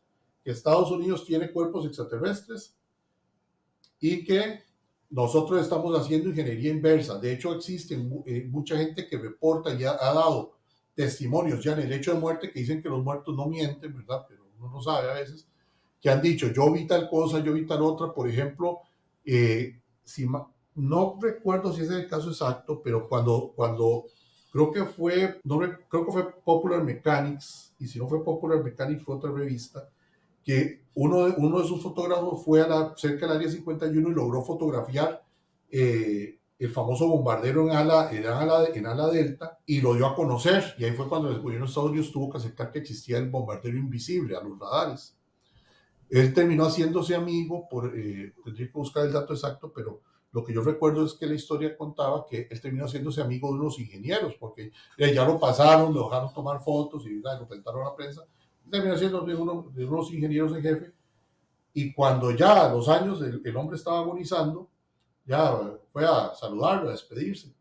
que 0.44 0.50
Estados 0.50 0.90
Unidos 0.90 1.24
tiene 1.24 1.50
cuerpos 1.50 1.86
extraterrestres 1.86 2.76
y 4.00 4.24
que 4.24 4.62
nosotros 5.10 5.60
estamos 5.60 5.96
haciendo 5.98 6.30
ingeniería 6.30 6.70
inversa. 6.70 7.18
De 7.18 7.32
hecho, 7.32 7.54
existe 7.54 7.94
eh, 8.26 8.48
mucha 8.50 8.76
gente 8.76 9.06
que 9.06 9.18
reporta 9.18 9.72
y 9.74 9.84
ha, 9.84 9.94
dado 9.94 10.54
testimonios 10.94 11.62
ya 11.62 11.72
en 11.72 11.80
el 11.80 11.92
hecho 11.92 12.14
de 12.14 12.20
muerte 12.20 12.50
que 12.50 12.60
dicen 12.60 12.82
que 12.82 12.88
los 12.88 13.04
muertos 13.04 13.36
no 13.36 13.46
mienten, 13.46 13.94
¿verdad? 13.94 14.24
Pero 14.28 14.46
uno 14.58 14.70
no 14.70 14.82
sabe 14.82 15.10
a 15.10 15.14
veces, 15.14 15.46
que 16.00 16.10
han 16.10 16.22
dicho, 16.22 16.48
yo 16.52 16.72
vi 16.72 16.86
tal 16.86 17.08
cosa, 17.08 17.40
yo 17.40 17.52
vi 17.52 17.66
tal 17.66 17.82
otra. 17.82 18.12
Por 18.12 18.28
ejemplo, 18.28 18.80
eh, 19.24 19.80
si, 20.02 20.26
no 20.74 21.18
recuerdo 21.20 21.72
si 21.72 21.82
es 21.82 21.90
el 21.90 22.08
caso 22.08 22.30
exacto, 22.30 22.80
pero 22.82 23.08
cuando, 23.08 23.52
cuando 23.54 24.06
creo 24.50 24.72
que 24.72 24.84
fue, 24.84 25.40
no, 25.44 25.58
creo 25.58 26.06
que 26.06 26.12
fue 26.12 26.32
Popular 26.42 26.82
Mechanics, 26.82 27.74
y 27.78 27.86
si 27.86 27.98
no 27.98 28.08
fue 28.08 28.24
Popular 28.24 28.64
Mechanics 28.64 29.02
fue 29.02 29.16
otra 29.16 29.30
revista, 29.30 29.88
que 30.44 30.82
uno 30.94 31.26
de, 31.26 31.34
uno 31.38 31.60
de 31.60 31.68
sus 31.68 31.82
fotógrafos 31.82 32.44
fue 32.44 32.60
a 32.60 32.68
la, 32.68 32.94
cerca 32.96 33.26
del 33.26 33.36
área 33.36 33.50
51 33.50 34.08
y 34.08 34.14
logró 34.14 34.42
fotografiar 34.42 35.24
eh, 35.70 36.38
el 36.58 36.70
famoso 36.70 37.08
bombardero 37.08 37.62
en 37.64 37.70
ala, 37.76 38.10
en 38.12 38.86
ala, 38.86 39.10
delta 39.10 39.58
y 39.66 39.80
lo 39.80 39.94
dio 39.94 40.06
a 40.06 40.14
conocer. 40.14 40.74
Y 40.78 40.84
ahí 40.84 40.92
fue 40.92 41.08
cuando 41.08 41.30
el 41.30 41.40
gobierno 41.40 41.66
de 41.66 41.70
Estados 41.70 41.90
Unidos 41.90 42.12
tuvo 42.12 42.30
que 42.30 42.38
aceptar 42.38 42.70
que 42.70 42.80
existía 42.80 43.18
el 43.18 43.30
bombardero 43.30 43.76
invisible 43.76 44.36
a 44.36 44.42
los 44.42 44.58
radares. 44.58 45.16
Él 46.10 46.34
terminó 46.34 46.66
haciéndose 46.66 47.14
amigo, 47.14 47.68
por, 47.68 47.98
eh, 47.98 48.34
tendría 48.44 48.66
que 48.66 48.78
buscar 48.78 49.06
el 49.06 49.12
dato 49.12 49.32
exacto, 49.32 49.72
pero 49.74 50.02
lo 50.30 50.44
que 50.44 50.52
yo 50.52 50.62
recuerdo 50.62 51.04
es 51.04 51.14
que 51.14 51.26
la 51.26 51.34
historia 51.34 51.76
contaba 51.76 52.26
que 52.26 52.48
él 52.50 52.60
terminó 52.60 52.84
haciéndose 52.84 53.22
amigo 53.22 53.48
de 53.48 53.60
unos 53.60 53.78
ingenieros, 53.78 54.34
porque 54.34 54.72
ya 54.98 55.24
lo 55.24 55.38
pasaron, 55.38 55.92
lo 55.92 56.04
dejaron 56.04 56.32
tomar 56.32 56.60
fotos 56.60 57.06
y 57.06 57.20
lo 57.20 57.46
presentaron 57.46 57.82
a 57.82 57.90
la 57.90 57.96
prensa. 57.96 58.22
Terminó 58.72 58.96
siendo 58.96 59.20
de, 59.20 59.36
uno, 59.36 59.70
de 59.72 59.84
unos 59.84 60.12
ingenieros 60.12 60.56
en 60.56 60.62
jefe. 60.62 60.92
Y 61.72 61.92
cuando 61.92 62.32
ya 62.32 62.66
a 62.66 62.72
los 62.72 62.88
años 62.88 63.22
el, 63.22 63.40
el 63.44 63.56
hombre 63.56 63.76
estaba 63.76 64.00
agonizando, 64.00 64.68
ya 65.24 65.78
fue 65.92 66.04
a 66.04 66.34
saludarlo, 66.34 66.88
a 66.88 66.92
despedirse 66.92 67.54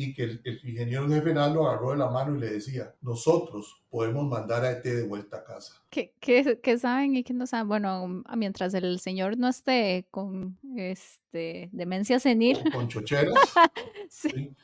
y 0.00 0.14
que 0.14 0.22
el, 0.22 0.60
ingeniero 0.62 1.08
jefe 1.08 1.34
lo 1.34 1.66
agarró 1.66 1.90
de 1.90 1.96
la 1.96 2.08
mano 2.08 2.36
y 2.36 2.38
le 2.38 2.50
decía, 2.50 2.94
nosotros 3.00 3.82
podemos 3.90 4.28
mandar 4.28 4.64
a 4.64 4.70
ET 4.70 4.84
de 4.84 5.04
vuelta 5.04 5.38
a 5.38 5.44
casa. 5.44 5.82
¿Qué, 5.90 6.14
qué, 6.20 6.60
qué 6.62 6.78
saben 6.78 7.16
y 7.16 7.24
qué 7.24 7.34
no 7.34 7.48
saben? 7.48 7.66
Bueno, 7.66 8.22
mientras 8.36 8.74
el 8.74 9.00
señor 9.00 9.36
no 9.36 9.48
esté 9.48 10.06
con 10.12 10.56
este, 10.76 11.68
demencia 11.72 12.20
senil. 12.20 12.58
Con, 12.72 12.86
chocheras. 12.86 13.34
sí. 14.08 14.54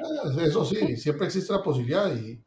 Ah, 0.00 0.44
eso 0.44 0.64
sí, 0.64 0.96
siempre 0.96 1.26
existe 1.26 1.52
la 1.52 1.60
posibilidad 1.60 2.14
y, 2.14 2.40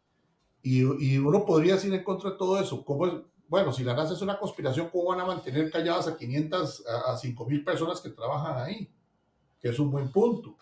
y, 0.64 0.82
y, 1.04 1.18
uno 1.18 1.46
podría 1.46 1.76
decir 1.76 1.94
en 1.94 2.04
contra 2.04 2.32
de 2.32 2.38
todo 2.38 2.60
eso. 2.60 2.84
¿Cómo 2.86 3.06
bueno, 3.52 3.74
si 3.74 3.84
la 3.84 3.94
NASA 3.94 4.14
es 4.14 4.22
una 4.22 4.40
conspiración, 4.40 4.88
¿cómo 4.90 5.10
van 5.10 5.20
a 5.20 5.26
mantener 5.26 5.70
calladas 5.70 6.08
a 6.08 6.16
500, 6.16 6.86
a, 6.88 7.12
a 7.12 7.18
5 7.18 7.46
mil 7.46 7.66
personas 7.66 8.00
que 8.00 8.10
trabajan 8.10 8.64
ahí? 8.64 8.90
Que 9.60 9.68
es 9.68 9.78
un 9.78 9.92
buen 9.92 10.10
punto. 10.10 10.56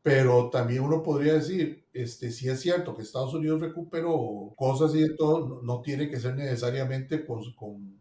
Pero 0.00 0.48
también 0.48 0.82
uno 0.82 1.02
podría 1.02 1.34
decir, 1.34 1.84
este, 1.92 2.30
si 2.30 2.48
es 2.48 2.60
cierto 2.60 2.94
que 2.94 3.02
Estados 3.02 3.34
Unidos 3.34 3.60
recuperó 3.60 4.52
cosas 4.56 4.94
y 4.94 5.00
de 5.00 5.10
todo, 5.16 5.60
no, 5.62 5.80
tiene 5.80 6.08
que 6.08 6.20
ser 6.20 6.36
necesariamente 6.36 7.26
con, 7.26 7.52
con, 7.54 7.98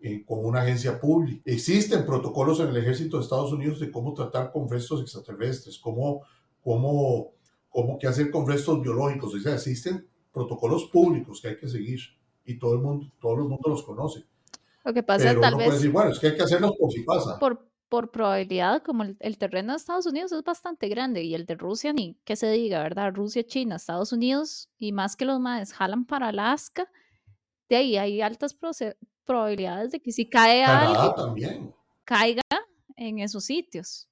eh, 0.00 0.24
con, 0.24 0.44
una 0.44 0.62
agencia 0.62 1.00
pública. 1.00 1.42
Existen 1.44 2.06
protocolos 2.06 2.60
en 2.60 2.68
el 2.68 2.76
ejército 2.76 3.16
de 3.16 3.24
Estados 3.24 3.52
Unidos 3.52 3.80
de 3.80 3.90
cómo 3.90 4.14
tratar 4.14 4.52
con 4.52 4.68
restos 4.68 5.00
extraterrestres, 5.00 5.76
cómo, 5.78 6.22
cómo, 6.62 7.32
cómo 7.68 7.98
qué 7.98 8.06
hacer 8.06 8.30
con 8.30 8.46
restos 8.46 8.80
biológicos. 8.80 9.34
O 9.34 9.40
sea, 9.40 9.54
existen 9.54 10.06
protocolos 10.38 10.86
públicos 10.86 11.40
que 11.40 11.48
hay 11.48 11.58
que 11.58 11.68
seguir 11.68 12.00
y 12.44 12.58
todo 12.58 12.74
el 12.74 12.80
mundo, 12.80 13.12
todo 13.20 13.34
el 13.34 13.48
mundo 13.48 13.68
los 13.68 13.82
conoce. 13.82 14.24
Lo 14.84 14.94
que 14.94 15.02
pasa 15.02 15.28
Pero 15.28 15.40
tal 15.40 15.54
uno 15.54 15.58
vez... 15.58 15.66
Puede 15.66 15.78
decir, 15.78 15.92
bueno, 15.92 16.10
es 16.12 16.18
que 16.18 16.28
hay 16.28 16.36
que 16.36 16.42
hacerlos 16.42 16.72
por 16.78 16.90
si 16.92 17.02
pasa. 17.02 17.38
Por 17.38 17.68
por 17.88 18.10
probabilidad, 18.10 18.82
como 18.82 19.02
el, 19.02 19.38
terreno 19.38 19.72
de 19.72 19.78
Estados 19.78 20.06
Unidos 20.06 20.32
es 20.32 20.44
bastante 20.44 20.88
grande 20.88 21.22
y 21.22 21.34
el 21.34 21.46
de 21.46 21.54
Rusia, 21.54 21.92
ni 21.92 22.14
que 22.24 22.36
se 22.36 22.50
diga, 22.50 22.82
¿verdad? 22.82 23.14
Rusia, 23.14 23.44
China, 23.46 23.76
Estados 23.76 24.12
Unidos 24.12 24.68
y 24.78 24.92
más 24.92 25.16
que 25.16 25.24
los 25.24 25.40
más 25.40 25.72
jalan 25.72 26.04
para 26.04 26.28
Alaska, 26.28 26.88
de 27.68 27.76
ahí 27.76 27.96
hay 27.96 28.20
altas 28.20 28.56
probabilidades 29.24 29.90
de 29.90 30.00
que 30.00 30.12
si 30.12 30.28
cae 30.28 30.64
algo, 30.64 31.14
también. 31.14 31.74
caiga 32.04 32.42
en 32.96 33.20
esos 33.20 33.44
sitios, 33.44 34.08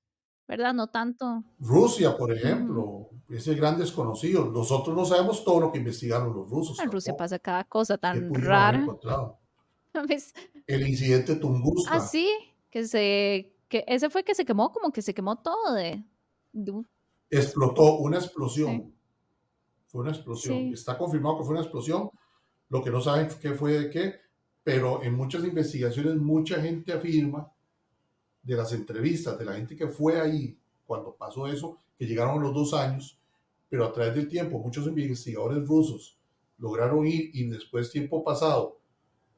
¿verdad? 0.49 0.73
No 0.73 0.89
tanto. 0.89 1.45
Rusia, 1.59 2.17
por 2.17 2.33
ejemplo, 2.33 3.06
ese 3.29 3.55
gran 3.55 3.79
desconocido. 3.79 4.47
Nosotros 4.47 4.97
no 4.97 5.05
sabemos 5.05 5.45
todo 5.45 5.61
lo 5.61 5.73
que 5.73 5.79
investigaron 5.79 6.35
los 6.35 6.49
rusos. 6.49 6.79
En 6.79 6.91
Rusia 6.91 7.17
pasa 7.17 7.39
cada 7.39 7.65
cosa 7.65 7.99
tan 7.99 8.33
rara. 8.35 8.87
El 10.67 10.89
incidente 10.89 11.37
Tunguska. 11.37 11.95
Ah, 11.95 12.01
sí, 12.01 12.29
que 12.71 12.87
se 12.87 13.57
que 13.69 13.85
ese 13.87 14.11
fue 14.11 14.25
que 14.25 14.35
se 14.35 14.45
quemó, 14.45 14.73
como 14.73 14.93
que 14.93 15.03
se 15.03 15.15
quemó 15.15 15.37
todo 15.37 15.75
de... 15.75 16.05
Explotó 17.31 17.97
una 17.97 18.19
explosión. 18.19 18.95
Fue 19.87 20.03
una 20.03 20.13
explosión. 20.13 20.73
Está 20.73 20.97
confirmado 20.97 21.39
que 21.39 21.45
fue 21.45 21.55
una 21.55 21.63
explosión. 21.63 22.11
Lo 22.69 22.83
que 22.83 22.91
no 22.91 23.01
saben 23.01 23.29
qué 23.41 23.53
fue 23.53 23.73
de 23.73 23.91
qué, 23.91 24.21
pero 24.63 25.03
en 25.03 25.15
muchas 25.15 25.45
investigaciones 25.45 26.17
mucha 26.17 26.61
gente 26.61 26.93
afirma 26.93 27.51
de 28.43 28.57
las 28.57 28.73
entrevistas 28.73 29.39
de 29.39 29.45
la 29.45 29.55
gente 29.55 29.77
que 29.77 29.89
fue 29.89 30.21
ahí 30.21 30.59
cuando 30.85 31.15
pasó 31.17 31.47
eso, 31.49 31.81
que 31.99 32.07
llegaron 32.07 32.43
los 32.43 32.55
dos 32.55 32.75
años, 32.75 33.19
pero 33.69 33.85
a 33.85 33.93
través 33.93 34.15
del 34.15 34.29
tiempo 34.29 34.59
muchos 34.59 34.87
investigadores 34.87 35.67
rusos 35.67 36.19
lograron 36.59 37.07
ir 37.07 37.31
y 37.35 37.45
después 37.47 37.91
tiempo 37.91 38.25
pasado 38.25 38.79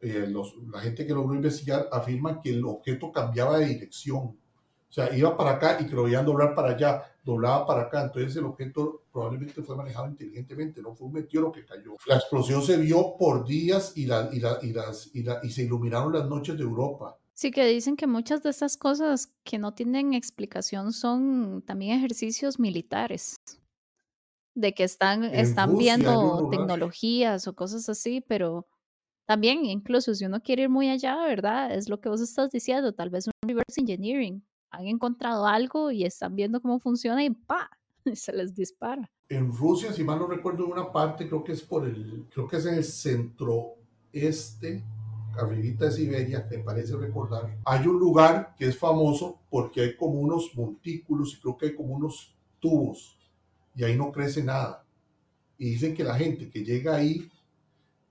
eh, 0.01 0.33
la 0.71 0.81
gente 0.81 1.07
que 1.07 1.13
logró 1.13 1.35
investigar 1.35 1.89
afirma 1.91 2.41
que 2.41 2.51
el 2.51 2.65
objeto 2.65 3.11
cambiaba 3.11 3.59
de 3.59 3.67
dirección. 3.67 4.37
O 4.91 4.93
sea, 4.93 5.15
iba 5.15 5.37
para 5.37 5.53
acá 5.53 5.79
y 5.81 5.87
que 5.87 5.95
lo 5.95 6.05
veían 6.05 6.25
doblar 6.25 6.55
para 6.55 6.71
allá, 6.71 7.03
doblaba 7.25 7.67
para 7.67 7.83
acá. 7.83 8.05
Entonces 8.05 8.37
el 8.37 8.45
objeto 8.45 9.03
probablemente 9.13 9.63
fue 9.63 9.77
manejado 9.77 10.09
inteligentemente, 10.09 10.81
no 10.81 10.95
fue 10.95 11.09
un 11.09 11.15
meteoro 11.15 11.53
que 11.53 11.65
cayó. 11.65 11.97
La 12.07 12.17
explosión 12.17 12.63
se 12.63 12.77
vio 12.79 13.17
por 13.19 13.45
días 13.45 13.93
y, 13.97 14.07
la, 14.07 14.31
y, 14.33 14.41
la, 14.41 14.59
y, 14.63 14.73
las, 14.73 15.11
y, 15.15 15.23
la, 15.25 15.41
y 15.43 15.51
se 15.51 15.65
iluminaron 15.65 16.13
las 16.13 16.27
noches 16.27 16.57
de 16.57 16.63
Europa. 16.63 17.19
Sí, 17.39 17.53
que 17.53 17.65
dicen 17.69 17.95
que 17.95 18.09
muchas 18.09 18.43
de 18.43 18.51
estas 18.51 18.77
cosas 18.77 19.33
que 19.45 19.59
no 19.59 19.73
tienen 19.73 20.13
explicación 20.13 20.93
son 20.93 21.63
también 21.65 21.97
ejercicios 21.97 22.59
militares. 22.59 23.37
De 24.57 24.75
que 24.75 24.83
están, 24.83 25.23
están 25.23 25.79
viendo 25.79 26.49
tecnologías 26.51 27.47
o 27.47 27.55
cosas 27.55 27.89
así, 27.89 28.21
pero 28.21 28.67
también, 29.25 29.65
incluso 29.67 30.17
si 30.17 30.25
uno 30.25 30.43
quiere 30.43 30.65
ir 30.65 30.69
muy 30.69 30.89
allá, 30.89 31.17
¿verdad? 31.27 31.73
Es 31.73 31.89
lo 31.89 32.01
que 32.01 32.09
vos 32.09 32.21
estás 32.21 32.51
diciendo, 32.51 32.93
tal 32.93 33.11
vez 33.11 33.29
un 33.29 33.33
reverse 33.47 33.83
engineering. 33.83 34.45
Han 34.73 34.89
encontrado 34.89 35.47
algo 35.47 35.93
y 35.93 36.05
están 36.05 36.35
viendo 36.35 36.61
cómo 36.61 36.81
funciona 36.81 37.23
y 37.23 37.31
¡pa! 37.31 37.71
se 38.15 38.33
les 38.33 38.53
dispara. 38.53 39.09
En 39.29 39.53
Rusia, 39.53 39.93
si 39.93 40.03
mal 40.03 40.19
no 40.19 40.27
recuerdo, 40.27 40.67
una 40.67 40.91
parte, 40.91 41.29
creo 41.29 41.45
que 41.45 41.53
es 41.53 41.63
por 41.63 41.87
el, 41.87 42.27
creo 42.35 42.49
que 42.49 42.57
es 42.57 42.67
en 42.67 42.75
el 42.75 42.85
centro 42.85 43.77
este, 44.13 44.83
arribita 45.39 45.87
de 45.87 45.93
Siberia, 45.93 46.47
me 46.51 46.59
parece 46.59 46.97
recordar, 46.97 47.59
hay 47.65 47.87
un 47.87 47.99
lugar 47.99 48.55
que 48.57 48.67
es 48.67 48.77
famoso 48.77 49.39
porque 49.51 49.81
hay 49.83 49.97
como 49.97 50.21
unos 50.21 50.53
montículos 50.55 51.35
y 51.35 51.41
creo 51.41 51.57
que 51.57 51.67
hay 51.67 51.75
como 51.75 51.95
unos 51.95 52.35
tubos 52.61 53.19
y 53.75 53.85
ahí 53.85 53.97
no 53.97 54.11
crece 54.11 54.43
nada. 54.43 54.85
Y 55.57 55.71
dicen 55.71 55.95
que 55.95 56.05
la 56.05 56.15
gente 56.15 56.51
que 56.51 56.65
llega 56.65 56.97
ahí 56.97 57.31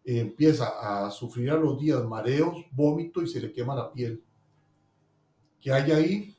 empieza 0.04 1.06
a 1.06 1.12
sufrir 1.12 1.52
a 1.52 1.58
los 1.58 1.80
días 1.80 2.04
mareos, 2.06 2.66
vómito 2.72 3.22
y 3.22 3.28
se 3.28 3.42
le 3.42 3.52
quema 3.52 3.76
la 3.76 3.92
piel. 3.92 4.24
¿Qué 5.60 5.72
hay 5.72 5.92
ahí? 5.92 6.38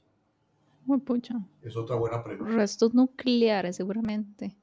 Muy 0.86 0.98
pucha. 1.00 1.34
Es 1.62 1.76
otra 1.76 1.96
buena 1.96 2.24
pregunta. 2.24 2.54
Restos 2.54 2.94
nucleares, 2.94 3.76
seguramente. 3.76 4.56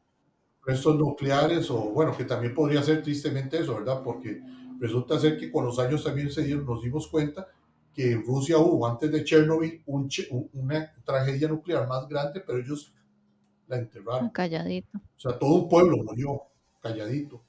Restos 0.66 0.98
nucleares, 0.98 1.70
o 1.70 1.92
bueno, 1.92 2.18
que 2.18 2.26
también 2.26 2.56
podría 2.56 2.82
ser 2.82 3.04
tristemente 3.04 3.60
eso, 3.60 3.76
¿verdad? 3.76 4.02
Porque 4.04 4.42
resulta 4.80 5.20
ser 5.20 5.38
que 5.38 5.52
con 5.52 5.66
los 5.66 5.80
años 5.80 6.04
también 6.04 6.32
se 6.32 6.44
dieron, 6.44 6.66
nos 6.66 6.82
dimos 6.82 7.08
cuenta 7.08 7.48
que 7.94 8.12
en 8.12 8.26
Rusia 8.26 8.58
hubo 8.58 8.86
antes 8.86 9.12
de 9.12 9.24
Chernobyl 9.24 9.82
una 9.86 10.94
tragedia 11.06 11.48
nuclear 11.48 11.88
más 11.88 12.08
grande, 12.08 12.42
pero 12.46 12.60
ellos 12.60 12.94
la 13.68 13.78
enterraron. 13.78 14.30
Calladito. 14.30 14.98
O 14.98 15.20
sea, 15.20 15.40
todo 15.40 15.54
un 15.54 15.70
pueblo 15.70 15.98
murió 16.04 16.42
calladito. 16.82 17.42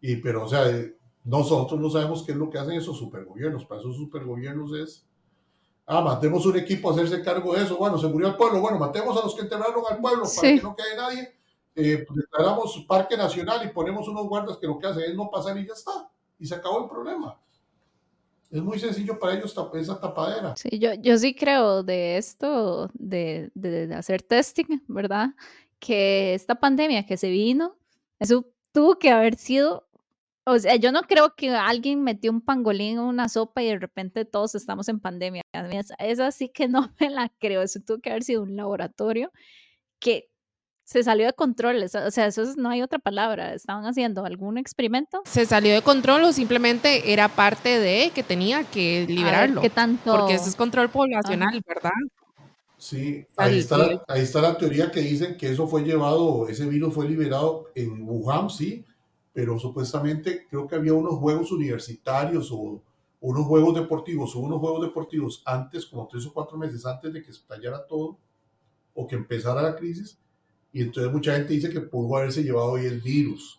Y, 0.00 0.16
pero, 0.16 0.44
o 0.44 0.48
sea, 0.48 0.68
eh, 0.68 0.96
nosotros 1.24 1.80
no 1.80 1.88
sabemos 1.88 2.22
qué 2.22 2.32
es 2.32 2.38
lo 2.38 2.50
que 2.50 2.58
hacen 2.58 2.74
esos 2.74 2.98
supergobiernos. 2.98 3.64
Para 3.64 3.80
esos 3.80 3.96
supergobiernos 3.96 4.72
es, 4.74 5.06
ah, 5.86 6.00
matemos 6.00 6.44
un 6.46 6.56
equipo 6.56 6.90
a 6.90 6.92
hacerse 6.92 7.22
cargo 7.22 7.54
de 7.54 7.62
eso. 7.62 7.76
Bueno, 7.76 7.98
se 7.98 8.08
murió 8.08 8.28
el 8.28 8.36
pueblo. 8.36 8.60
Bueno, 8.60 8.78
matemos 8.78 9.16
a 9.16 9.22
los 9.22 9.34
que 9.34 9.42
enterraron 9.42 9.82
al 9.88 10.00
pueblo 10.00 10.24
para 10.24 10.48
que 10.48 10.62
no 10.62 10.76
quede 10.76 10.96
nadie. 10.96 11.34
Eh, 11.74 12.04
pues, 12.06 12.20
declaramos 12.20 12.84
parque 12.88 13.16
nacional 13.16 13.64
y 13.66 13.72
ponemos 13.72 14.06
unos 14.08 14.26
guardas 14.26 14.56
que 14.58 14.66
lo 14.66 14.78
que 14.78 14.86
hacen 14.86 15.04
es 15.10 15.14
no 15.14 15.30
pasar 15.30 15.56
y 15.58 15.66
ya 15.66 15.72
está. 15.72 16.10
Y 16.38 16.46
se 16.46 16.54
acabó 16.54 16.84
el 16.84 16.90
problema. 16.90 17.40
Es 18.50 18.62
muy 18.62 18.78
sencillo 18.78 19.18
para 19.18 19.34
ellos 19.34 19.54
esa 19.74 20.00
tapadera. 20.00 20.54
Sí, 20.56 20.78
yo, 20.78 20.94
yo 20.94 21.18
sí 21.18 21.34
creo 21.34 21.82
de 21.82 22.16
esto, 22.16 22.90
de, 22.94 23.50
de, 23.54 23.92
hacer 23.94 24.22
testing, 24.22 24.82
¿verdad? 24.86 25.30
Que 25.78 26.34
esta 26.34 26.54
pandemia 26.54 27.04
que 27.04 27.16
se 27.16 27.28
vino, 27.28 27.76
eso 28.18 28.46
tuvo 28.72 28.98
que 28.98 29.10
haber 29.10 29.36
sido 29.36 29.88
O 30.46 30.58
sea, 30.58 30.76
yo 30.76 30.92
no 30.92 31.02
creo 31.02 31.34
que 31.34 31.50
alguien 31.50 32.02
metió 32.02 32.30
un 32.30 32.40
pangolín 32.40 32.98
en 32.98 33.00
una 33.00 33.28
sopa 33.28 33.62
y 33.62 33.66
de 33.66 33.78
repente 33.78 34.24
todos 34.24 34.54
estamos 34.54 34.88
en 34.88 35.00
pandemia. 35.00 35.42
Es 35.98 36.20
así 36.20 36.48
que 36.48 36.68
no 36.68 36.94
me 37.00 37.10
la 37.10 37.30
creo. 37.40 37.62
Eso 37.62 37.80
tuvo 37.84 37.98
que 37.98 38.10
haber 38.10 38.22
sido 38.22 38.42
un 38.42 38.56
laboratorio 38.56 39.32
que 39.98 40.30
se 40.86 41.02
salió 41.02 41.26
de 41.26 41.32
control. 41.32 41.82
O 41.82 42.10
sea, 42.10 42.26
eso 42.26 42.44
no 42.56 42.70
hay 42.70 42.80
otra 42.80 43.00
palabra. 43.00 43.52
¿Estaban 43.52 43.84
haciendo 43.86 44.24
algún 44.24 44.56
experimento? 44.56 45.20
Se 45.24 45.44
salió 45.44 45.74
de 45.74 45.82
control 45.82 46.22
o 46.22 46.32
simplemente 46.32 47.12
era 47.12 47.28
parte 47.28 47.80
de 47.80 48.12
que 48.14 48.22
tenía 48.22 48.62
que 48.62 49.04
liberarlo. 49.08 49.60
¿Qué 49.60 49.70
tanto? 49.70 50.16
Porque 50.16 50.34
eso 50.34 50.48
es 50.48 50.54
control 50.54 50.88
poblacional, 50.88 51.60
¿verdad? 51.66 51.90
Sí, 52.78 53.26
ahí 53.36 53.58
está, 53.58 54.04
ahí 54.06 54.22
está 54.22 54.40
la 54.40 54.56
teoría 54.56 54.92
que 54.92 55.00
dicen 55.00 55.36
que 55.36 55.50
eso 55.50 55.66
fue 55.66 55.82
llevado, 55.82 56.46
ese 56.46 56.66
virus 56.66 56.94
fue 56.94 57.08
liberado 57.08 57.70
en 57.74 58.06
Wuhan, 58.06 58.50
sí, 58.50 58.84
pero 59.32 59.58
supuestamente 59.58 60.46
creo 60.48 60.68
que 60.68 60.76
había 60.76 60.92
unos 60.92 61.14
juegos 61.14 61.50
universitarios 61.50 62.52
o 62.52 62.82
unos 63.20 63.46
juegos 63.46 63.74
deportivos 63.74 64.36
o 64.36 64.40
unos 64.40 64.60
juegos 64.60 64.82
deportivos 64.82 65.42
antes, 65.46 65.86
como 65.86 66.06
tres 66.06 66.26
o 66.26 66.32
cuatro 66.32 66.58
meses 66.58 66.84
antes 66.86 67.12
de 67.12 67.22
que 67.22 67.30
estallara 67.30 67.84
todo 67.86 68.18
o 68.94 69.06
que 69.06 69.16
empezara 69.16 69.62
la 69.62 69.74
crisis. 69.74 70.18
Y 70.76 70.82
entonces 70.82 71.10
mucha 71.10 71.34
gente 71.34 71.54
dice 71.54 71.70
que 71.70 71.80
pudo 71.80 72.18
haberse 72.18 72.42
llevado 72.42 72.72
hoy 72.72 72.84
el 72.84 73.00
virus. 73.00 73.58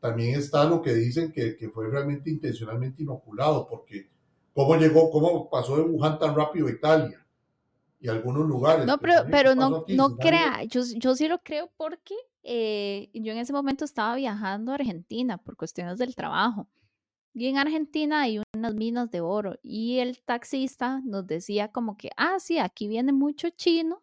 También 0.00 0.38
está 0.38 0.64
lo 0.64 0.80
que 0.80 0.94
dicen 0.94 1.30
que, 1.30 1.58
que 1.58 1.68
fue 1.68 1.90
realmente 1.90 2.30
intencionalmente 2.30 3.02
inoculado, 3.02 3.68
porque 3.68 4.08
cómo 4.54 4.74
llegó, 4.76 5.10
cómo 5.10 5.50
pasó 5.50 5.76
de 5.76 5.82
Wuhan 5.82 6.18
tan 6.18 6.34
rápido 6.34 6.68
a 6.68 6.70
Italia 6.70 7.22
y 8.00 8.08
algunos 8.08 8.48
lugares. 8.48 8.86
No, 8.86 8.96
pero, 8.96 9.26
pero 9.30 9.54
no, 9.54 9.84
no 9.88 10.16
crea, 10.16 10.64
yo, 10.64 10.80
yo 10.96 11.14
sí 11.14 11.28
lo 11.28 11.42
creo 11.42 11.70
porque 11.76 12.14
eh, 12.42 13.10
yo 13.12 13.32
en 13.32 13.40
ese 13.40 13.52
momento 13.52 13.84
estaba 13.84 14.16
viajando 14.16 14.72
a 14.72 14.76
Argentina 14.76 15.36
por 15.36 15.58
cuestiones 15.58 15.98
del 15.98 16.14
trabajo. 16.14 16.66
Y 17.34 17.48
en 17.48 17.58
Argentina 17.58 18.22
hay 18.22 18.40
unas 18.56 18.74
minas 18.74 19.10
de 19.10 19.20
oro 19.20 19.58
y 19.62 19.98
el 19.98 20.18
taxista 20.22 21.02
nos 21.04 21.26
decía 21.26 21.68
como 21.68 21.98
que, 21.98 22.08
ah, 22.16 22.36
sí, 22.38 22.56
aquí 22.56 22.88
viene 22.88 23.12
mucho 23.12 23.50
chino 23.50 24.00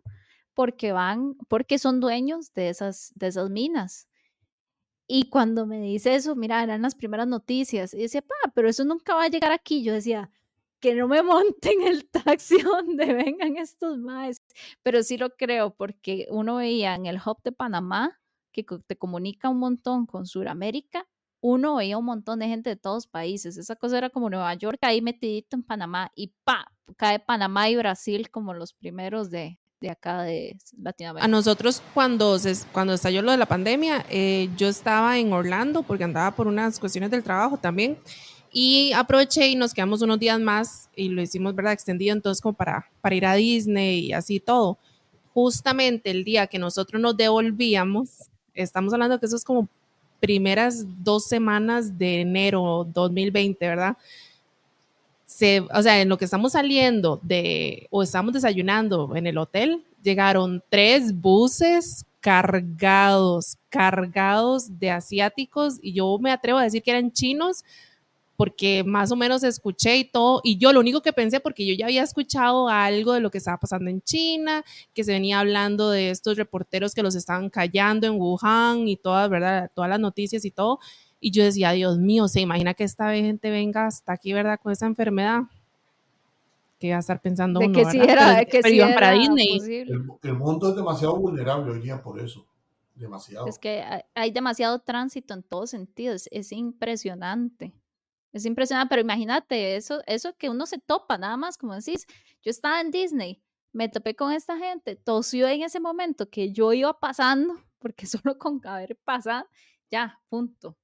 porque 0.61 0.91
van, 0.91 1.35
porque 1.47 1.79
son 1.79 1.99
dueños 1.99 2.53
de 2.53 2.69
esas, 2.69 3.13
de 3.15 3.25
esas 3.29 3.49
minas. 3.49 4.07
Y 5.07 5.27
cuando 5.29 5.65
me 5.65 5.81
dice 5.81 6.13
eso, 6.13 6.35
mira, 6.35 6.61
eran 6.61 6.83
las 6.83 6.93
primeras 6.93 7.27
noticias. 7.27 7.95
Y 7.95 7.97
decía, 7.97 8.21
pa, 8.21 8.35
pero 8.53 8.69
eso 8.69 8.85
nunca 8.85 9.15
va 9.15 9.23
a 9.23 9.27
llegar 9.27 9.51
aquí. 9.53 9.81
Yo 9.83 9.91
decía, 9.91 10.29
que 10.79 10.93
no 10.93 11.07
me 11.07 11.23
monten 11.23 11.81
el 11.81 12.07
taxi 12.11 12.61
donde 12.61 13.11
vengan 13.11 13.57
estos 13.57 13.97
más. 13.97 14.43
Pero 14.83 15.01
sí 15.01 15.17
lo 15.17 15.31
creo, 15.31 15.73
porque 15.73 16.27
uno 16.29 16.57
veía 16.57 16.93
en 16.93 17.07
el 17.07 17.17
hub 17.17 17.41
de 17.43 17.51
Panamá 17.51 18.19
que 18.51 18.63
te 18.85 18.95
comunica 18.95 19.49
un 19.49 19.57
montón 19.57 20.05
con 20.05 20.27
Sudamérica, 20.27 21.07
uno 21.39 21.77
veía 21.77 21.97
un 21.97 22.05
montón 22.05 22.37
de 22.37 22.47
gente 22.49 22.69
de 22.69 22.75
todos 22.75 23.07
países. 23.07 23.57
Esa 23.57 23.75
cosa 23.75 23.97
era 23.97 24.11
como 24.11 24.29
Nueva 24.29 24.53
York 24.53 24.77
ahí 24.83 25.01
metidito 25.01 25.55
en 25.55 25.63
Panamá 25.63 26.11
y 26.13 26.35
pa, 26.43 26.71
cae 26.97 27.19
Panamá 27.19 27.67
y 27.67 27.77
Brasil 27.77 28.29
como 28.29 28.53
los 28.53 28.73
primeros 28.73 29.31
de, 29.31 29.59
de 29.81 29.89
acá 29.89 30.21
de 30.21 30.55
Latinoamérica. 30.81 31.25
A 31.25 31.27
nosotros 31.27 31.81
cuando, 31.93 32.37
cuando 32.71 32.93
estalló 32.93 33.23
lo 33.23 33.31
de 33.31 33.37
la 33.37 33.47
pandemia, 33.47 34.05
eh, 34.09 34.49
yo 34.55 34.67
estaba 34.67 35.17
en 35.17 35.33
Orlando 35.33 35.81
porque 35.81 36.03
andaba 36.03 36.31
por 36.35 36.47
unas 36.47 36.79
cuestiones 36.79 37.09
del 37.09 37.23
trabajo 37.23 37.57
también 37.57 37.97
y 38.53 38.93
aproveché 38.93 39.47
y 39.47 39.55
nos 39.55 39.73
quedamos 39.73 40.01
unos 40.03 40.19
días 40.19 40.39
más 40.39 40.89
y 40.95 41.09
lo 41.09 41.21
hicimos, 41.21 41.55
¿verdad? 41.55 41.73
Extendido 41.73 42.13
entonces 42.13 42.41
como 42.41 42.53
para, 42.53 42.89
para 43.01 43.15
ir 43.15 43.25
a 43.25 43.33
Disney 43.33 44.07
y 44.07 44.13
así 44.13 44.39
todo. 44.39 44.77
Justamente 45.33 46.11
el 46.11 46.23
día 46.23 46.47
que 46.47 46.59
nosotros 46.59 47.01
nos 47.01 47.17
devolvíamos, 47.17 48.29
estamos 48.53 48.93
hablando 48.93 49.19
que 49.19 49.25
eso 49.25 49.35
es 49.35 49.43
como 49.43 49.67
primeras 50.19 50.85
dos 51.03 51.25
semanas 51.25 51.97
de 51.97 52.21
enero 52.21 52.87
2020, 52.93 53.67
¿verdad? 53.67 53.97
Se, 55.31 55.61
o 55.61 55.81
sea, 55.81 56.01
en 56.01 56.09
lo 56.09 56.17
que 56.17 56.25
estamos 56.25 56.51
saliendo 56.51 57.21
de, 57.23 57.87
o 57.89 58.03
estamos 58.03 58.33
desayunando 58.33 59.15
en 59.15 59.27
el 59.27 59.37
hotel, 59.37 59.81
llegaron 60.03 60.61
tres 60.67 61.15
buses 61.15 62.05
cargados, 62.19 63.57
cargados 63.69 64.77
de 64.77 64.91
asiáticos, 64.91 65.79
y 65.81 65.93
yo 65.93 66.17
me 66.19 66.31
atrevo 66.31 66.59
a 66.59 66.63
decir 66.63 66.83
que 66.83 66.91
eran 66.91 67.13
chinos, 67.13 67.63
porque 68.35 68.83
más 68.83 69.09
o 69.11 69.15
menos 69.15 69.43
escuché 69.43 69.95
y 69.97 70.03
todo, 70.03 70.41
y 70.43 70.57
yo 70.57 70.73
lo 70.73 70.81
único 70.81 71.01
que 71.01 71.13
pensé, 71.13 71.39
porque 71.39 71.65
yo 71.65 71.73
ya 71.75 71.85
había 71.85 72.03
escuchado 72.03 72.67
algo 72.67 73.13
de 73.13 73.21
lo 73.21 73.31
que 73.31 73.37
estaba 73.37 73.57
pasando 73.57 73.89
en 73.89 74.01
China, 74.01 74.65
que 74.93 75.05
se 75.05 75.13
venía 75.13 75.39
hablando 75.39 75.91
de 75.91 76.09
estos 76.09 76.35
reporteros 76.35 76.93
que 76.93 77.03
los 77.03 77.15
estaban 77.15 77.49
callando 77.49 78.05
en 78.05 78.19
Wuhan 78.19 78.85
y 78.85 78.97
todas, 78.97 79.29
¿verdad? 79.29 79.71
Todas 79.73 79.89
las 79.89 79.99
noticias 80.01 80.43
y 80.43 80.51
todo, 80.51 80.79
y 81.23 81.31
yo 81.31 81.43
decía, 81.43 81.71
Dios 81.71 81.99
mío, 81.99 82.27
¿se 82.27 82.41
imagina 82.41 82.73
que 82.73 82.83
esta 82.83 83.13
gente 83.13 83.51
venga 83.51 83.85
hasta 83.85 84.11
aquí, 84.11 84.33
¿verdad? 84.33 84.59
Con 84.61 84.71
esa 84.71 84.87
enfermedad. 84.87 85.43
Que 86.79 86.89
va 86.89 86.97
a 86.97 86.99
estar 86.99 87.21
pensando 87.21 87.59
de 87.59 87.67
uno, 87.67 87.75
que 87.75 87.85
¿verdad? 87.85 87.91
Si 87.91 88.09
era, 88.09 88.35
pero, 88.37 88.49
que 88.49 88.59
pero 88.59 88.69
si 88.69 88.75
iban 88.75 88.89
era 88.89 88.99
para 88.99 89.11
Disney. 89.11 89.59
El, 89.59 90.03
el, 90.23 90.33
mundo 90.33 90.69
es 90.69 90.75
demasiado 90.75 91.15
vulnerable 91.15 91.71
hoy 91.71 91.79
día 91.79 92.01
por 92.01 92.19
eso. 92.19 92.43
Demasiado. 92.95 93.45
Es 93.45 93.59
que 93.59 93.83
hay, 93.83 94.01
hay 94.15 94.31
demasiado 94.31 94.79
tránsito 94.79 95.35
en 95.35 95.43
todos 95.43 95.69
sentidos. 95.69 96.27
Es 96.31 96.51
impresionante. 96.51 97.71
Es 98.33 98.45
impresionante, 98.45 98.89
pero 98.89 99.01
imagínate 99.01 99.75
eso, 99.75 100.01
eso 100.07 100.35
que 100.37 100.49
uno 100.49 100.65
se 100.65 100.79
topa, 100.79 101.17
nada 101.17 101.37
más, 101.37 101.57
como 101.57 101.75
decís, 101.75 102.07
yo 102.41 102.49
estaba 102.49 102.79
en 102.79 102.89
Disney, 102.89 103.41
me 103.73 103.89
topé 103.89 104.15
con 104.15 104.31
esta 104.31 104.57
gente, 104.57 104.95
tosió 104.95 105.47
en 105.47 105.63
ese 105.63 105.79
momento 105.79 106.29
que 106.29 106.51
yo 106.51 106.71
iba 106.73 106.97
pasando, 106.99 107.55
porque 107.79 108.05
solo 108.07 108.37
con 108.37 108.61
haber 108.65 108.95
pasado, 108.95 109.45
ya, 109.91 110.19
punto. 110.29 110.77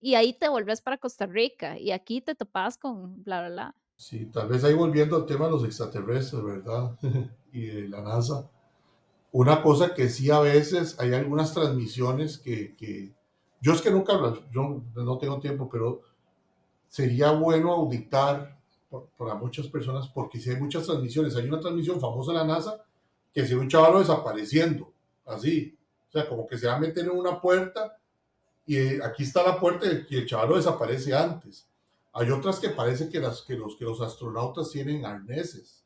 Y 0.00 0.14
ahí 0.14 0.32
te 0.32 0.48
volvés 0.48 0.80
para 0.80 0.98
Costa 0.98 1.26
Rica 1.26 1.78
y 1.78 1.90
aquí 1.90 2.20
te 2.20 2.34
topas 2.34 2.78
con 2.78 3.22
bla, 3.22 3.40
bla, 3.40 3.50
bla. 3.50 3.74
Sí, 3.96 4.26
tal 4.26 4.48
vez 4.48 4.64
ahí 4.64 4.72
volviendo 4.72 5.16
al 5.16 5.26
tema 5.26 5.44
de 5.44 5.50
los 5.50 5.64
extraterrestres, 5.64 6.42
¿verdad? 6.42 6.96
y 7.52 7.66
de 7.66 7.88
la 7.88 8.00
NASA. 8.00 8.50
Una 9.32 9.62
cosa 9.62 9.94
que 9.94 10.08
sí 10.08 10.30
a 10.30 10.40
veces 10.40 10.98
hay 10.98 11.12
algunas 11.12 11.52
transmisiones 11.52 12.38
que, 12.38 12.74
que 12.76 13.14
yo 13.60 13.74
es 13.74 13.82
que 13.82 13.90
nunca, 13.90 14.14
yo 14.50 14.82
no 14.94 15.18
tengo 15.18 15.38
tiempo, 15.38 15.68
pero 15.70 16.00
sería 16.88 17.30
bueno 17.32 17.72
auditar 17.72 18.58
para 19.16 19.34
muchas 19.34 19.68
personas, 19.68 20.08
porque 20.08 20.40
si 20.40 20.50
hay 20.50 20.56
muchas 20.56 20.86
transmisiones, 20.86 21.36
hay 21.36 21.46
una 21.46 21.60
transmisión 21.60 22.00
famosa 22.00 22.32
de 22.32 22.38
la 22.38 22.44
NASA 22.44 22.84
que 23.32 23.46
se 23.46 23.54
ve 23.54 23.60
un 23.60 23.68
chaval 23.68 24.00
desapareciendo, 24.00 24.92
así, 25.26 25.78
o 26.08 26.10
sea, 26.10 26.28
como 26.28 26.46
que 26.46 26.58
se 26.58 26.66
va 26.66 26.74
a 26.74 26.80
meter 26.80 27.04
en 27.04 27.12
una 27.12 27.40
puerta 27.40 27.99
y 28.66 28.76
eh, 28.76 29.00
aquí 29.02 29.22
está 29.22 29.42
la 29.42 29.58
puerta 29.58 29.86
y 30.08 30.16
el 30.16 30.26
chaval 30.26 30.54
desaparece 30.54 31.14
antes. 31.14 31.68
Hay 32.12 32.30
otras 32.30 32.58
que 32.58 32.70
parece 32.70 33.08
que, 33.08 33.20
las, 33.20 33.42
que, 33.42 33.54
los, 33.54 33.76
que 33.76 33.84
los 33.84 34.00
astronautas 34.00 34.70
tienen 34.70 35.04
arneses. 35.04 35.84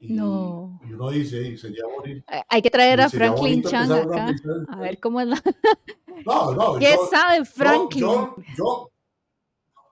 Y, 0.00 0.12
no. 0.12 0.80
y 0.88 0.92
uno 0.92 1.10
dice, 1.10 1.56
sería 1.56 1.84
bonito. 1.86 2.24
Hay 2.48 2.62
que 2.62 2.70
traer 2.70 3.00
a 3.00 3.10
Franklin 3.10 3.62
Chang 3.62 3.90
acá, 3.90 4.32
a 4.68 4.80
ver 4.80 5.00
cómo 5.00 5.20
es 5.20 5.28
la... 5.28 5.42
No, 6.26 6.52
no. 6.52 6.74
¿Qué 6.80 6.96
sabe 7.10 7.44
Franklin? 7.44 8.00
yo, 8.00 8.36
yo 8.56 8.90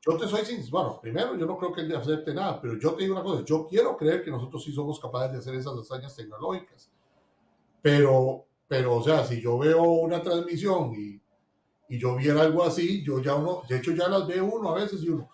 yo 0.07 0.17
te 0.17 0.29
soy 0.29 0.45
sincero, 0.45 0.71
bueno, 0.71 1.01
primero 1.01 1.37
yo 1.37 1.47
no 1.47 1.59
creo 1.59 1.73
que 1.73 1.81
él 1.81 1.97
acepte 1.97 2.33
nada, 2.33 2.61
pero 2.61 2.79
yo 2.79 2.95
te 2.95 3.03
digo 3.03 3.17
una 3.17 3.25
cosa, 3.25 3.45
yo 3.45 3.67
quiero 3.67 3.97
creer 3.97 4.23
que 4.23 4.31
nosotros 4.31 4.63
sí 4.63 4.73
somos 4.73 5.01
capaces 5.01 5.33
de 5.33 5.39
hacer 5.39 5.55
esas 5.57 5.77
hazañas 5.77 6.15
tecnológicas, 6.15 6.89
pero, 7.83 8.47
pero 8.69 8.97
o 8.97 9.03
sea, 9.03 9.25
si 9.25 9.41
yo 9.41 9.59
veo 9.59 9.83
una 9.83 10.23
transmisión 10.23 10.95
y, 10.95 11.21
y 11.89 11.99
yo 11.99 12.17
viera 12.17 12.43
algo 12.43 12.65
así, 12.65 13.03
yo 13.05 13.23
ya 13.23 13.35
uno, 13.35 13.63
de 13.69 13.79
hecho 13.79 13.93
ya 13.93 14.09
las 14.09 14.27
ve 14.27 14.41
uno 14.41 14.71
a 14.71 14.75
veces 14.75 15.03
y 15.03 15.09
uno, 15.09 15.29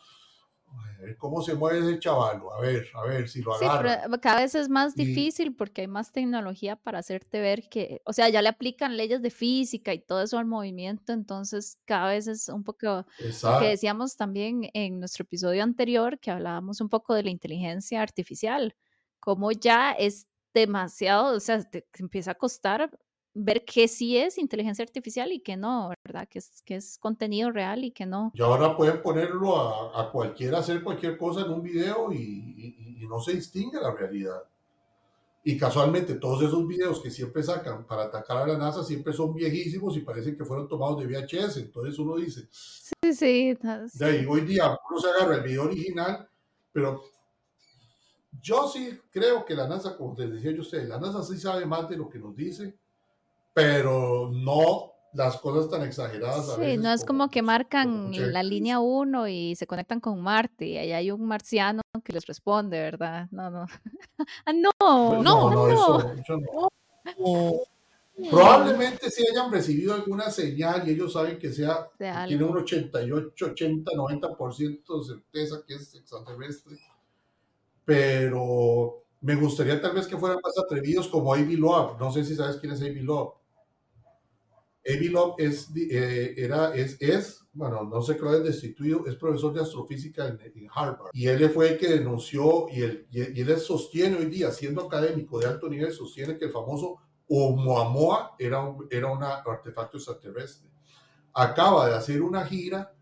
cómo 1.19 1.43
se 1.43 1.55
mueve 1.55 1.81
ese 1.81 1.99
chaval, 1.99 2.41
a 2.57 2.61
ver, 2.61 2.87
a 2.95 3.05
ver 3.05 3.29
si 3.29 3.43
lo 3.43 3.55
agarra. 3.55 3.95
Sí, 3.95 4.01
pero 4.05 4.21
cada 4.21 4.41
vez 4.41 4.55
es 4.55 4.69
más 4.69 4.95
difícil 4.95 5.55
porque 5.55 5.83
hay 5.83 5.89
más 5.89 6.13
tecnología 6.13 6.77
para 6.77 7.01
hacerte 7.01 7.41
ver 7.41 7.69
que, 7.69 8.01
o 8.05 8.13
sea, 8.13 8.29
ya 8.29 8.43
le 8.43 8.49
aplican 8.49 8.97
leyes 8.97 9.23
de 9.23 9.31
física 9.31 9.93
y 9.93 10.01
todo 10.01 10.23
eso 10.23 10.39
al 10.39 10.47
movimiento, 10.47 11.13
entonces 11.13 11.79
cada 11.85 12.11
vez 12.11 12.29
es 12.29 12.49
un 12.49 12.65
poco 12.65 13.07
lo 13.43 13.59
que 13.59 13.69
decíamos 13.69 14.17
también 14.17 14.71
en 14.75 15.01
nuestro 15.01 15.25
episodio 15.25 15.63
anterior, 15.63 16.19
que 16.21 16.31
hablábamos 16.31 16.81
un 16.81 16.89
poco 16.89 17.15
de 17.15 17.25
la 17.25 17.31
inteligencia 17.31 18.01
artificial, 18.03 18.77
como 19.19 19.53
ya 19.53 19.93
es 19.93 20.29
demasiado, 20.55 21.37
o 21.37 21.41
sea, 21.41 21.63
te 21.63 21.87
empieza 21.99 22.33
a 22.33 22.35
costar 22.35 22.91
ver 23.35 23.65
qué 23.65 23.89
sí 23.89 24.17
es 24.17 24.39
inteligencia 24.39 24.85
artificial 24.85 25.33
y 25.33 25.41
qué 25.41 25.57
no, 25.57 25.93
¿verdad? 26.05 26.29
Que 26.29 26.39
es, 26.39 26.63
que 26.65 26.77
es 26.77 26.99
contenido 26.99 27.51
real 27.51 27.85
y 27.85 27.91
que 27.91 28.07
no. 28.07 28.31
Y 28.35 28.43
ahora 28.43 28.77
pueden 28.77 29.01
ponerlo 29.03 29.57
a, 29.57 30.03
a 30.03 30.11
cualquiera 30.11 30.59
hacer 30.59 30.83
cualquier 30.83 31.17
cosa 31.17 31.43
en 31.43 31.51
un 31.51 31.63
video 31.63 32.13
y, 32.13 32.17
y, 32.17 33.03
y, 33.03 33.07
no 33.07 33.21
se 33.21 33.35
distingue 33.35 33.81
la 33.81 33.93
realidad. 33.93 34.43
Y 35.45 35.59
casualmente 35.59 36.15
todos 36.15 36.43
esos 36.43 36.67
videos 36.69 37.01
que 37.01 37.11
siempre 37.11 37.43
sacan 37.43 37.85
para 37.85 38.05
atacar 38.05 38.39
a 38.39 38.47
la 38.47 38.57
NASA 38.57 38.85
siempre 38.85 39.13
son 39.13 39.35
viejísimos 39.35 39.97
y 39.97 40.01
parecen 40.01 40.37
que 40.37 40.45
fueron 40.45 40.69
tomados 40.69 41.01
de 41.01 41.07
VHS. 41.07 41.57
Entonces 41.57 41.99
uno 41.99 42.17
dice... 42.17 42.47
Sí, 42.51 43.13
sí. 43.13 43.59
De 43.95 44.05
ahí, 44.05 44.25
hoy 44.25 44.43
día 44.43 44.79
uno 44.89 45.01
se 45.01 45.09
agarra 45.09 45.37
el 45.37 45.43
video 45.43 45.65
original, 45.65 46.29
pero 46.71 47.03
yo 48.41 48.69
sí 48.69 49.01
creo 49.11 49.45
que 49.45 49.55
la 49.55 49.67
NASA, 49.67 49.97
como 49.97 50.15
les 50.17 50.31
decía 50.33 50.53
yo 50.53 50.59
a 50.59 50.63
ustedes, 50.63 50.89
la 50.89 51.01
NASA 51.01 51.25
sí 51.25 51.37
sabe 51.37 51.67
más 51.67 51.89
de 51.89 51.97
lo 51.97 52.09
que 52.09 52.21
nos 52.21 52.37
dice 52.37 52.79
pero 53.55 54.31
no 54.33 54.93
las 55.13 55.37
cosas 55.39 55.71
tan 55.71 55.83
exageradas. 55.83 56.49
A 56.49 56.57
sí, 56.57 56.77
no 56.79 56.93
es 56.93 57.05
como 57.05 57.31
que 57.31 57.43
marcan 57.43 58.13
la 58.33 58.43
línea 58.43 58.81
1 58.81 59.29
y 59.29 59.55
se 59.57 59.67
conectan 59.67 60.01
con 60.01 60.21
Marte 60.21 60.67
y 60.67 60.79
ahí 60.79 60.93
hay 60.93 61.11
un 61.11 61.27
marciano 61.27 61.83
que 62.03 62.13
les 62.13 62.27
responde, 62.27 62.81
¿verdad? 62.81 63.29
No, 63.31 63.51
no. 63.51 63.67
ah, 64.47 64.53
no, 64.53 64.71
no, 64.81 65.23
no, 65.23 65.51
no, 65.51 65.69
eso, 65.69 66.39
no. 67.19 67.61
Probablemente 68.31 69.11
sí 69.11 69.25
hayan 69.31 69.51
recibido 69.51 69.95
alguna 69.95 70.31
señal 70.31 70.87
y 70.87 70.93
ellos 70.93 71.15
saben 71.15 71.39
que 71.39 71.51
sea, 71.51 71.89
tiene 72.27 72.45
un 72.45 72.59
88, 72.59 73.47
80, 73.47 73.91
90% 73.93 74.99
de 74.99 75.05
certeza 75.05 75.65
que 75.67 75.75
es 75.75 75.95
extraterrestre. 75.95 76.79
Pero 77.85 79.05
me 79.21 79.35
gustaría 79.35 79.81
tal 79.81 79.95
vez 79.95 80.07
que 80.07 80.19
fueran 80.19 80.39
más 80.43 80.57
atrevidos 80.59 81.09
como 81.09 81.33
Avi 81.33 81.57
Loeb. 81.57 81.99
No 81.99 82.13
sé 82.13 82.25
si 82.25 82.37
sabes 82.37 82.57
quién 82.57 82.73
es 82.73 82.83
Avi 82.83 83.01
Loeb. 83.01 83.42
Avi 84.85 85.09
Loeb 85.09 85.35
es, 85.39 85.71
eh, 85.77 86.35
era, 86.37 86.75
es, 86.75 86.97
es, 87.01 87.47
bueno, 87.53 87.85
no 87.85 88.03
sé 88.03 88.17
qué 88.17 88.23
lo 88.23 88.41
destituido, 88.41 89.07
es 89.07 89.15
profesor 89.15 89.53
de 89.53 89.61
astrofísica 89.61 90.27
en, 90.27 90.69
Harvard. 90.75 91.11
Y 91.13 91.29
él 91.29 91.49
fue 91.51 91.71
el 91.71 91.79
que 91.79 91.89
denunció, 91.89 92.67
y 92.69 92.83
él, 92.83 93.07
y 93.11 93.41
él 93.41 93.59
sostiene 93.59 94.17
hoy 94.17 94.27
día, 94.27 94.51
siendo 94.51 94.83
académico 94.83 95.39
de 95.39 95.47
alto 95.47 95.69
nivel, 95.69 95.93
sostiene 95.93 96.37
que 96.37 96.47
el 96.47 96.51
famoso 96.51 96.99
Oumuamua 97.29 98.35
era 98.39 98.61
un, 98.61 98.87
era 98.91 99.11
un 99.11 99.23
artefacto 99.23 99.99
extraterrestre. 99.99 100.69
Acaba 101.33 101.89
de 101.89 101.95
hacer 101.95 102.21
una 102.21 102.45
gira, 102.45 102.93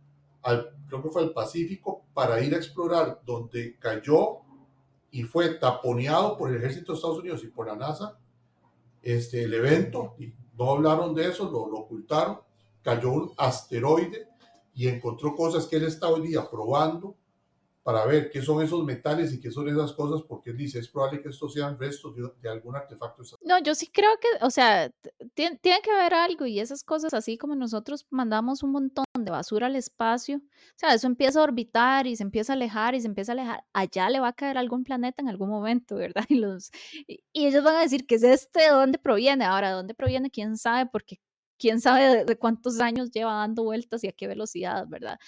al, 0.43 0.70
creo 0.87 1.03
que 1.03 1.09
fue 1.09 1.22
al 1.22 1.33
Pacífico, 1.33 2.05
para 2.12 2.43
ir 2.43 2.55
a 2.55 2.59
explorar 2.59 3.20
donde 3.24 3.76
cayó 3.78 4.41
y 5.11 5.22
fue 5.24 5.55
taponeado 5.55 6.37
por 6.37 6.51
el 6.51 6.57
ejército 6.57 6.93
de 6.93 6.97
Estados 6.97 7.18
Unidos 7.18 7.43
y 7.43 7.49
por 7.49 7.66
la 7.66 7.74
NASA 7.74 8.18
este, 9.03 9.45
el 9.45 9.55
evento, 9.55 10.14
y 10.18 10.33
no 10.61 10.73
hablaron 10.73 11.15
de 11.15 11.27
eso, 11.27 11.45
lo, 11.45 11.69
lo 11.71 11.79
ocultaron, 11.79 12.39
cayó 12.83 13.13
un 13.13 13.33
asteroide 13.39 14.29
y 14.75 14.89
encontró 14.89 15.35
cosas 15.35 15.67
que 15.67 15.77
él 15.77 15.85
está 15.85 16.09
hoy 16.09 16.29
día 16.29 16.49
probando 16.51 17.17
para 17.83 18.05
ver 18.05 18.31
qué 18.31 18.43
son 18.43 18.62
esos 18.62 18.85
metales 18.85 19.33
y 19.33 19.41
qué 19.41 19.51
son 19.51 19.68
esas 19.68 19.93
cosas, 19.93 20.22
porque 20.28 20.51
él 20.51 20.57
dice, 20.57 20.78
es 20.78 20.89
probable 20.89 21.22
que 21.22 21.31
estos 21.31 21.55
sean 21.55 21.78
restos 21.78 22.14
de, 22.14 22.49
algún 22.49 22.76
artefacto. 22.76 23.22
No, 23.43 23.59
yo 23.62 23.74
sí 23.74 23.87
creo 23.87 24.11
que, 24.20 24.45
o 24.45 24.51
sea, 24.51 24.91
tiene, 25.35 25.59
que 25.62 25.91
haber 25.91 26.14
algo 26.14 26.47
y 26.47 26.61
esas 26.61 26.85
cosas, 26.85 27.14
así 27.14 27.39
como 27.39 27.55
nosotros 27.55 28.07
mandamos 28.11 28.62
un 28.62 28.72
montón 28.72 29.05
de 29.18 29.31
basura 29.31 29.66
al 29.66 29.76
espacio, 29.76 30.37
o 30.37 30.76
sea, 30.76 30.95
eso 30.95 31.07
empieza 31.07 31.41
a 31.41 31.45
orbitar 31.45 32.07
y 32.07 32.16
se 32.16 32.22
empieza 32.22 32.53
a 32.53 32.57
alejar 32.57 32.95
y 32.95 33.01
se 33.01 33.07
empieza 33.07 33.33
a 33.33 33.35
alejar, 33.35 33.64
allá 33.72 34.11
le 34.11 34.20
va 34.20 34.28
a 34.28 34.33
caer 34.35 34.59
algún 34.59 34.85
planeta 34.85 35.22
en 35.22 35.28
algún 35.28 35.49
momento, 35.49 35.97
¿verdad? 35.97 36.24
Y, 36.31 36.37
los, 36.37 36.70
y, 37.07 37.24
ellos 37.47 37.64
van 37.64 37.76
a 37.76 37.81
decir, 37.81 38.07
¿qué 38.07 38.14
es 38.14 38.22
este? 38.22 38.61
¿De 38.61 38.68
dónde 38.68 38.99
proviene? 38.99 39.45
Ahora, 39.45 39.70
¿de 39.70 39.74
dónde 39.74 39.95
proviene? 39.95 40.31
¿Quién 40.31 40.57
sabe? 40.57 40.89
Porque 40.91 41.20
quién 41.61 41.81
sabe 41.81 42.24
de, 42.24 42.37
cuántos 42.37 42.81
años 42.81 43.11
lleva 43.11 43.35
dando 43.35 43.62
vueltas 43.64 44.03
y 44.03 44.09
a 44.09 44.12
qué 44.12 44.26
velocidad, 44.26 44.87
¿verdad? 44.89 45.18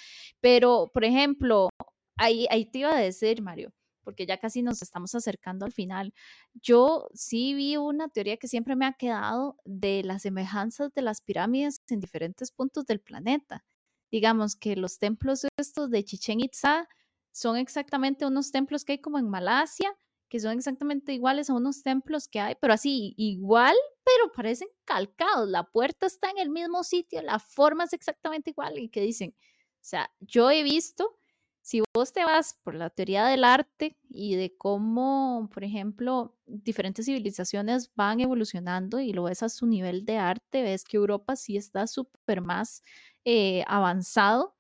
Pero, 0.41 0.91
por 0.93 1.05
ejemplo, 1.05 1.69
ahí, 2.17 2.47
ahí 2.51 2.67
te 2.67 2.81
iba 2.81 2.95
a 2.95 2.99
decir, 3.01 3.43
Mario, 3.43 3.73
porque 4.03 4.27
ya 4.27 4.39
casi 4.39 4.63
nos 4.63 4.83
estamos 4.83 5.15
acercando 5.15 5.65
al 5.65 5.73
final. 5.73 6.13
Yo 6.55 7.09
sí 7.15 7.55
vi 7.55 7.77
una 7.77 8.09
teoría 8.09 8.37
que 8.37 8.49
siempre 8.49 8.77
me 8.77 8.87
ha 8.87 8.93
quedado 8.95 9.57
de 9.65 10.03
las 10.05 10.23
semejanzas 10.23 10.93
de 10.95 11.03
las 11.03 11.21
pirámides 11.21 11.81
en 11.89 12.01
diferentes 12.01 12.53
puntos 12.53 12.87
del 12.87 13.01
planeta. 13.01 13.65
Digamos 14.11 14.57
que 14.57 14.77
los 14.77 14.99
templos 14.99 15.47
estos 15.57 15.91
de 15.91 16.05
Chichen 16.05 16.41
Itza 16.41 16.89
son 17.33 17.57
exactamente 17.57 18.27
unos 18.27 18.51
templos 18.53 18.85
que 18.85 18.93
hay 18.93 18.99
como 19.01 19.19
en 19.19 19.29
Malasia, 19.31 19.97
que 20.29 20.41
son 20.41 20.57
exactamente 20.57 21.13
iguales 21.13 21.51
a 21.51 21.55
unos 21.55 21.83
templos 21.83 22.29
que 22.29 22.41
hay, 22.41 22.55
pero 22.61 22.75
así 22.75 23.15
igual, 23.17 23.77
pero 24.05 24.33
parecen 24.33 24.69
calcados. 24.85 25.49
La 25.49 25.65
puerta 25.65 26.07
está 26.07 26.31
en 26.31 26.39
el 26.39 26.51
mismo 26.51 26.85
sitio, 26.85 27.23
la 27.23 27.39
forma 27.39 27.85
es 27.85 27.93
exactamente 27.93 28.51
igual 28.51 28.79
y 28.79 28.89
que 28.89 29.01
dicen, 29.01 29.35
o 29.37 29.85
sea, 29.85 30.11
yo 30.21 30.51
he 30.51 30.63
visto 30.63 31.19
si 31.63 31.83
vos 31.95 32.13
te 32.13 32.25
vas 32.25 32.59
por 32.65 32.75
la 32.75 32.91
teoría 32.91 33.27
del 33.27 33.45
arte 33.45 33.97
y 34.11 34.35
de 34.37 34.57
cómo, 34.57 35.49
por 35.55 35.65
ejemplo, 35.65 36.37
diferentes 36.47 37.07
civilizaciones 37.07 37.93
van 37.95 38.21
evolucionando 38.21 39.01
y 39.01 39.13
lo 39.13 39.25
ves 39.25 39.43
a 39.43 39.49
su 39.49 39.67
nivel 39.67 40.05
de 40.05 40.19
arte, 40.19 40.63
ves 40.63 40.85
que 40.85 40.97
Europa 40.97 41.37
sí 41.37 41.57
está 41.57 41.87
súper 41.87 42.43
más 42.43 42.83
eh, 43.25 43.65
avanzado 43.69 44.57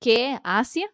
que 0.00 0.38
Asia. 0.44 0.88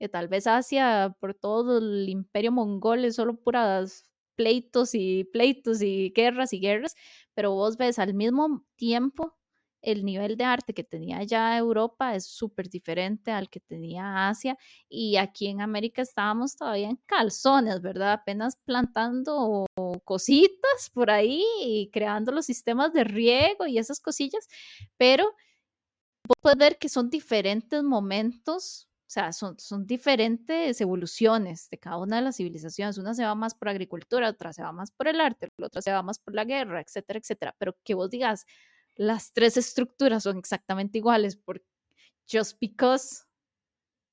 Que 0.00 0.08
tal 0.08 0.28
vez 0.28 0.46
Asia, 0.46 1.16
por 1.20 1.34
todo 1.34 1.78
el 1.78 2.08
imperio 2.08 2.52
mongol, 2.52 3.04
es 3.04 3.16
solo 3.16 3.36
puras 3.40 4.04
pleitos 4.36 4.94
y 4.94 5.24
pleitos 5.24 5.82
y 5.82 6.12
guerras 6.14 6.52
y 6.52 6.60
guerras, 6.60 6.94
pero 7.34 7.52
vos 7.52 7.76
ves 7.76 7.98
al 7.98 8.14
mismo 8.14 8.64
tiempo 8.76 9.37
el 9.82 10.04
nivel 10.04 10.36
de 10.36 10.44
arte 10.44 10.74
que 10.74 10.84
tenía 10.84 11.22
ya 11.22 11.56
Europa 11.56 12.14
es 12.14 12.26
súper 12.26 12.68
diferente 12.68 13.30
al 13.30 13.48
que 13.48 13.60
tenía 13.60 14.28
Asia 14.28 14.56
y 14.88 15.16
aquí 15.16 15.48
en 15.48 15.60
América 15.60 16.02
estábamos 16.02 16.56
todavía 16.56 16.88
en 16.88 16.96
calzones, 17.06 17.80
¿verdad? 17.80 18.12
Apenas 18.12 18.56
plantando 18.64 19.66
cositas 20.04 20.90
por 20.92 21.10
ahí 21.10 21.44
y 21.62 21.90
creando 21.92 22.32
los 22.32 22.46
sistemas 22.46 22.92
de 22.92 23.04
riego 23.04 23.66
y 23.66 23.78
esas 23.78 24.00
cosillas, 24.00 24.48
pero 24.96 25.34
puedes 26.42 26.58
ver 26.58 26.78
que 26.78 26.88
son 26.88 27.10
diferentes 27.10 27.82
momentos 27.82 28.88
o 29.08 29.10
sea, 29.10 29.32
son, 29.32 29.56
diferentes 29.86 30.78
evoluciones 30.82 31.70
de 31.70 31.78
cada 31.78 31.96
una 31.96 32.16
de 32.16 32.22
las 32.22 32.36
civilizaciones. 32.36 32.98
Una 32.98 33.14
se 33.14 33.24
va 33.24 33.34
más 33.34 33.54
por 33.54 33.70
agricultura, 33.70 34.28
otra 34.28 34.52
se 34.52 34.62
va 34.62 34.70
más 34.70 34.90
por 34.90 35.08
el 35.08 35.18
arte, 35.22 35.48
otra 35.62 35.80
se 35.80 35.90
va 35.92 36.02
más 36.02 36.18
por 36.18 36.34
la 36.34 36.44
guerra, 36.44 36.82
etcétera, 36.82 37.18
etcétera. 37.18 37.56
Pero 37.58 37.74
que 37.84 37.94
vos 37.94 38.10
digas, 38.10 38.44
las 38.98 39.32
tres 39.32 39.56
estructuras 39.56 40.24
son 40.24 40.36
exactamente 40.36 40.98
iguales, 40.98 41.36
por, 41.36 41.62
just 42.30 42.58
because 42.60 43.22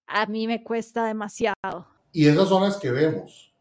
a 0.08 0.26
mí 0.28 0.48
me 0.48 0.64
cuesta 0.64 1.08
demasiado. 1.08 1.88
Y 2.12 2.28
esas 2.28 2.48
son 2.48 2.64
las 2.64 2.78
que 2.78 2.92
vemos. 2.92 3.54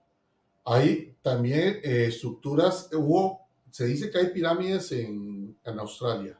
Hay 0.64 1.16
también 1.22 1.80
eh, 1.82 2.06
estructuras, 2.08 2.88
hubo, 2.92 3.48
se 3.70 3.86
dice 3.86 4.10
que 4.10 4.18
hay 4.18 4.28
pirámides 4.28 4.92
en, 4.92 5.58
en, 5.64 5.78
Australia. 5.78 6.38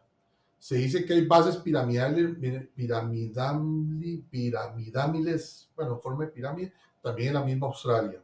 Se 0.59 0.76
dice 0.76 1.05
que 1.05 1.14
hay 1.14 1.26
bases 1.26 1.57
piramidales, 1.57 2.37
piramidales, 2.74 5.70
bueno, 5.74 5.99
forma 5.99 6.26
de 6.26 6.30
pirámide, 6.30 6.72
también 7.03 7.28
en 7.28 7.35
la 7.35 7.45
misma 7.45 7.66
Australia. 7.66 8.22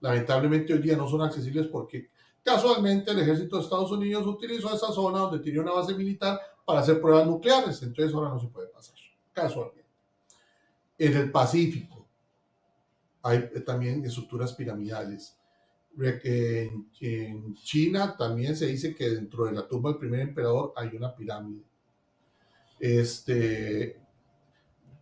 Lamentablemente 0.00 0.72
hoy 0.72 0.80
día 0.80 0.96
no 0.96 1.08
son 1.08 1.22
accesibles 1.22 1.68
porque 1.68 2.10
Casualmente, 2.42 3.10
el 3.10 3.20
ejército 3.20 3.56
de 3.56 3.62
Estados 3.62 3.90
Unidos 3.90 4.26
utilizó 4.26 4.74
esa 4.74 4.92
zona 4.92 5.18
donde 5.18 5.40
tenía 5.40 5.60
una 5.60 5.72
base 5.72 5.94
militar 5.94 6.40
para 6.64 6.80
hacer 6.80 7.00
pruebas 7.00 7.26
nucleares, 7.26 7.82
entonces 7.82 8.14
ahora 8.14 8.30
no 8.30 8.40
se 8.40 8.48
puede 8.48 8.68
pasar, 8.68 8.96
casualmente. 9.32 9.88
En 10.96 11.16
el 11.16 11.30
Pacífico 11.30 12.06
hay 13.22 13.50
también 13.64 14.04
estructuras 14.04 14.54
piramidales. 14.54 15.36
En 15.98 17.54
China 17.54 18.16
también 18.16 18.56
se 18.56 18.66
dice 18.66 18.94
que 18.94 19.10
dentro 19.10 19.44
de 19.44 19.52
la 19.52 19.66
tumba 19.66 19.90
del 19.90 19.98
primer 19.98 20.20
emperador 20.20 20.72
hay 20.76 20.96
una 20.96 21.14
pirámide. 21.14 21.62
Este, 22.78 24.00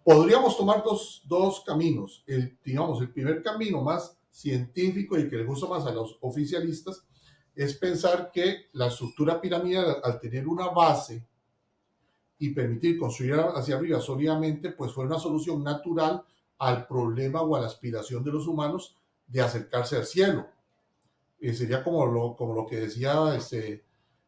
podríamos 0.03 0.57
tomar 0.57 0.83
dos, 0.83 1.23
dos 1.27 1.63
caminos. 1.65 2.25
El, 2.27 2.59
digamos, 2.65 3.01
el 3.01 3.11
primer 3.11 3.43
camino 3.43 3.83
más 3.83 4.17
científico 4.31 5.19
y 5.19 5.29
que 5.29 5.37
le 5.37 5.45
gusta 5.45 5.67
más 5.67 5.85
a 5.87 5.93
los 5.93 6.17
oficialistas 6.21 7.07
es 7.59 7.75
pensar 7.75 8.31
que 8.33 8.67
la 8.75 8.87
estructura 8.87 9.41
piramidal, 9.41 9.97
al 10.05 10.21
tener 10.21 10.47
una 10.47 10.69
base 10.69 11.27
y 12.39 12.51
permitir 12.51 12.97
construir 12.97 13.35
hacia 13.35 13.75
arriba 13.75 14.01
sólidamente, 14.01 14.71
pues 14.71 14.93
fue 14.93 15.07
una 15.07 15.19
solución 15.19 15.65
natural 15.65 16.23
al 16.59 16.87
problema 16.87 17.43
o 17.43 17.57
a 17.57 17.61
la 17.61 17.67
aspiración 17.67 18.23
de 18.23 18.31
los 18.31 18.47
humanos 18.47 18.95
de 19.27 19.41
acercarse 19.41 19.97
al 19.97 20.07
cielo. 20.07 20.47
Eh, 21.41 21.53
sería 21.53 21.83
como 21.83 22.07
lo, 22.07 22.37
como 22.37 22.55
lo 22.55 22.65
que 22.65 22.77
decía 22.77 23.35
este, 23.35 23.83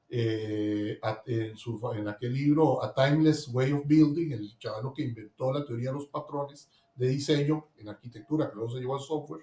eh, 0.08 0.98
en, 1.26 1.56
su, 1.56 1.80
en, 1.94 2.08
aquel 2.08 2.34
libro 2.34 2.82
A 2.82 2.92
Timeless 2.92 3.46
Way 3.54 3.72
of 3.74 3.86
Building, 3.86 4.32
el 4.32 4.58
chavalo 4.58 4.92
que 4.92 5.02
inventó 5.02 5.52
la 5.52 5.64
teoría 5.64 5.90
de 5.90 5.94
los 5.98 6.06
patrones 6.08 6.68
de 6.96 7.06
diseño 7.06 7.68
en 7.78 7.90
arquitectura, 7.90 8.50
que 8.50 8.56
luego 8.56 8.72
se 8.72 8.80
llevó 8.80 8.96
al 8.96 9.02
software, 9.02 9.42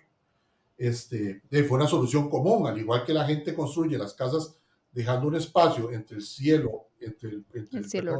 este, 0.77 1.41
fue 1.67 1.77
una 1.77 1.87
solución 1.87 2.29
común, 2.29 2.67
al 2.67 2.77
igual 2.77 3.03
que 3.03 3.13
la 3.13 3.25
gente 3.25 3.55
construye 3.55 3.97
las 3.97 4.13
casas 4.13 4.57
dejando 4.91 5.27
un 5.27 5.35
espacio 5.35 5.91
entre 5.91 6.17
el 6.17 6.23
cielo, 6.23 6.89
entre 6.99 7.29
el, 7.29 7.45
el, 7.53 7.89
cielo 7.89 8.19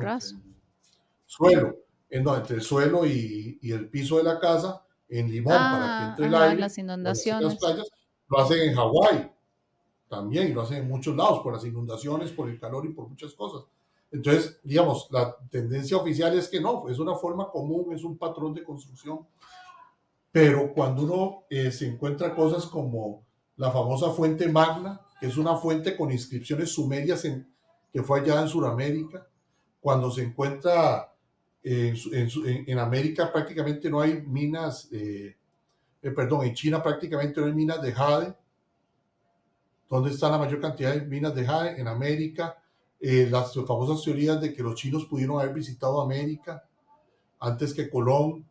suelo, 1.25 1.75
entre 2.09 2.55
el 2.55 2.61
suelo 2.61 3.05
y, 3.05 3.59
y, 3.61 3.71
el 3.71 3.89
piso 3.89 4.17
de 4.17 4.23
la 4.23 4.39
casa 4.39 4.83
en 5.09 5.29
limón 5.29 5.53
para 5.53 5.79
que 5.79 5.85
ah, 5.85 6.07
entre 6.09 6.25
el 6.27 6.35
aire. 6.35 6.61
Las 6.61 6.77
inundaciones. 6.77 7.55
playas, 7.55 7.87
lo 8.29 8.39
hacen 8.39 8.69
en 8.69 8.75
Hawái 8.75 9.31
también, 10.09 10.47
y 10.47 10.53
lo 10.53 10.61
hacen 10.61 10.77
en 10.77 10.87
muchos 10.87 11.15
lados, 11.15 11.39
por 11.39 11.53
las 11.53 11.65
inundaciones, 11.65 12.31
por 12.31 12.49
el 12.49 12.59
calor 12.59 12.85
y 12.85 12.89
por 12.89 13.07
muchas 13.09 13.33
cosas. 13.33 13.67
Entonces, 14.11 14.59
digamos, 14.63 15.07
la 15.11 15.35
tendencia 15.49 15.97
oficial 15.97 16.37
es 16.37 16.47
que 16.47 16.61
no, 16.61 16.87
es 16.87 16.97
una 16.97 17.15
forma 17.15 17.49
común, 17.49 17.93
es 17.93 18.03
un 18.03 18.17
patrón 18.17 18.53
de 18.53 18.63
construcción 18.63 19.27
pero 20.37 20.71
cuando 20.71 21.01
uno 21.01 21.45
eh, 21.49 21.71
se 21.71 21.87
encuentra 21.87 22.35
cosas 22.35 22.67
como 22.67 23.25
la 23.55 23.71
famosa 23.71 24.11
fuente 24.11 24.47
magna, 24.47 25.01
que 25.19 25.25
es 25.25 25.35
una 25.35 25.55
fuente 25.55 25.97
con 25.97 26.11
inscripciones 26.11 26.73
sumerias 26.73 27.25
en, 27.25 27.51
que 27.91 28.03
fue 28.03 28.19
allá 28.19 28.41
en 28.41 28.47
Sudamérica, 28.47 29.27
cuando 29.81 30.11
se 30.11 30.21
encuentra 30.21 31.11
en, 31.63 31.95
en, 32.67 32.77
América 32.77 33.33
prácticamente 33.33 33.89
no 33.89 33.99
hay 33.99 34.21
minas, 34.21 34.87
eh, 34.91 35.35
eh, 36.03 36.11
perdón, 36.11 36.45
en 36.45 36.53
China 36.53 36.83
prácticamente 36.83 37.41
no 37.41 37.47
hay 37.47 37.53
minas 37.53 37.81
de 37.81 37.91
jade. 37.93 38.35
¿Dónde 39.89 40.11
está 40.11 40.29
la 40.29 40.37
mayor 40.37 40.61
cantidad 40.61 40.93
de 40.93 41.01
minas 41.01 41.33
de 41.33 41.47
jade? 41.47 41.81
En 41.81 41.87
América. 41.87 42.61
Eh, 42.99 43.27
las 43.31 43.55
famosas 43.55 44.03
teorías 44.03 44.39
de 44.39 44.53
que 44.53 44.61
los 44.61 44.75
chinos 44.75 45.05
pudieron 45.05 45.39
haber 45.39 45.55
visitado 45.55 45.99
América 45.99 46.63
antes 47.39 47.73
que 47.73 47.89
Colón. 47.89 48.45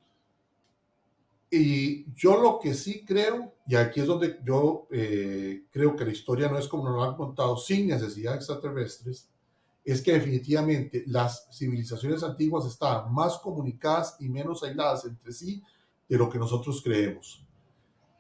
Y 1.51 2.13
yo 2.15 2.41
lo 2.41 2.59
que 2.59 2.75
sí 2.75 3.05
creo, 3.05 3.55
y 3.67 3.77
aquí 3.77 4.01
es 4.01 4.07
donde 4.07 4.41
yo 4.45 4.89
creo 4.89 5.97
que 5.97 6.05
la 6.05 6.13
historia 6.13 6.49
no 6.49 6.59
es 6.59 6.67
como 6.67 6.85
nos 6.85 6.95
lo 6.95 7.05
han 7.05 7.17
contado, 7.17 7.57
sin 7.57 7.87
necesidad 7.87 8.33
de 8.33 8.39
extraterrestres, 8.39 9.29
es 9.85 10.03
que 10.03 10.15
definitivamente 10.15 11.05
las 11.07 11.49
civilizaciones 11.53 12.25
antiguas 12.25 12.67
estaban 12.67 13.15
más 13.15 13.39
comunicadas 13.39 14.17
y 14.19 14.29
menos 14.29 14.65
aisladas 14.65 15.05
entre 15.05 15.33
sí 15.33 15.63
de 16.09 16.19
lo 16.19 16.29
que 16.29 16.39
nosotros 16.39 16.83
creemos. 16.83 17.45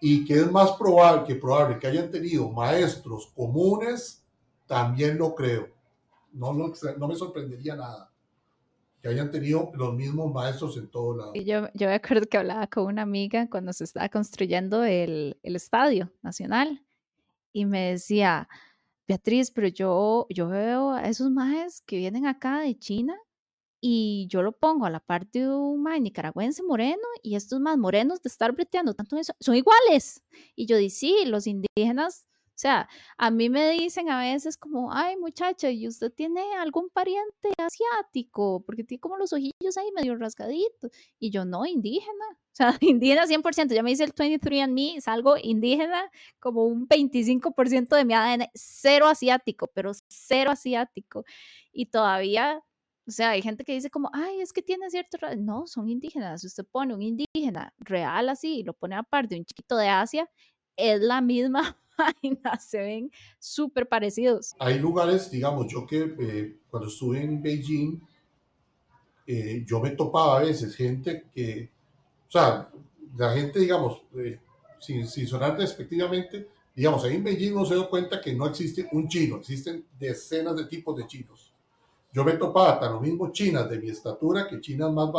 Y 0.01 0.24
que 0.24 0.35
es 0.35 0.53
más 0.53 0.72
probable 0.72 1.24
que 1.27 1.35
probable 1.35 1.81
que 1.81 1.89
hayan 1.89 2.11
tenido 2.11 2.49
maestros 2.51 3.33
comunes, 3.35 4.22
también 4.66 5.18
lo 5.18 5.35
creo. 5.35 5.68
No, 6.33 6.53
me 6.53 7.16
sorprendería 7.16 7.74
nada 7.74 8.12
que 9.07 9.13
hayan 9.13 9.31
tenido 9.31 9.71
los 9.75 9.95
mismos 9.95 10.33
maestros 10.33 10.77
en 10.77 10.91
todo 10.91 11.17
lado. 11.17 11.33
Yo, 11.35 11.69
yo 11.75 11.87
me 11.87 11.95
acuerdo 11.95 12.27
que 12.27 12.39
hablaba 12.39 12.67
con 12.67 12.87
una 12.87 13.03
amiga 13.03 13.49
cuando 13.49 13.73
se 13.73 13.85
estaba 13.85 14.09
construyendo 14.09 14.83
el, 14.83 15.39
el 15.45 15.55
estadio 15.55 16.13
nacional 16.23 16.85
y 17.53 17.67
me 17.67 17.93
decía, 17.93 18.49
Beatriz, 19.07 19.53
pero 19.53 19.69
yo, 19.69 20.27
yo 20.29 20.49
veo 20.49 20.91
a 20.91 21.05
esos 21.05 21.31
majes 21.31 21.83
que 21.83 21.99
vienen 21.99 22.27
acá 22.27 22.61
de 22.61 22.77
China 22.77 23.17
y 23.81 24.27
yo 24.29 24.43
lo 24.43 24.51
pongo 24.51 24.87
a 24.87 24.91
la 24.91 24.99
parte 24.99 25.41
de 25.41 25.51
un 25.51 25.85
maje 25.85 26.01
nicaragüense 26.01 26.65
moreno 26.65 27.07
y 27.23 27.37
estos 27.37 27.61
más 27.61 27.79
morenos 27.79 28.21
de 28.23 28.29
estar 28.29 28.51
breteando 28.53 28.95
tanto 28.95 29.17
eso, 29.17 29.35
son 29.39 29.55
iguales. 29.55 30.25
Y 30.57 30.67
yo 30.67 30.77
dije, 30.77 30.91
sí, 30.91 31.25
los 31.27 31.47
indígenas 31.47 32.26
sea, 32.59 32.89
a 33.19 33.31
mí 33.31 33.49
me 33.51 33.71
dicen 33.73 34.11
a 34.11 34.21
veces 34.21 34.57
como, 34.57 34.93
ay 34.93 35.17
muchacha, 35.17 35.71
¿y 35.71 35.87
usted 35.89 36.13
tiene 36.13 36.41
algún 36.57 36.89
pariente 36.91 37.51
asiático? 37.59 38.63
Porque 38.65 38.85
tiene 38.85 39.01
como 39.01 39.17
los 39.17 39.33
ojillos 39.33 39.77
ahí 39.77 39.91
medio 39.95 40.17
rasgaditos. 40.17 40.91
Y 41.19 41.31
yo, 41.31 41.45
no, 41.45 41.67
indígena. 41.67 42.25
O 42.57 42.57
sea, 42.57 42.75
indígena 42.81 43.27
100%. 43.27 43.75
Ya 43.75 43.83
me 43.83 43.91
dice 43.91 44.05
el 44.05 44.15
23andMe, 44.15 44.97
es 44.97 45.09
algo 45.09 45.37
indígena, 45.37 46.11
como 46.41 46.65
un 46.65 46.89
25% 46.89 47.95
de 47.95 48.05
mi 48.07 48.15
ADN, 48.15 48.49
cero 48.55 49.09
asiático, 49.09 49.67
pero 49.75 49.93
cero 50.09 50.53
asiático. 50.53 51.25
Y 51.71 51.87
todavía 51.91 52.63
o 53.09 53.11
sea, 53.13 53.31
hay 53.31 53.43
gente 53.43 53.65
que 53.65 53.73
dice 53.73 53.91
como, 53.91 54.11
ay, 54.13 54.41
es 54.41 54.53
que 54.53 54.63
tiene 54.63 54.91
cierto... 54.91 55.19
No, 55.37 55.67
son 55.67 55.89
indígenas. 55.89 56.41
Si 56.41 56.49
usted 56.49 56.65
pone 56.67 56.95
un 56.95 57.03
indígena 57.03 57.73
real 57.79 58.29
así 58.29 58.61
y 58.61 58.63
lo 58.65 58.73
pone 58.75 58.97
aparte 58.97 59.35
de 59.35 59.41
un 59.41 59.45
chiquito 59.45 59.77
de 59.77 59.89
Asia, 59.89 60.29
es 60.77 61.01
la 61.01 61.21
misma 61.21 61.79
se 62.61 62.78
ven 62.78 63.11
súper 63.38 63.88
parecidos. 63.88 64.55
Hay 64.59 64.78
lugares, 64.78 65.30
digamos, 65.30 65.66
yo 65.68 65.86
que 65.86 66.14
eh, 66.18 66.57
cuando 66.70 66.88
estuve 66.88 67.22
en 67.22 67.42
Beijing, 67.42 68.01
eh, 69.26 69.64
yo 69.66 69.80
me 69.80 69.90
topaba 69.90 70.38
a 70.38 70.42
veces 70.42 70.74
gente 70.76 71.24
que, 71.34 71.70
o 72.28 72.30
sea, 72.30 72.68
la 73.16 73.32
gente, 73.32 73.59
digamos, 73.59 74.03
eh, 74.16 74.38
sin, 74.78 75.07
sin, 75.07 75.26
sonar 75.26 75.57
despectivamente, 75.57 76.49
digamos, 76.74 77.05
ahí 77.05 77.16
en 77.16 77.24
Beijing 77.24 77.55
no 77.55 77.64
se 77.64 77.76
da 77.76 77.88
cuenta 77.88 78.20
que 78.20 78.34
no 78.34 78.47
existe 78.47 78.88
un 78.92 79.09
chino, 79.09 79.36
existen 79.36 79.84
decenas 79.99 80.57
de 80.57 80.66
tipos 80.66 80.97
de 80.97 81.07
chinos. 81.07 81.53
Yo 82.12 82.24
me 82.24 82.32
topaba 82.32 82.74
hasta 82.74 82.90
lo 82.90 83.01
mismo 83.01 83.30
chinas 83.32 83.68
de 83.68 83.78
mi 83.78 83.90
estatura 83.90 84.49
que 84.49 84.61
chinas 84.61 84.92
más, 84.92 85.11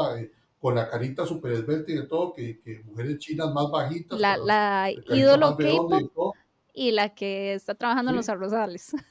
con 0.59 0.73
la 0.73 0.89
carita 0.89 1.25
súper 1.25 1.51
esbelta 1.53 1.91
y 1.91 1.95
de 1.95 2.03
todo, 2.03 2.33
que, 2.33 2.59
que, 2.59 2.81
mujeres 2.85 3.19
chinas 3.19 3.53
más 3.53 3.69
bajitas. 3.69 4.19
La, 4.19 4.37
la 4.37 4.89
ídolo 4.91 5.55
K-pop 5.55 6.35
y 6.77 6.91
la 6.91 7.09
que 7.09 7.55
está 7.55 7.73
trabajando 7.73 8.11
en 8.11 8.17
los 8.17 8.29
arrozales. 8.29 8.95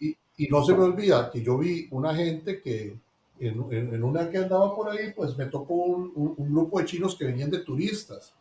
Y, 0.00 0.16
y, 0.36 0.46
no 0.46 0.64
se 0.64 0.74
me 0.74 0.84
olvida 0.84 1.28
que 1.28 1.42
yo 1.42 1.58
vi 1.58 1.88
una 1.90 2.14
gente 2.14 2.62
que 2.62 2.96
en, 3.40 3.66
en, 3.72 4.04
una 4.04 4.30
que 4.30 4.38
andaba 4.38 4.72
por 4.72 4.88
ahí, 4.88 5.12
pues 5.12 5.36
me 5.36 5.46
tocó 5.46 5.74
un, 5.74 6.12
un, 6.14 6.54
grupo 6.54 6.78
de 6.78 6.84
chinos 6.84 7.16
que 7.16 7.24
venían 7.24 7.50
de 7.50 7.64
turistas. 7.64 8.32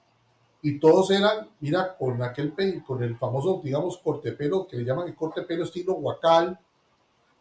Y 0.62 0.80
todos 0.80 1.10
eran, 1.10 1.50
mira, 1.60 1.98
con 1.98 2.22
aquel 2.22 2.54
con 2.86 3.02
el 3.02 3.18
famoso, 3.18 3.60
digamos, 3.64 3.98
corte 3.98 4.34
pelo, 4.34 4.68
que 4.68 4.78
le 4.78 4.86
llaman 4.86 5.08
el 5.08 5.16
corte 5.16 5.42
pelo 5.42 5.64
estilo 5.64 5.94
huacal, 5.94 6.60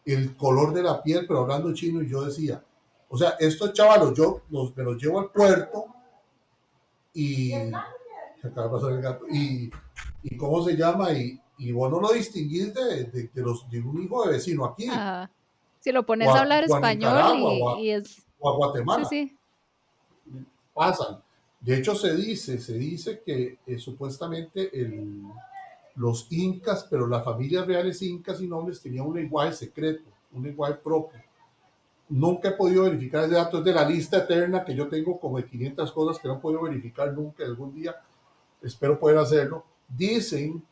el 0.06 0.34
color 0.34 0.72
de 0.72 0.82
la 0.82 1.02
piel, 1.02 1.26
pero 1.28 1.40
hablando 1.40 1.74
chino, 1.74 2.00
y 2.02 2.08
yo 2.08 2.24
decía, 2.24 2.64
o 3.10 3.18
sea, 3.18 3.36
estos 3.38 3.74
chavalos, 3.74 4.14
yo 4.16 4.44
los, 4.48 4.74
me 4.74 4.82
los 4.82 4.96
llevo 4.96 5.20
al 5.20 5.30
puerto 5.30 5.84
y... 7.12 7.52
Acaba 8.42 8.68
de 8.68 8.72
pasar 8.72 8.92
el 8.92 9.02
gato. 9.02 9.26
Y 9.28 9.70
y 10.28 10.36
cómo 10.36 10.62
se 10.64 10.76
llama, 10.76 11.12
y, 11.12 11.40
y 11.58 11.70
vos 11.70 11.90
no 11.90 12.00
lo 12.00 12.12
distinguís 12.12 12.74
de, 12.74 13.04
de, 13.04 13.42
los, 13.42 13.68
de 13.70 13.80
un 13.80 14.02
hijo 14.02 14.24
de 14.24 14.32
vecino 14.32 14.64
aquí. 14.64 14.88
Si 15.78 15.92
lo 15.92 16.04
pones 16.04 16.28
a, 16.28 16.40
hablar 16.40 16.64
español 16.64 17.78
y, 17.78 17.90
es... 17.90 18.26
O 18.40 18.50
a 18.50 18.56
Guatemala. 18.56 19.04
Sí, 19.04 19.36
Pasan. 20.74 21.22
De 21.60 21.76
hecho, 21.76 21.94
se 21.94 22.14
dice, 22.16 22.58
se 22.58 22.74
dice 22.74 23.22
que 23.24 23.58
eh, 23.66 23.78
supuestamente 23.78 24.68
el, 24.78 25.22
los 25.94 26.26
incas, 26.30 26.86
pero 26.90 27.06
las 27.06 27.24
familias 27.24 27.66
reales 27.66 28.02
incas 28.02 28.40
y 28.40 28.48
nobles 28.48 28.82
tenían 28.82 29.06
un 29.06 29.14
lenguaje 29.14 29.52
secreto, 29.52 30.10
un 30.32 30.42
lenguaje 30.42 30.74
propio. 30.74 31.20
Nunca 32.08 32.48
he 32.48 32.52
podido 32.52 32.82
verificar 32.82 33.24
ese 33.24 33.34
dato, 33.34 33.58
es 33.58 33.64
de 33.64 33.72
la 33.72 33.88
lista 33.88 34.18
eterna 34.18 34.64
que 34.64 34.74
yo 34.74 34.88
tengo 34.88 35.18
como 35.20 35.38
de 35.38 35.46
500 35.46 35.92
cosas 35.92 36.20
que 36.20 36.28
no 36.28 36.34
he 36.34 36.40
podido 36.40 36.62
verificar 36.62 37.12
nunca, 37.12 37.44
algún 37.44 37.72
día 37.74 37.94
espero 38.60 38.98
poder 38.98 39.18
hacerlo 39.18 39.64
Dicen 39.88 40.62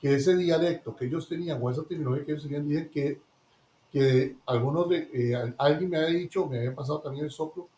que 0.00 0.14
ese 0.14 0.36
dialecto 0.36 0.94
que 0.94 1.06
ellos 1.06 1.28
tenían, 1.28 1.58
o 1.62 1.70
esa 1.70 1.84
terminología 1.84 2.24
que 2.24 2.32
ellos 2.32 2.44
tenían, 2.44 2.68
dicen 2.68 2.90
que, 2.90 3.20
que 3.92 4.36
algunos 4.46 4.88
de, 4.88 5.08
eh, 5.12 5.54
alguien 5.58 5.90
me 5.90 5.98
había 5.98 6.18
dicho, 6.18 6.46
me 6.46 6.58
había 6.58 6.74
pasado 6.74 7.00
también 7.00 7.24
el 7.24 7.30
soplo, 7.30 7.68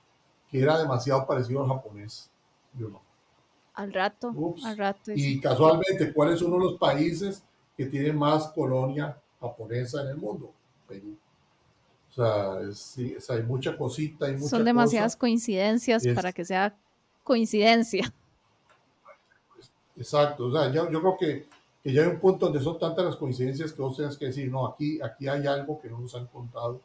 que 0.50 0.60
era 0.60 0.78
demasiado 0.78 1.26
parecido 1.26 1.62
al 1.62 1.68
japonés. 1.68 2.30
Yo 2.74 2.88
no. 2.88 3.02
Al 3.74 3.92
rato, 3.92 4.34
al 4.64 4.76
rato. 4.76 5.12
Y 5.14 5.40
casualmente, 5.40 6.12
¿cuál 6.12 6.32
es 6.32 6.42
uno 6.42 6.56
de 6.56 6.64
los 6.64 6.78
países 6.78 7.44
que 7.76 7.86
tiene 7.86 8.12
más 8.12 8.48
colonia 8.48 9.16
japonesa 9.40 10.02
en 10.02 10.08
el 10.08 10.16
mundo? 10.16 10.52
Perú. 10.88 11.16
O 12.10 12.12
sea, 12.12 13.36
hay 13.36 13.42
mucha 13.44 13.76
cosita. 13.76 14.26
Hay 14.26 14.38
Son 14.40 14.64
demasiadas 14.64 15.14
coincidencias 15.14 16.02
para 16.14 16.32
que 16.32 16.44
sea 16.44 16.76
coincidencia. 17.22 18.12
Exacto, 19.98 20.46
o 20.46 20.52
sea, 20.52 20.72
yo, 20.72 20.90
yo 20.90 21.00
creo 21.00 21.16
que, 21.18 21.48
que, 21.82 21.92
ya 21.92 22.02
hay 22.02 22.08
un 22.08 22.20
punto 22.20 22.46
donde 22.46 22.60
son 22.60 22.78
tantas 22.78 23.04
las 23.04 23.16
coincidencias 23.16 23.72
que 23.72 23.82
vos 23.82 23.96
tenés 23.96 24.16
que 24.16 24.26
decir, 24.26 24.50
no, 24.50 24.66
aquí, 24.66 25.00
aquí 25.02 25.26
hay 25.28 25.46
algo 25.46 25.80
que 25.80 25.88
no 25.88 25.98
nos 25.98 26.14
han 26.14 26.26
contado, 26.26 26.80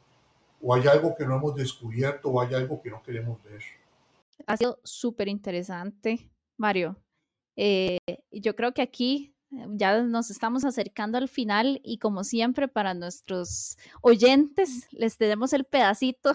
o 0.61 0.73
hay 0.73 0.87
algo 0.87 1.15
que 1.15 1.25
no 1.25 1.35
hemos 1.35 1.55
descubierto, 1.55 2.29
o 2.29 2.41
hay 2.41 2.53
algo 2.55 2.81
que 2.81 2.89
no 2.89 3.03
queremos 3.03 3.41
ver. 3.43 3.61
Ha 4.47 4.57
sido 4.57 4.79
súper 4.83 5.27
interesante, 5.27 6.29
Mario. 6.57 6.97
Eh, 7.55 7.99
yo 8.31 8.55
creo 8.55 8.73
que 8.73 8.81
aquí 8.81 9.35
eh, 9.51 9.67
ya 9.71 10.01
nos 10.01 10.31
estamos 10.31 10.65
acercando 10.65 11.17
al 11.17 11.29
final 11.29 11.79
y 11.83 11.99
como 11.99 12.23
siempre 12.23 12.67
para 12.67 12.93
nuestros 12.93 13.77
oyentes 14.01 14.87
les 14.91 15.17
tenemos 15.17 15.53
el 15.53 15.65
pedacito, 15.65 16.33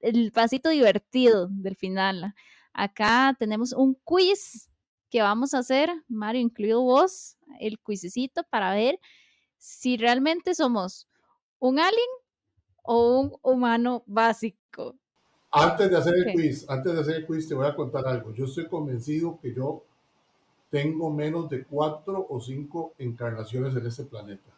el 0.00 0.30
pedacito 0.30 0.70
divertido 0.70 1.48
del 1.50 1.76
final. 1.76 2.34
Acá 2.72 3.34
tenemos 3.38 3.72
un 3.72 3.94
quiz 4.04 4.69
que 5.10 5.20
vamos 5.20 5.52
a 5.52 5.58
hacer, 5.58 5.90
Mario, 6.08 6.40
incluido 6.40 6.80
vos, 6.80 7.36
el 7.58 7.78
cuisecito 7.78 8.42
para 8.48 8.72
ver 8.72 8.98
si 9.58 9.96
realmente 9.96 10.54
somos 10.54 11.08
un 11.58 11.78
alien 11.78 12.08
o 12.82 13.20
un 13.20 13.36
humano 13.42 14.02
básico. 14.06 14.96
Antes 15.52 15.90
de 15.90 15.96
hacer 15.96 16.14
el 16.14 16.32
quiz, 16.32 16.70
antes 16.70 16.94
de 16.94 17.00
hacer 17.00 17.16
el 17.16 17.26
quiz, 17.26 17.48
te 17.48 17.54
voy 17.54 17.66
a 17.66 17.74
contar 17.74 18.06
algo. 18.06 18.32
Yo 18.32 18.44
estoy 18.44 18.68
convencido 18.68 19.38
que 19.40 19.52
yo 19.52 19.84
tengo 20.70 21.10
menos 21.10 21.50
de 21.50 21.64
cuatro 21.64 22.26
o 22.30 22.40
cinco 22.40 22.94
encarnaciones 22.98 23.74
en 23.74 23.84
este 23.84 24.04
planeta. 24.04 24.50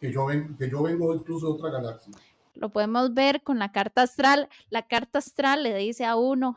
Que 0.00 0.12
yo, 0.12 0.26
ven, 0.26 0.56
que 0.56 0.70
yo 0.70 0.82
vengo 0.82 1.12
incluso 1.14 1.46
de 1.46 1.52
otra 1.54 1.70
galaxia. 1.70 2.12
Lo 2.54 2.68
podemos 2.70 3.12
ver 3.12 3.42
con 3.42 3.58
la 3.58 3.72
carta 3.72 4.02
astral. 4.02 4.48
La 4.70 4.86
carta 4.86 5.18
astral 5.18 5.64
le 5.64 5.74
dice 5.74 6.04
a 6.04 6.16
uno 6.16 6.56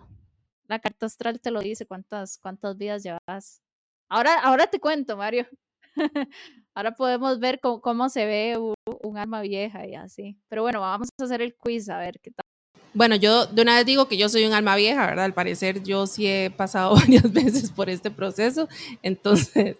la 0.70 0.80
carta 0.80 1.07
astral 1.07 1.41
te 1.41 1.51
lo 1.51 1.59
dice 1.59 1.86
cuántas, 1.86 2.38
cuántas 2.38 2.78
vidas 2.78 3.03
llevas. 3.03 3.61
Ahora, 4.07 4.39
ahora 4.39 4.67
te 4.67 4.80
cuento, 4.80 5.17
Mario. 5.17 5.47
ahora 6.76 6.93
podemos 6.93 7.39
ver 7.39 7.59
cómo, 7.59 8.07
se 8.09 8.26
ve 8.26 8.57
un, 8.57 8.76
un, 9.03 9.17
alma 9.17 9.41
vieja 9.41 9.86
y 9.88 9.95
así. 9.95 10.38
Pero 10.47 10.61
bueno, 10.61 10.80
vamos 10.80 11.09
a 11.20 11.24
hacer 11.24 11.41
el 11.41 11.55
quiz 11.55 11.89
a 11.89 11.97
ver 11.97 12.20
qué 12.22 12.32
tal. 12.32 12.45
Bueno, 12.93 13.15
yo 13.15 13.47
de 13.47 13.61
una 13.61 13.76
vez 13.76 13.86
digo 13.86 14.07
que 14.07 14.17
yo 14.17 14.30
soy 14.30 14.45
un 14.45 14.53
alma 14.53 14.76
vieja, 14.76 15.05
¿verdad? 15.07 15.26
Al 15.26 15.34
parecer 15.34 15.84
yo 15.84 16.07
sí 16.07 16.28
he 16.28 16.51
pasado 16.51 16.95
varias 16.95 17.32
veces 17.32 17.72
por 17.72 17.89
este 17.89 18.11
proceso, 18.11 18.67
entonces 19.03 19.78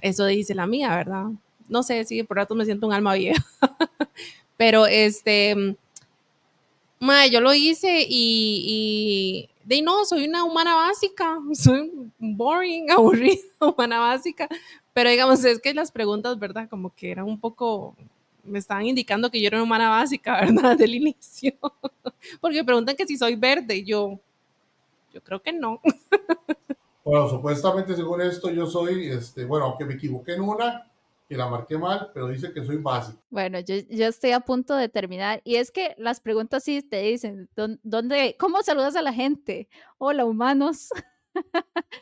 eso 0.00 0.26
dice 0.26 0.54
la 0.54 0.66
mía, 0.66 0.94
¿verdad? 0.94 1.26
No 1.68 1.82
sé 1.82 2.04
si 2.04 2.22
por 2.22 2.36
rato 2.36 2.54
me 2.54 2.64
siento 2.64 2.86
un 2.86 2.92
alma 2.92 3.14
vieja, 3.14 3.44
pero 4.56 4.86
este, 4.86 5.76
Mae, 6.98 7.30
yo 7.30 7.40
lo 7.40 7.54
hice 7.54 8.04
y, 8.08 8.64
y 8.66 9.48
de 9.70 9.82
no, 9.82 10.04
soy 10.04 10.24
una 10.24 10.42
humana 10.42 10.74
básica, 10.74 11.38
soy 11.52 11.92
boring, 12.18 12.90
aburrida, 12.90 13.40
humana 13.60 14.00
básica, 14.00 14.48
pero 14.92 15.10
digamos, 15.10 15.44
es 15.44 15.60
que 15.60 15.72
las 15.72 15.92
preguntas, 15.92 16.38
¿verdad? 16.38 16.68
Como 16.68 16.92
que 16.92 17.12
eran 17.12 17.26
un 17.26 17.38
poco, 17.38 17.94
me 18.42 18.58
estaban 18.58 18.84
indicando 18.84 19.30
que 19.30 19.40
yo 19.40 19.46
era 19.46 19.58
una 19.58 19.64
humana 19.64 19.88
básica, 19.88 20.40
¿verdad? 20.44 20.76
Del 20.76 20.96
inicio, 20.96 21.52
porque 22.40 22.64
preguntan 22.64 22.96
que 22.96 23.06
si 23.06 23.16
soy 23.16 23.36
verde, 23.36 23.84
yo, 23.84 24.18
yo 25.14 25.22
creo 25.22 25.40
que 25.40 25.52
no. 25.52 25.80
Bueno, 27.04 27.28
supuestamente 27.28 27.94
según 27.94 28.22
esto 28.22 28.50
yo 28.50 28.66
soy, 28.66 29.06
este, 29.06 29.44
bueno, 29.44 29.66
aunque 29.66 29.84
me 29.84 29.94
equivoqué 29.94 30.34
en 30.34 30.40
una, 30.42 30.89
que 31.30 31.36
la 31.36 31.48
marqué 31.48 31.78
mal, 31.78 32.10
pero 32.12 32.26
dice 32.26 32.52
que 32.52 32.64
soy 32.64 32.78
básico. 32.78 33.22
Bueno, 33.30 33.60
yo, 33.60 33.76
yo 33.88 34.08
estoy 34.08 34.32
a 34.32 34.40
punto 34.40 34.74
de 34.74 34.88
terminar. 34.88 35.40
Y 35.44 35.54
es 35.54 35.70
que 35.70 35.94
las 35.96 36.20
preguntas 36.20 36.64
sí 36.64 36.82
te 36.82 37.02
dicen, 37.02 37.48
¿dónde, 37.54 38.34
¿cómo 38.36 38.60
saludas 38.62 38.96
a 38.96 39.02
la 39.02 39.12
gente? 39.12 39.68
Hola, 39.98 40.24
humanos. 40.24 40.88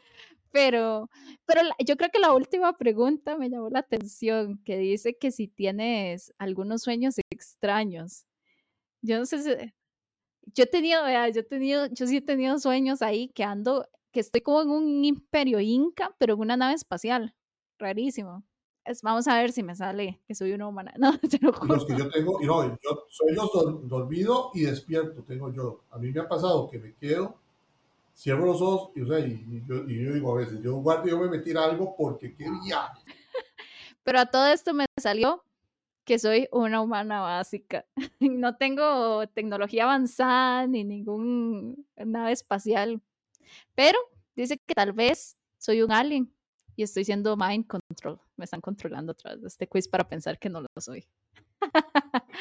pero, 0.50 1.10
pero 1.44 1.60
yo 1.86 1.98
creo 1.98 2.08
que 2.10 2.20
la 2.20 2.32
última 2.32 2.78
pregunta 2.78 3.36
me 3.36 3.50
llamó 3.50 3.68
la 3.68 3.80
atención, 3.80 4.62
que 4.64 4.78
dice 4.78 5.18
que 5.18 5.30
si 5.30 5.46
tienes 5.46 6.32
algunos 6.38 6.80
sueños 6.80 7.16
extraños. 7.28 8.24
Yo 9.02 9.18
no 9.18 9.26
sé 9.26 9.42
si, 9.42 9.50
yo 10.54 10.64
he 10.64 10.68
tenido, 10.68 11.02
yo 11.06 11.40
he 11.40 11.44
tenido, 11.44 11.84
yo 11.88 12.06
sí 12.06 12.16
he 12.16 12.22
tenido 12.22 12.58
sueños 12.58 13.02
ahí 13.02 13.28
que 13.28 13.44
ando, 13.44 13.86
que 14.10 14.20
estoy 14.20 14.40
como 14.40 14.62
en 14.62 14.70
un 14.70 15.04
imperio 15.04 15.60
inca, 15.60 16.16
pero 16.16 16.32
en 16.32 16.40
una 16.40 16.56
nave 16.56 16.72
espacial. 16.76 17.34
Rarísimo 17.78 18.48
vamos 19.02 19.28
a 19.28 19.38
ver 19.38 19.52
si 19.52 19.62
me 19.62 19.74
sale 19.74 20.20
que 20.26 20.34
soy 20.34 20.52
una 20.52 20.68
humana. 20.68 20.92
No, 20.98 21.18
te 21.18 21.38
lo 21.40 21.52
Los 21.66 21.86
que 21.86 21.96
yo 21.96 22.08
tengo, 22.10 22.40
y 22.42 22.46
no, 22.46 22.66
yo 22.66 23.06
soy 23.08 23.34
los 23.34 23.50
dormido 23.88 24.50
y 24.54 24.62
despierto, 24.62 25.22
tengo 25.22 25.52
yo. 25.52 25.82
A 25.90 25.98
mí 25.98 26.10
me 26.10 26.20
ha 26.20 26.28
pasado 26.28 26.68
que 26.70 26.78
me 26.78 26.94
quedo, 26.94 27.36
cierro 28.14 28.46
los 28.46 28.60
ojos 28.60 28.90
y, 28.96 29.02
o 29.02 29.06
sea, 29.06 29.20
y, 29.20 29.64
yo, 29.66 29.88
y 29.88 30.04
yo, 30.04 30.12
digo 30.12 30.32
a 30.32 30.38
veces, 30.38 30.60
yo 30.62 30.76
guardo 30.76 31.06
yo 31.06 31.18
me 31.18 31.28
metí 31.28 31.56
algo 31.56 31.94
porque 31.96 32.34
qué 32.34 32.46
viaje. 32.64 33.02
Pero 34.02 34.20
a 34.20 34.26
todo 34.26 34.46
esto 34.46 34.74
me 34.74 34.86
salió 34.96 35.44
que 36.04 36.18
soy 36.18 36.48
una 36.52 36.80
humana 36.80 37.20
básica. 37.20 37.84
No 38.20 38.56
tengo 38.56 39.26
tecnología 39.28 39.84
avanzada 39.84 40.66
ni 40.66 40.82
ningún 40.82 41.86
nave 41.96 42.32
espacial. 42.32 43.00
Pero 43.74 43.98
dice 44.34 44.58
que 44.58 44.74
tal 44.74 44.92
vez 44.92 45.36
soy 45.58 45.82
un 45.82 45.92
alien 45.92 46.32
y 46.78 46.84
estoy 46.84 47.04
siendo 47.04 47.36
mind 47.36 47.66
control. 47.66 48.20
Me 48.36 48.44
están 48.44 48.60
controlando 48.60 49.10
a 49.10 49.14
través 49.16 49.42
de 49.42 49.48
este 49.48 49.66
quiz 49.66 49.88
para 49.88 50.08
pensar 50.08 50.38
que 50.38 50.48
no 50.48 50.60
lo 50.60 50.68
soy. 50.78 51.04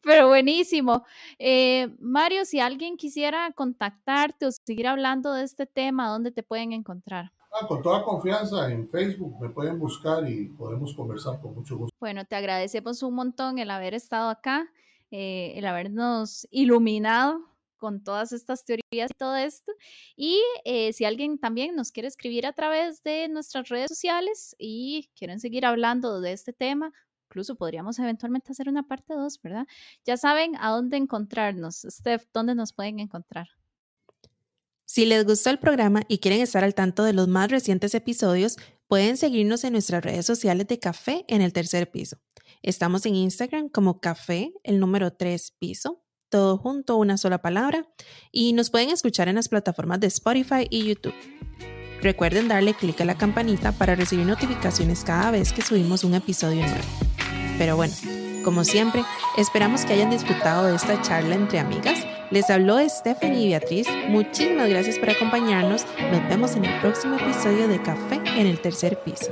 Pero 0.00 0.28
buenísimo. 0.28 1.04
Eh, 1.38 1.94
Mario, 2.00 2.46
si 2.46 2.60
alguien 2.60 2.96
quisiera 2.96 3.52
contactarte 3.52 4.46
o 4.46 4.50
seguir 4.50 4.86
hablando 4.86 5.34
de 5.34 5.44
este 5.44 5.66
tema, 5.66 6.08
¿dónde 6.08 6.30
te 6.30 6.42
pueden 6.42 6.72
encontrar? 6.72 7.32
Ah, 7.52 7.66
con 7.66 7.82
toda 7.82 8.02
confianza 8.02 8.72
en 8.72 8.88
Facebook 8.88 9.38
me 9.38 9.50
pueden 9.50 9.78
buscar 9.78 10.26
y 10.26 10.46
podemos 10.46 10.94
conversar 10.94 11.38
con 11.42 11.54
mucho 11.54 11.76
gusto. 11.76 11.94
Bueno, 12.00 12.24
te 12.24 12.36
agradecemos 12.36 13.02
un 13.02 13.14
montón 13.14 13.58
el 13.58 13.70
haber 13.70 13.92
estado 13.92 14.30
acá, 14.30 14.70
eh, 15.10 15.52
el 15.56 15.66
habernos 15.66 16.48
iluminado 16.50 17.42
con 17.76 18.02
todas 18.02 18.32
estas 18.32 18.64
teorías 18.64 19.10
y 19.10 19.14
todo 19.18 19.36
esto. 19.36 19.72
Y 20.16 20.40
eh, 20.64 20.92
si 20.92 21.04
alguien 21.04 21.38
también 21.38 21.74
nos 21.74 21.92
quiere 21.92 22.08
escribir 22.08 22.46
a 22.46 22.52
través 22.52 23.02
de 23.02 23.28
nuestras 23.28 23.68
redes 23.68 23.88
sociales 23.88 24.54
y 24.58 25.10
quieren 25.16 25.40
seguir 25.40 25.66
hablando 25.66 26.20
de 26.20 26.32
este 26.32 26.52
tema, 26.52 26.92
incluso 27.28 27.56
podríamos 27.56 27.98
eventualmente 27.98 28.52
hacer 28.52 28.68
una 28.68 28.84
parte 28.84 29.14
2, 29.14 29.40
¿verdad? 29.42 29.66
Ya 30.04 30.16
saben 30.16 30.52
a 30.60 30.70
dónde 30.70 30.96
encontrarnos. 30.96 31.84
Steph, 31.88 32.26
¿dónde 32.32 32.54
nos 32.54 32.72
pueden 32.72 33.00
encontrar? 33.00 33.48
Si 34.86 35.06
les 35.06 35.24
gustó 35.24 35.50
el 35.50 35.58
programa 35.58 36.02
y 36.08 36.18
quieren 36.18 36.40
estar 36.40 36.62
al 36.62 36.74
tanto 36.74 37.02
de 37.04 37.14
los 37.14 37.26
más 37.26 37.50
recientes 37.50 37.94
episodios, 37.94 38.56
pueden 38.86 39.16
seguirnos 39.16 39.64
en 39.64 39.72
nuestras 39.72 40.04
redes 40.04 40.26
sociales 40.26 40.68
de 40.68 40.78
Café 40.78 41.24
en 41.26 41.40
el 41.40 41.52
tercer 41.52 41.90
piso. 41.90 42.18
Estamos 42.62 43.04
en 43.06 43.16
Instagram 43.16 43.68
como 43.68 44.00
Café, 44.00 44.52
el 44.62 44.78
número 44.78 45.12
3 45.12 45.56
piso, 45.58 46.03
todo 46.34 46.58
junto, 46.58 46.96
una 46.96 47.16
sola 47.16 47.38
palabra, 47.38 47.86
y 48.32 48.54
nos 48.54 48.68
pueden 48.68 48.90
escuchar 48.90 49.28
en 49.28 49.36
las 49.36 49.48
plataformas 49.48 50.00
de 50.00 50.08
Spotify 50.08 50.66
y 50.68 50.82
YouTube. 50.82 51.14
Recuerden 52.02 52.48
darle 52.48 52.74
clic 52.74 53.00
a 53.00 53.04
la 53.04 53.16
campanita 53.16 53.70
para 53.70 53.94
recibir 53.94 54.26
notificaciones 54.26 55.04
cada 55.04 55.30
vez 55.30 55.52
que 55.52 55.62
subimos 55.62 56.02
un 56.02 56.14
episodio 56.14 56.62
nuevo. 56.62 56.82
Pero 57.56 57.76
bueno, 57.76 57.94
como 58.42 58.64
siempre, 58.64 59.04
esperamos 59.36 59.84
que 59.84 59.92
hayan 59.92 60.10
disfrutado 60.10 60.66
de 60.66 60.74
esta 60.74 61.00
charla 61.02 61.36
entre 61.36 61.60
amigas. 61.60 62.04
Les 62.32 62.50
habló 62.50 62.80
Stephanie 62.80 63.44
y 63.44 63.48
Beatriz. 63.50 63.86
Muchísimas 64.08 64.68
gracias 64.68 64.98
por 64.98 65.10
acompañarnos. 65.10 65.86
Nos 66.10 66.28
vemos 66.28 66.56
en 66.56 66.64
el 66.64 66.80
próximo 66.80 67.14
episodio 67.14 67.68
de 67.68 67.80
Café 67.80 68.16
en 68.36 68.48
el 68.48 68.60
tercer 68.60 69.00
piso. 69.04 69.30